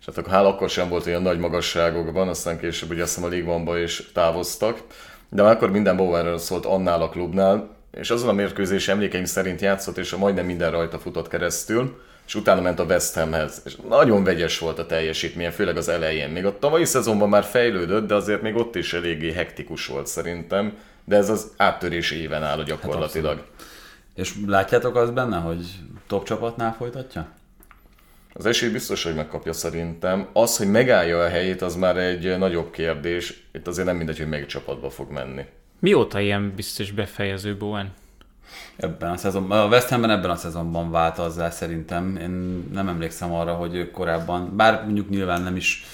[0.00, 3.32] és hát Hál akkor sem volt olyan nagy magasságokban, aztán később ugye azt hiszem a
[3.34, 4.82] League is távoztak,
[5.28, 9.60] de már akkor minden Bowenről szólt annál a klubnál, és azon a mérkőzés emlékeim szerint
[9.60, 13.62] játszott, és majdnem minden rajta futott keresztül, és utána ment a West Hamhez.
[13.64, 16.30] És nagyon vegyes volt a teljesítménye, főleg az elején.
[16.30, 20.76] Még a tavalyi szezonban már fejlődött, de azért még ott is eléggé hektikus volt szerintem.
[21.04, 23.44] De ez az áttörés éven áll gyakorlatilag.
[24.14, 25.66] És látjátok azt benne, hogy
[26.06, 27.28] top csapatnál folytatja?
[28.32, 30.28] Az esély biztos, hogy megkapja szerintem.
[30.32, 33.46] Az, hogy megállja a helyét, az már egy nagyobb kérdés.
[33.52, 35.44] Itt azért nem mindegy, hogy melyik csapatba fog menni.
[35.78, 37.92] Mióta ilyen biztos befejező Bowen?
[38.76, 42.16] Ebben a szezonban, a West Hamben ebben a szezonban vált azzá szerintem.
[42.16, 45.84] Én nem emlékszem arra, hogy ő korábban, bár mondjuk nyilván nem is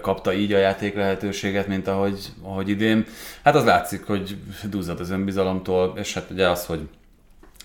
[0.00, 3.06] kapta így a játék lehetőséget, mint ahogy, ahogy idén.
[3.42, 4.36] Hát az látszik, hogy
[4.70, 6.88] duzzad az önbizalomtól, és hát ugye az, hogy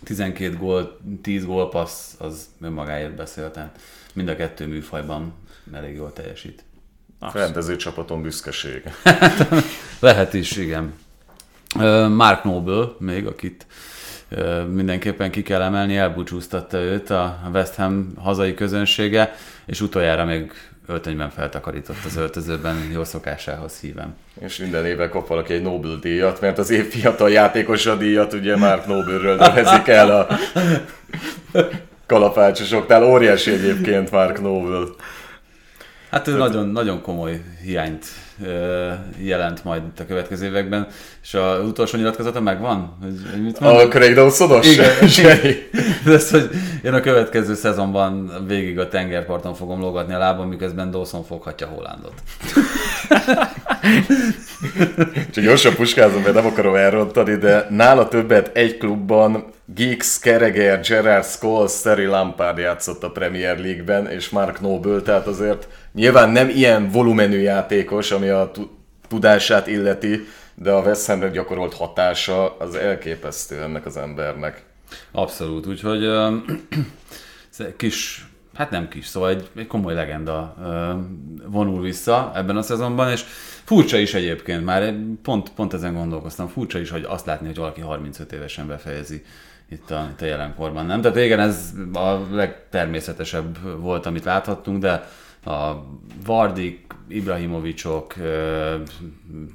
[0.03, 3.79] 12 gól, 10 gólpassz, az önmagáért beszél, tehát
[4.13, 5.33] mind a kettő műfajban
[5.73, 6.63] elég jól teljesít.
[7.33, 8.83] Rendező csapaton büszkeség.
[9.99, 10.93] Lehet is, igen.
[12.09, 13.65] Mark Noble még, akit
[14.73, 19.35] mindenképpen ki kell emelni, elbúcsúztatta őt a West Ham hazai közönsége,
[19.65, 20.51] és utoljára még
[20.87, 24.15] öltönyben feltakarított az öltözőben, jó szokásához hívem.
[24.39, 28.57] És minden évben kap valaki egy Nobel díjat, mert az év fiatal játékosa díjat ugye
[28.57, 30.27] Mark Nobelről nevezik el a
[32.05, 33.03] kalapácsosoknál.
[33.03, 34.87] Óriási egyébként Mark Nobel.
[36.09, 38.05] Hát ő nagyon, nagyon komoly hiányt
[39.17, 40.87] jelent majd a következő években,
[41.23, 42.97] és az utolsó nyilatkozata megvan?
[43.01, 44.71] Hogy, hogy mit A Craig Dawsonos?
[44.71, 45.07] Igen.
[45.07, 45.69] Zseni.
[46.05, 46.49] Ez, hogy
[46.83, 52.13] én a következő szezonban végig a tengerparton fogom lógatni a lábam, miközben Dawson foghatja Hollandot.
[55.33, 61.25] Csak gyorsan puskázom, mert nem akarom elrontani, de nála többet egy klubban Giggs, Kereger, Gerard
[61.25, 66.89] Scholes, Terry Lampard játszott a Premier League-ben, és Mark Noble, tehát azért nyilván nem ilyen
[66.89, 68.69] volumenű játékos, ami a tu-
[69.07, 74.63] tudását illeti, de a West Hamre gyakorolt hatása az elképesztő ennek az embernek.
[75.11, 76.35] Abszolút, úgyhogy ö,
[77.77, 80.93] kis, hát nem kis, szóval egy, egy komoly legenda ö,
[81.47, 83.23] vonul vissza ebben a szezonban, és
[83.63, 84.93] furcsa is egyébként, már
[85.23, 89.23] pont, pont ezen gondolkoztam, furcsa is, hogy azt látni, hogy valaki 35 évesen befejezi
[89.69, 91.01] itt a, itt a jelenkorban, nem?
[91.01, 95.07] Tehát régen ez a legtermészetesebb volt, amit láthattunk, de
[95.45, 95.85] a
[96.25, 98.13] Vardik, Ibrahimovicsok,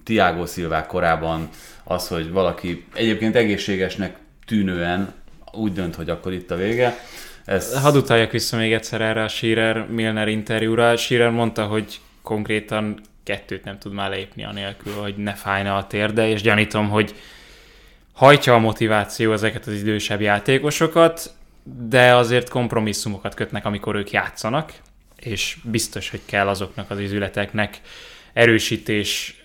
[0.04, 1.48] Tiago Szilvák korában
[1.84, 4.16] az, hogy valaki egyébként egészségesnek
[4.46, 5.12] tűnően
[5.52, 6.96] úgy dönt, hogy akkor itt a vége.
[7.44, 10.96] Ez, Hadd utaljak vissza még egyszer erre a Shearer Milner interjúra.
[10.96, 16.28] Shearer mondta, hogy konkrétan kettőt nem tud már lépni anélkül, hogy ne fájna a térde,
[16.28, 17.14] és gyanítom, hogy
[18.12, 21.30] hajtja a motiváció ezeket az idősebb játékosokat,
[21.88, 24.72] de azért kompromisszumokat kötnek, amikor ők játszanak,
[25.20, 27.80] és biztos, hogy kell azoknak az izületeknek
[28.32, 29.40] erősítés,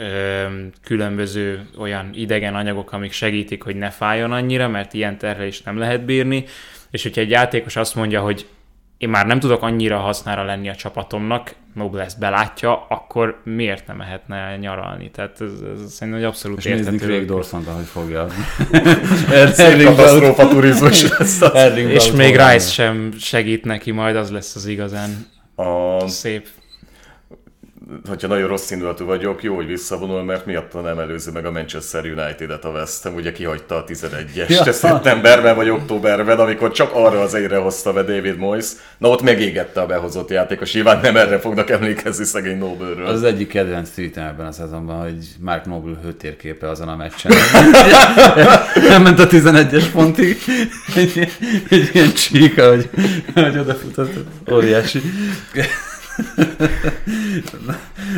[0.84, 6.06] különböző olyan idegen anyagok, amik segítik, hogy ne fájjon annyira, mert ilyen terhelést nem lehet
[6.06, 6.46] bírni,
[6.92, 8.48] és hogyha egy játékos azt mondja, hogy
[8.98, 13.96] én már nem tudok annyira hasznára lenni a csapatomnak, Noble ezt belátja, akkor miért nem
[13.96, 15.12] mehetne nyaralni?
[15.12, 17.06] Tehát ez, ez szerintem egy abszolút és nézni érthető.
[17.06, 18.28] Craig Dawson-t, ahogy fogja.
[19.86, 21.42] Katasztrófa turizmus lesz
[21.76, 22.32] És még.
[22.32, 25.26] Rice sem segít neki, majd az lesz az igazán
[25.56, 26.48] Um, A, szép.
[28.08, 32.06] Hogyha nagyon rossz indulatú vagyok, jó, hogy visszavonul, mert miatta nem előző meg a Manchester
[32.06, 34.74] United-et a West Ham, ugye kihagyta a 11-est Ja.
[34.74, 38.66] szeptemberben vagy októberben, amikor csak arra az egyre hozta be David Moyes.
[38.98, 43.06] Na ott megégette a behozott játékos, nyilván nem erre fognak emlékezni szegény Noble-ről.
[43.06, 47.32] Az az egyik kedvenc tweetem ebben a szezonban, hogy Mark Noble hőtérképe azon a meccsen.
[48.90, 50.38] Nem ment a 11-es pontig.
[50.96, 51.28] Egy,
[51.70, 52.90] egy ilyen csíka, hogy,
[53.34, 54.14] hogy odafutott.
[54.52, 55.02] Óriási.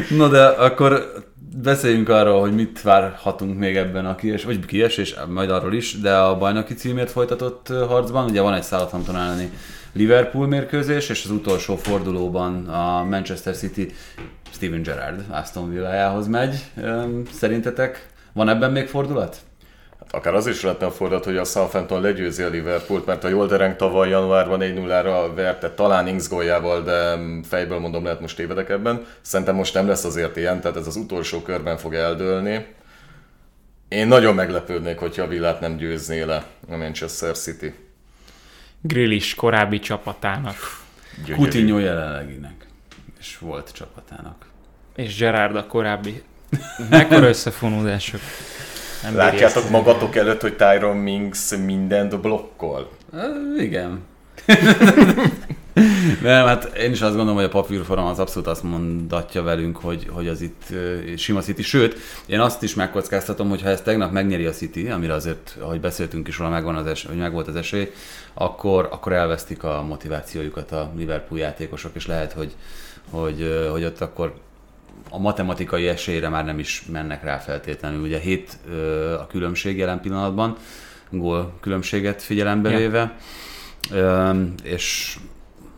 [0.09, 1.13] No de akkor
[1.61, 6.15] beszéljünk arról, hogy mit várhatunk még ebben a kies, vagy kiesés, majd arról is, de
[6.15, 9.49] a bajnoki címért folytatott harcban, ugye van egy Southampton elleni
[9.93, 13.93] Liverpool mérkőzés, és az utolsó fordulóban a Manchester City
[14.51, 16.63] Steven Gerrard Aston Villajához megy.
[17.31, 19.37] Szerintetek van ebben még fordulat?
[20.11, 23.75] Akár az is lehetne a fordulat, hogy a Southampton legyőzi a Liverpoolt, mert a Joldereng
[23.75, 29.05] tavaly januárban 4-0-ra verte, talán Ings góljával, de fejből mondom, lehet most tévedek ebben.
[29.21, 32.65] Szerintem most nem lesz azért ilyen, tehát ez az utolsó körben fog eldőlni.
[33.87, 37.73] Én nagyon meglepődnék, hogyha a Villát nem győzné le a Manchester City.
[38.81, 40.55] Grillis korábbi csapatának,
[41.25, 41.41] Gyönyörű.
[41.41, 42.65] Coutinho jelenleginek,
[43.19, 44.45] és volt csapatának.
[44.95, 46.23] és Gerard a korábbi.
[46.89, 48.19] Mekkora összefonódások.
[49.05, 52.89] Nem Látjátok magatok előtt, hogy Tyron Minks mindent blokkol?
[53.13, 54.03] Ö, igen.
[56.21, 60.07] Nem, hát én is azt gondolom, hogy a papírforma az abszolút azt mondatja velünk, hogy,
[60.11, 61.61] hogy az itt ö, sima City.
[61.61, 65.79] Sőt, én azt is megkockáztatom, hogy ha ezt tegnap megnyeri a City, amire azért, ahogy
[65.79, 67.91] beszéltünk is róla, megvan az esély, hogy megvolt az esély,
[68.33, 72.55] akkor, akkor elvesztik a motivációjukat a Liverpool játékosok, és lehet, hogy,
[73.09, 74.33] hogy, hogy ott akkor
[75.09, 78.01] a matematikai esélyre már nem is mennek rá feltétlenül.
[78.01, 80.55] Ugye hét ö, a különbség jelen pillanatban,
[81.09, 82.77] gól különbséget figyelembe Ja.
[82.77, 83.17] véve,
[83.91, 85.17] Öm, és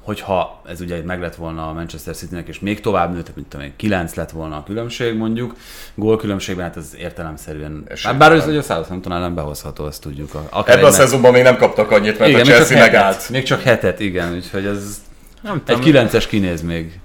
[0.02, 3.65] hogyha ez ugye meg lett volna a Manchester Citynek, és még tovább nőtt, mint tudom
[3.65, 5.56] én, 9 lett volna a különbség mondjuk,
[5.95, 8.18] gól különbségben, hát ez értelemszerűen, Esélytelen.
[8.18, 10.30] bár, bár hogy a Southampton ellen behozható, azt tudjuk.
[10.49, 13.30] Akár Ebben a szezonban még nem kaptak annyit, mert igen, a Chelsea megállt.
[13.30, 15.02] Még csak hetet, igen, úgyhogy ez
[15.41, 16.99] Nem egy tudom, kilences kinéz még.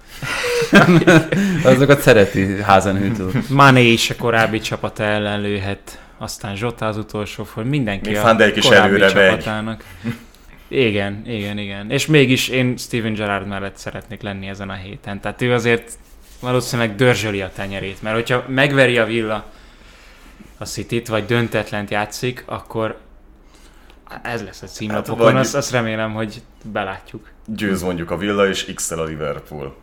[1.64, 3.42] Azokat szereti házenhűtő.
[3.48, 8.46] Mané is a korábbi csapata ellen lőhet, aztán Zsota az utolsó for, mindenki Még a
[8.54, 9.10] is korábbi megy.
[9.12, 9.84] csapatának.
[10.68, 11.90] Igen, igen, igen.
[11.90, 15.20] És mégis én Steven Gerrard mellett szeretnék lenni ezen a héten.
[15.20, 15.92] Tehát ő azért
[16.40, 19.50] valószínűleg dörzsöli a tenyerét, mert hogyha megveri a Villa
[20.58, 22.98] a City-t, vagy döntetlent játszik, akkor
[24.22, 27.30] ez lesz a címlapokon, hát, azt, azt remélem, hogy belátjuk.
[27.46, 29.76] Győz mondjuk a Villa és x a Liverpool.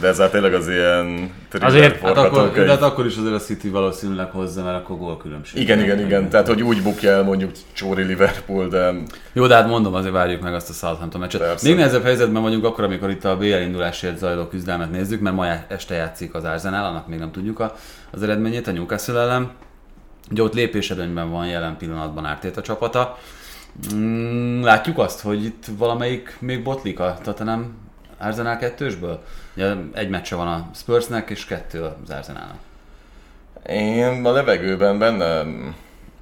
[0.00, 1.30] De ez hát tényleg az ilyen
[1.60, 5.16] Azért- Hát akkor, de hát akkor is azért a City valószínűleg hozza, mert akkor gól
[5.16, 5.60] különbség.
[5.62, 6.28] Igen, igen, igen.
[6.28, 8.92] Tehát, hogy úgy bukja el mondjuk Csóri Liverpool, de
[9.32, 11.40] Jó, de hát mondom, azért várjuk meg azt a Southampton meccset.
[11.40, 11.68] Persze.
[11.68, 15.46] Még nehezebb helyzetben vagyunk akkor, amikor itt a BL indulásért zajló küzdelmet nézzük, mert ma
[15.68, 17.74] este játszik az Arsenal, annak még nem tudjuk a,
[18.10, 19.50] az eredményét, a Newcastle ellen.
[20.30, 23.18] Ugye ott lépésedőnyben van jelen pillanatban Ártéta csapata.
[23.94, 27.86] Mm, látjuk azt, hogy itt valamelyik még botlik a Tottenham
[28.18, 29.22] Arsenal kettősből?
[29.56, 32.56] Ugye egy meccse van a Spursnek, és kettő az Arsenalnak.
[33.68, 35.42] én a levegőben benne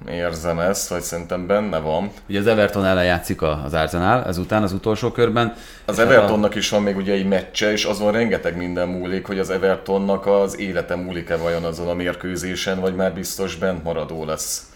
[0.09, 2.11] érzem ezt, vagy szerintem benne van.
[2.29, 5.53] Ugye az Everton ellen játszik a- az Arsenal, ezután az utolsó körben.
[5.85, 9.25] Az hát a- Evertonnak is van még ugye egy meccse, és azon rengeteg minden múlik,
[9.25, 14.25] hogy az Evertonnak az élete múlik-e vajon azon a mérkőzésen, vagy már biztos bent maradó
[14.25, 14.71] lesz.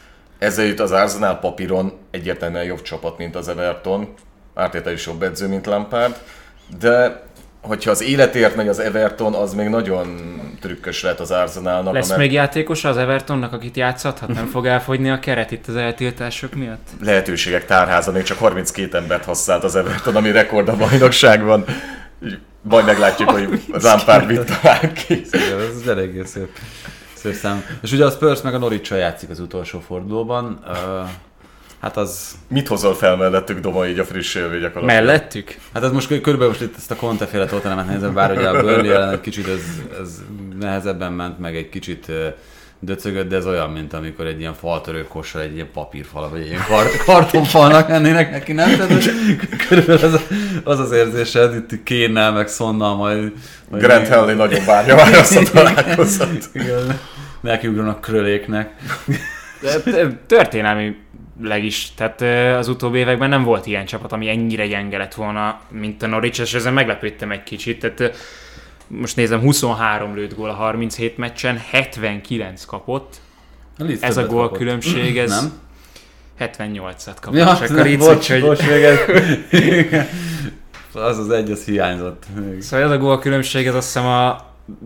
[0.58, 4.14] Jut az Arsenal papíron egyértelműen jobb csapat, mint az Everton.
[4.54, 6.16] Ártéta is jobb edző, mint Lampard.
[6.80, 7.22] De
[7.62, 10.08] hogyha az életért megy az Everton, az még nagyon
[10.62, 11.94] trükkös lehet az Arsenalnak.
[11.94, 14.34] Lesz mert még játékosa az Evertonnak, akit játszhathat?
[14.34, 16.88] Nem fog elfogyni a keret itt az eltiltások miatt?
[17.02, 21.66] lehetőségek tárháza, még csak 32 embert használt az Everton, ami rekord a bajnokságban.
[22.62, 25.22] Majd meglátjuk, hogy az Lampard mit talál ki.
[25.32, 26.50] Ez eléggé szép,
[27.14, 27.66] szép szám.
[27.82, 30.64] És ugye a Spurs meg a norwich játszik az utolsó fordulóban.
[30.68, 31.10] Uh,
[31.82, 32.36] hát az...
[32.48, 34.88] Mit hozol fel mellettük, Doma, így a friss élvények alatt?
[34.88, 35.56] Mellettük?
[35.74, 38.62] Hát ez most körülbelül most itt ezt a Conte féle Tottenhamet nézem, bár ugye a
[38.62, 39.62] Burnley ellen egy kicsit ez,
[40.02, 40.22] ez
[40.60, 42.12] nehezebben ment, meg egy kicsit
[42.80, 46.48] döcögött, de ez olyan, mint amikor egy ilyen faltörő kossal egy ilyen papírfal, vagy egy
[46.48, 48.78] ilyen kar- kartonfalnak lennének neki, nem?
[48.78, 49.04] Tehát
[49.68, 50.22] körülbelül az,
[50.64, 53.32] az az érzésed, itt kénnel, meg szonnal majd...
[53.70, 56.50] majd Grant Henley nagyon várja már azt a találkozót.
[56.54, 57.00] Igen.
[57.42, 58.76] Nekiugranak kröléknek.
[59.86, 60.22] De-
[61.42, 62.22] Történelmileg is, tehát
[62.58, 66.40] az utóbbi években nem volt ilyen csapat, ami ennyire gyenge lett volna, mint a Norwich,
[66.40, 67.80] és ezen meglepődtem egy kicsit.
[67.80, 68.16] Tehát
[68.88, 73.16] most nézem, 23 lőtt gól a 37 meccsen, 79 kapott.
[73.78, 74.58] A Ez a gól kapott.
[74.58, 75.52] különbség, ez Nem?
[76.40, 77.40] 78-at kapott.
[77.40, 78.60] Ja, csak a Leeds, bocs, úgyhogy- bocs.
[80.94, 82.24] Az az egy, az hiányzott.
[82.36, 82.62] még.
[82.62, 84.46] Szóval ez a gól különbség, ez azt hiszem a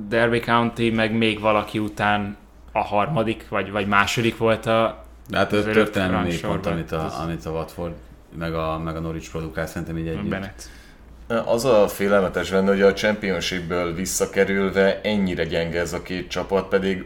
[0.09, 2.37] Derby County, meg még valaki után
[2.71, 6.71] a harmadik, vagy, vagy második volt a De hát történelmi rangsorban.
[6.73, 7.93] amit a, Az- amit a Watford
[8.37, 10.29] meg a, meg a Norwich produkál, szerintem így együtt.
[10.29, 10.69] Bennett.
[11.45, 17.05] Az a félelmetes benne, hogy a Championshipből visszakerülve ennyire gyenge ez a két csapat, pedig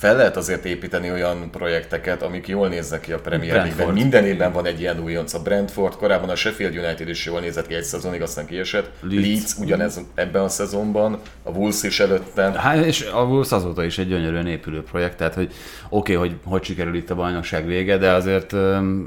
[0.00, 3.76] fel lehet azért építeni olyan projekteket, amik jól néznek ki a Premier League-ben.
[3.76, 4.02] Brentford.
[4.02, 5.34] Minden évben van egy ilyen újonc.
[5.34, 8.90] A Brentford, korábban a Sheffield United is jól nézett ki egy szezonig, aztán kiesett.
[9.00, 9.26] Leeds.
[9.26, 12.60] Leeds, ugyanez ebben a szezonban, a Wolves is előtte.
[12.60, 15.52] Hát, és a Wolves azóta is egy gyönyörűen épülő projekt, tehát hogy
[15.88, 18.52] oké, okay, hogy hogy sikerül itt a bajnokság vége, de azért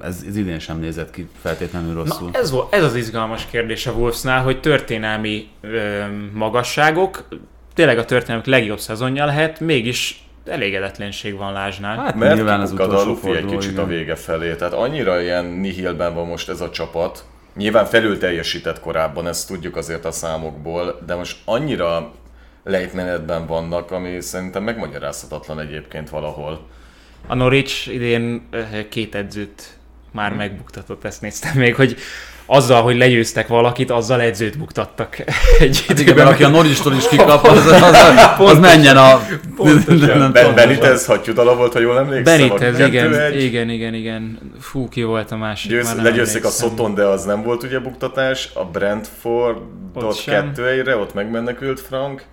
[0.01, 2.29] ez, ez idén sem nézett ki feltétlenül rosszul.
[2.33, 6.03] Na, ez, volt, ez az izgalmas kérdés a Wolvesnál, hogy történelmi ö,
[6.33, 7.27] magasságok,
[7.73, 11.97] tényleg a történelmük legjobb szezonja lehet, mégis elégedetlenség van Lázsnál.
[11.97, 13.83] Hát Mert nyilván az kipukkad a utolsó Luffy egy kicsit igen.
[13.83, 14.55] a vége felé.
[14.55, 17.25] Tehát annyira ilyen nihilben van most ez a csapat.
[17.55, 22.11] Nyilván felül teljesített korábban, ezt tudjuk azért a számokból, de most annyira
[22.63, 26.67] lejtmenetben vannak, ami szerintem megmagyarázhatatlan egyébként valahol.
[27.27, 29.77] A Norwich idén ö, két edzőt
[30.11, 31.95] már megbuktatott, ezt néztem még, hogy
[32.45, 35.17] azzal, hogy legyőztek valakit, azzal edzőt buktattak
[35.59, 37.97] egy Hát igen, mert aki a Norwich-tól is kikap, az, az, az,
[38.37, 39.21] az menjen a...
[39.55, 40.31] Pontosan.
[40.31, 42.37] Ben, Benitez hattyúdala volt, ha jól emlékszem.
[42.37, 43.35] Benitez, igen, 2-1.
[43.37, 44.39] igen, igen, igen.
[44.59, 45.71] Fú, ki volt a másik?
[45.71, 46.49] Győz, legyőzték a.
[46.49, 48.49] Soton, de az nem volt ugye buktatás.
[48.53, 50.53] A Brentfordot Ott sem.
[50.53, 52.23] 2 re ott megmenekült Frank.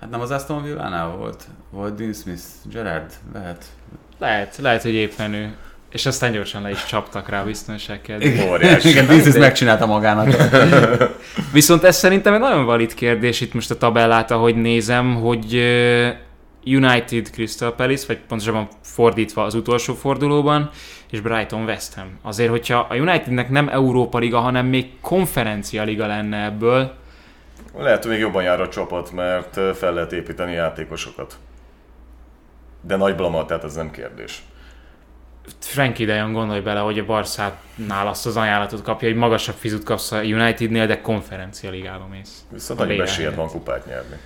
[0.00, 1.44] Hát nem az Aston Villánál volt?
[1.70, 2.42] Volt Dean Smith,
[2.72, 3.64] Gerard, lehet.
[4.18, 5.54] Lehet, lehet, hogy éppen ő.
[5.94, 8.50] És aztán gyorsan le is csaptak rá a biztonság kedvéért.
[8.50, 8.88] Óriási.
[8.88, 10.36] Igen, Smith megcsinálta magának.
[11.52, 15.54] Viszont ez szerintem egy nagyon valid kérdés itt most a tabellát, ahogy nézem, hogy
[16.64, 20.70] United Crystal Palace, vagy pontosabban fordítva az utolsó fordulóban,
[21.10, 22.18] és Brighton West Ham.
[22.22, 26.94] Azért, hogyha a Unitednek nem Európa Liga, hanem még konferencia liga lenne ebből,
[27.78, 31.34] Lehet, hogy még jobban jár a csapat, mert fel lehet építeni játékosokat.
[32.80, 34.42] De nagy blama, tehát ez nem kérdés.
[35.58, 39.84] Frankie de Jong gondolj bele, hogy a Barszánál azt az ajánlatot kapja, hogy magasabb fizut
[39.84, 42.44] kapsz a Unitednél, de konferencia ligába mész.
[42.52, 44.16] Viszont A esélyed van kupát nyerni.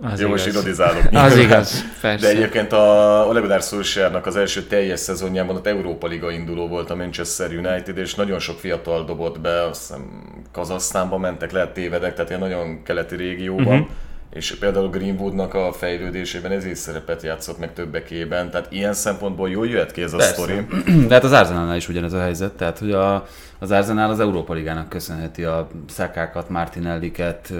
[0.00, 0.62] Az Jó, most igaz.
[0.62, 1.02] irodizálok.
[1.12, 2.26] Az igaz, persze.
[2.26, 6.90] De egyébként a Ole Gunnar Solskjaernak az első teljes szezonjában ott Európa Liga induló volt
[6.90, 10.22] a Manchester United, és nagyon sok fiatal dobott be, azt hiszem
[10.52, 13.66] Kazasztánba mentek, lehet tévedek, tehát ilyen nagyon keleti régióban.
[13.66, 13.88] Uh-huh.
[14.32, 19.66] És például Greenwoodnak a fejlődésében ez is szerepet játszott meg többekében, tehát ilyen szempontból jól
[19.66, 20.32] jöhet ki ez a Persze.
[20.32, 20.66] sztori.
[21.08, 23.26] De hát az Arsenalnál is ugyanez a helyzet, tehát hogy a,
[23.58, 27.52] az Arsenal az Európa Ligának köszönheti a Szakákat, Martinelliket,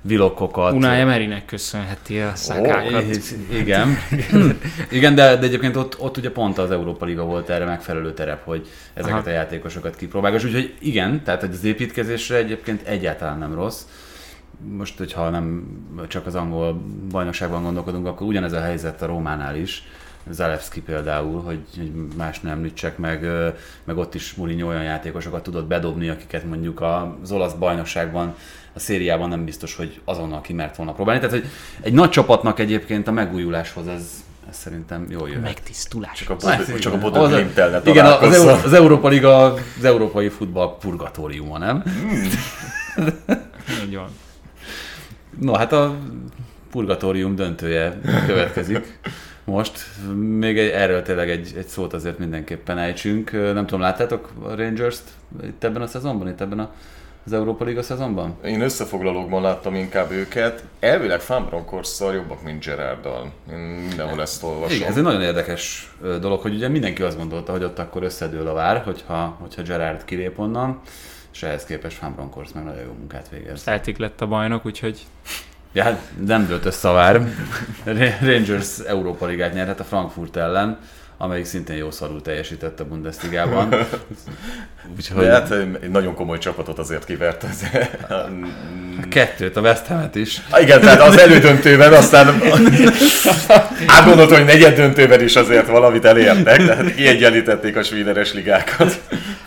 [0.00, 0.72] Vilokkokat.
[0.72, 3.04] Unai Emerynek köszönheti a szakákat.
[3.52, 3.96] Igen,
[4.90, 8.44] igen de, de egyébként ott, ott ugye pont az Európa Liga volt erre megfelelő terep,
[8.44, 9.30] hogy ezeket Aha.
[9.30, 10.44] a játékosokat kipróbálgass.
[10.44, 13.82] Úgyhogy igen, tehát hogy az építkezésre egyébként egyáltalán nem rossz.
[14.76, 15.66] Most, hogyha nem
[16.08, 19.82] csak az angol bajnokságban gondolkodunk, akkor ugyanez a helyzet a Rómánál is.
[20.30, 23.26] Zalewski például, hogy, hogy más nem említsek meg,
[23.84, 26.80] meg ott is Mourinho olyan játékosokat tudott bedobni, akiket mondjuk
[27.22, 28.34] az olasz bajnokságban,
[28.74, 31.20] a szériában nem biztos, hogy azonnal ki mert volna próbálni.
[31.20, 31.48] Tehát, hogy
[31.80, 35.40] egy nagy csapatnak egyébként a megújuláshoz ez, ez szerintem jól jön.
[35.40, 36.18] Megtisztulás.
[36.18, 38.34] Csak a, Bodo, csak a Az- Igen, az.
[38.34, 41.82] Euró- az Európa Liga az európai futball purgatóriuma, nem?
[43.86, 44.08] Így van.
[45.40, 45.96] No, hát a
[46.70, 48.98] purgatórium döntője következik
[49.44, 49.84] most.
[50.14, 53.32] Még egy, erről tényleg egy, egy szót azért mindenképpen ejtsünk.
[53.32, 55.02] Nem tudom, láttátok a Rangers-t
[55.42, 56.70] itt ebben a szezonban, itt ebben a,
[57.26, 58.36] az Európa Liga szezonban?
[58.44, 60.64] Én összefoglalókban láttam inkább őket.
[60.80, 63.32] Elvileg Fambronkorszal jobbak, mint Gerarddal.
[63.50, 64.76] Én mindenhol ezt olvasom.
[64.76, 68.46] Igen, ez egy nagyon érdekes dolog, hogy ugye mindenki azt gondolta, hogy ott akkor összedől
[68.46, 70.80] a vár, hogyha, hogyha Gerard kilép onnan,
[71.34, 73.62] és ehhez képest Van Bronckhorst meg nagyon jó munkát végez.
[73.62, 74.98] Celtic lett a bajnok, úgyhogy
[75.72, 77.20] Ja, hát nem dőlt össze a vár.
[78.20, 80.78] Rangers Európa Ligát nyerhet a Frankfurt ellen,
[81.16, 83.74] amelyik szintén jó szarul teljesített a Bundesligában.
[84.96, 85.50] Úgyhogy De hát
[85.80, 87.44] egy nagyon komoly csapatot azért kivert.
[87.44, 87.62] Ez.
[89.02, 90.40] a kettőt, a West Ham-et is.
[90.50, 92.26] Ah, Igen, tehát az elődöntőben aztán
[93.86, 99.00] átgondolt, hogy negyed döntőben is azért valamit elértek, tehát kiegyenlítették a svíderes ligákat.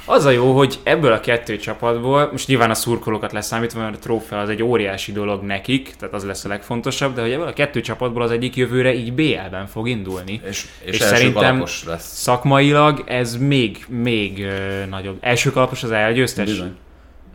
[0.10, 4.00] Az a jó, hogy ebből a kettő csapatból, most nyilván a szurkolókat leszámítva, mert a
[4.00, 7.54] trófea az egy óriási dolog nekik, tehát az lesz a legfontosabb, de hogy ebből a
[7.54, 10.42] kettő csapatból az egyik jövőre így BL-ben fog indulni.
[10.48, 12.16] És, és, És szerintem- lesz.
[12.16, 15.18] Szakmailag ez még, még ö, nagyobb.
[15.20, 16.46] Első kalapos az elgyőztes?
[16.50, 16.76] Bizony.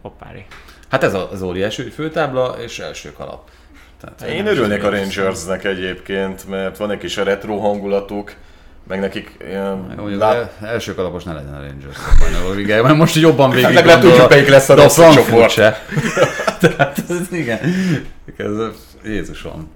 [0.03, 0.44] Hoppári.
[0.89, 3.51] Hát ez az óriási főtábla és első kalap.
[4.01, 8.35] Tehát Én örülnék a Rangersnek egyébként, mert van egy kis retro hangulatuk,
[8.88, 11.96] meg nekik ilyen, lát, az első kalapos ne legyen a Rangers
[12.78, 15.50] a mert most jobban végig Hát legalább gondol tudjuk, melyik lesz a rossz Frankfurt csoport.
[15.50, 15.84] se.
[16.60, 17.59] Tehát ez igen.
[18.36, 18.50] Ez,
[19.04, 19.70] Jézusom.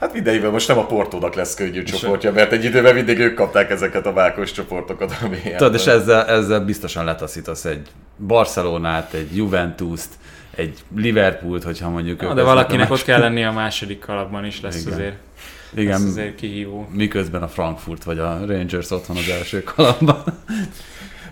[0.00, 3.70] Hát mindegyikben most nem a Portónak lesz könnyű csoportja, mert egy időben mindig ők kapták
[3.70, 5.14] ezeket a vákos csoportokat.
[5.56, 10.08] Tudod, és ezzel, ezzel biztosan letaszítasz egy Barcelonát, egy Juventus-t,
[10.54, 12.22] egy Liverpoolt, hogyha mondjuk...
[12.22, 14.92] Ja, ők de valakinek ott kell lennie a második kalapban is, lesz Igen.
[14.92, 15.16] azért,
[15.74, 16.88] Igen, lesz azért kihívó.
[16.92, 20.24] miközben a Frankfurt vagy a Rangers ott van az első kalapban.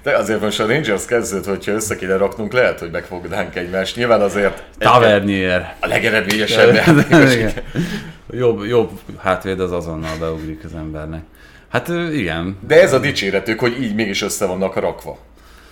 [0.02, 3.96] De azért most a Rangers kezdőt, hogyha össze kéne raknunk, lehet, hogy megfognánk egymást.
[3.96, 5.76] Nyilván azért Tavernier.
[5.80, 7.34] a legeredményesebb játékos.
[8.30, 11.22] Jobb, jobb hátvéd az azonnal beugrik az embernek.
[11.68, 15.18] Hát igen, De ez a dicséretük, hogy így mégis össze vannak rakva.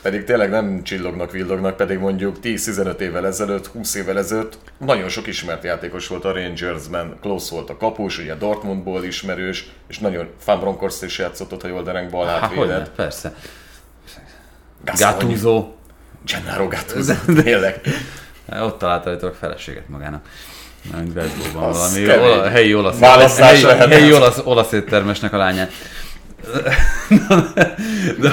[0.07, 5.27] Pedig tényleg nem csillognak, villognak, pedig mondjuk 10-15 évvel ezelőtt, 20 évvel ezelőtt nagyon sok
[5.27, 7.17] ismert játékos volt a Rangersben.
[7.21, 11.69] Close volt a kapus, ugye Dortmundból ismerős, és nagyon Van Bronckhorst is játszott ott, ha
[11.69, 12.91] jól dereng bal hát hogyne, átvédet.
[12.97, 13.35] persze.
[14.85, 15.67] Gattuso.
[16.25, 17.81] Gennaro Gattuso, tényleg.
[18.61, 20.29] Ott talált állítólag feleséget magának.
[20.93, 25.71] Nem, Glasgow-ban valami ola, helyi olasz, helyi, helyi olasz, olasz éttermesnek a lányát.
[28.21, 28.33] De,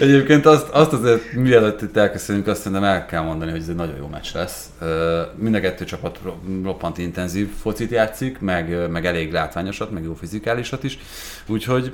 [0.00, 3.74] egyébként azt, azt azért mielőtt itt elköszönünk, azt szerintem el kell mondani, hogy ez egy
[3.74, 4.70] nagyon jó meccs lesz.
[5.34, 10.14] Mind a kettő csapat ro- roppant intenzív focit játszik, meg, meg elég látványosat, meg jó
[10.14, 10.98] fizikálisat is.
[11.46, 11.92] Úgyhogy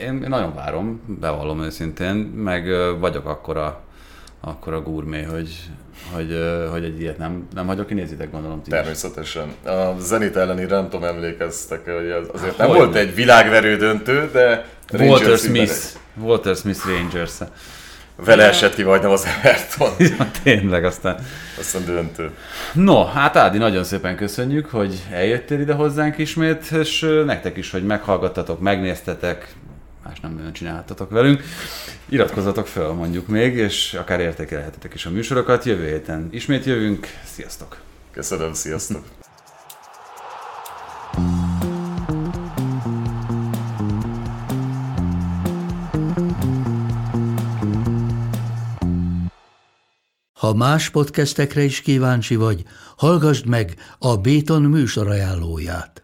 [0.00, 2.68] én, én nagyon várom, bevallom őszintén, meg
[3.00, 3.80] vagyok akkora,
[4.40, 5.70] akkora gurmé, hogy,
[6.12, 6.38] hogy,
[6.70, 8.76] hogy egy ilyet nem, nem hagyok ki, nézitek gondolom ti is.
[8.76, 9.54] Természetesen.
[9.64, 12.98] A Zenit elleni nem tudom, emlékeztek hogy az azért nem Hogy volt ne.
[12.98, 17.32] egy világverő döntő, de Walter Rangers Smith, színben Walter Smith Rangers.
[18.16, 19.92] Vele esett ki majdnem az Everton.
[20.18, 21.16] Ja, tényleg aztán.
[21.58, 22.30] Aztán döntő.
[22.72, 27.84] No, hát Ádi, nagyon szépen köszönjük, hogy eljöttél ide hozzánk ismét, és nektek is, hogy
[27.84, 29.54] meghallgattatok, megnéztetek,
[30.04, 31.42] más nem nagyon csináltatok velünk.
[32.08, 35.64] Iratkozzatok fel mondjuk még, és akár értékelhetitek is a műsorokat.
[35.64, 37.06] Jövő héten ismét jövünk.
[37.24, 37.80] Sziasztok!
[38.10, 39.04] Köszönöm, sziasztok!
[50.32, 52.62] Ha más podcastekre is kíváncsi vagy,
[52.96, 56.03] hallgassd meg a Béton műsor ajánlóját.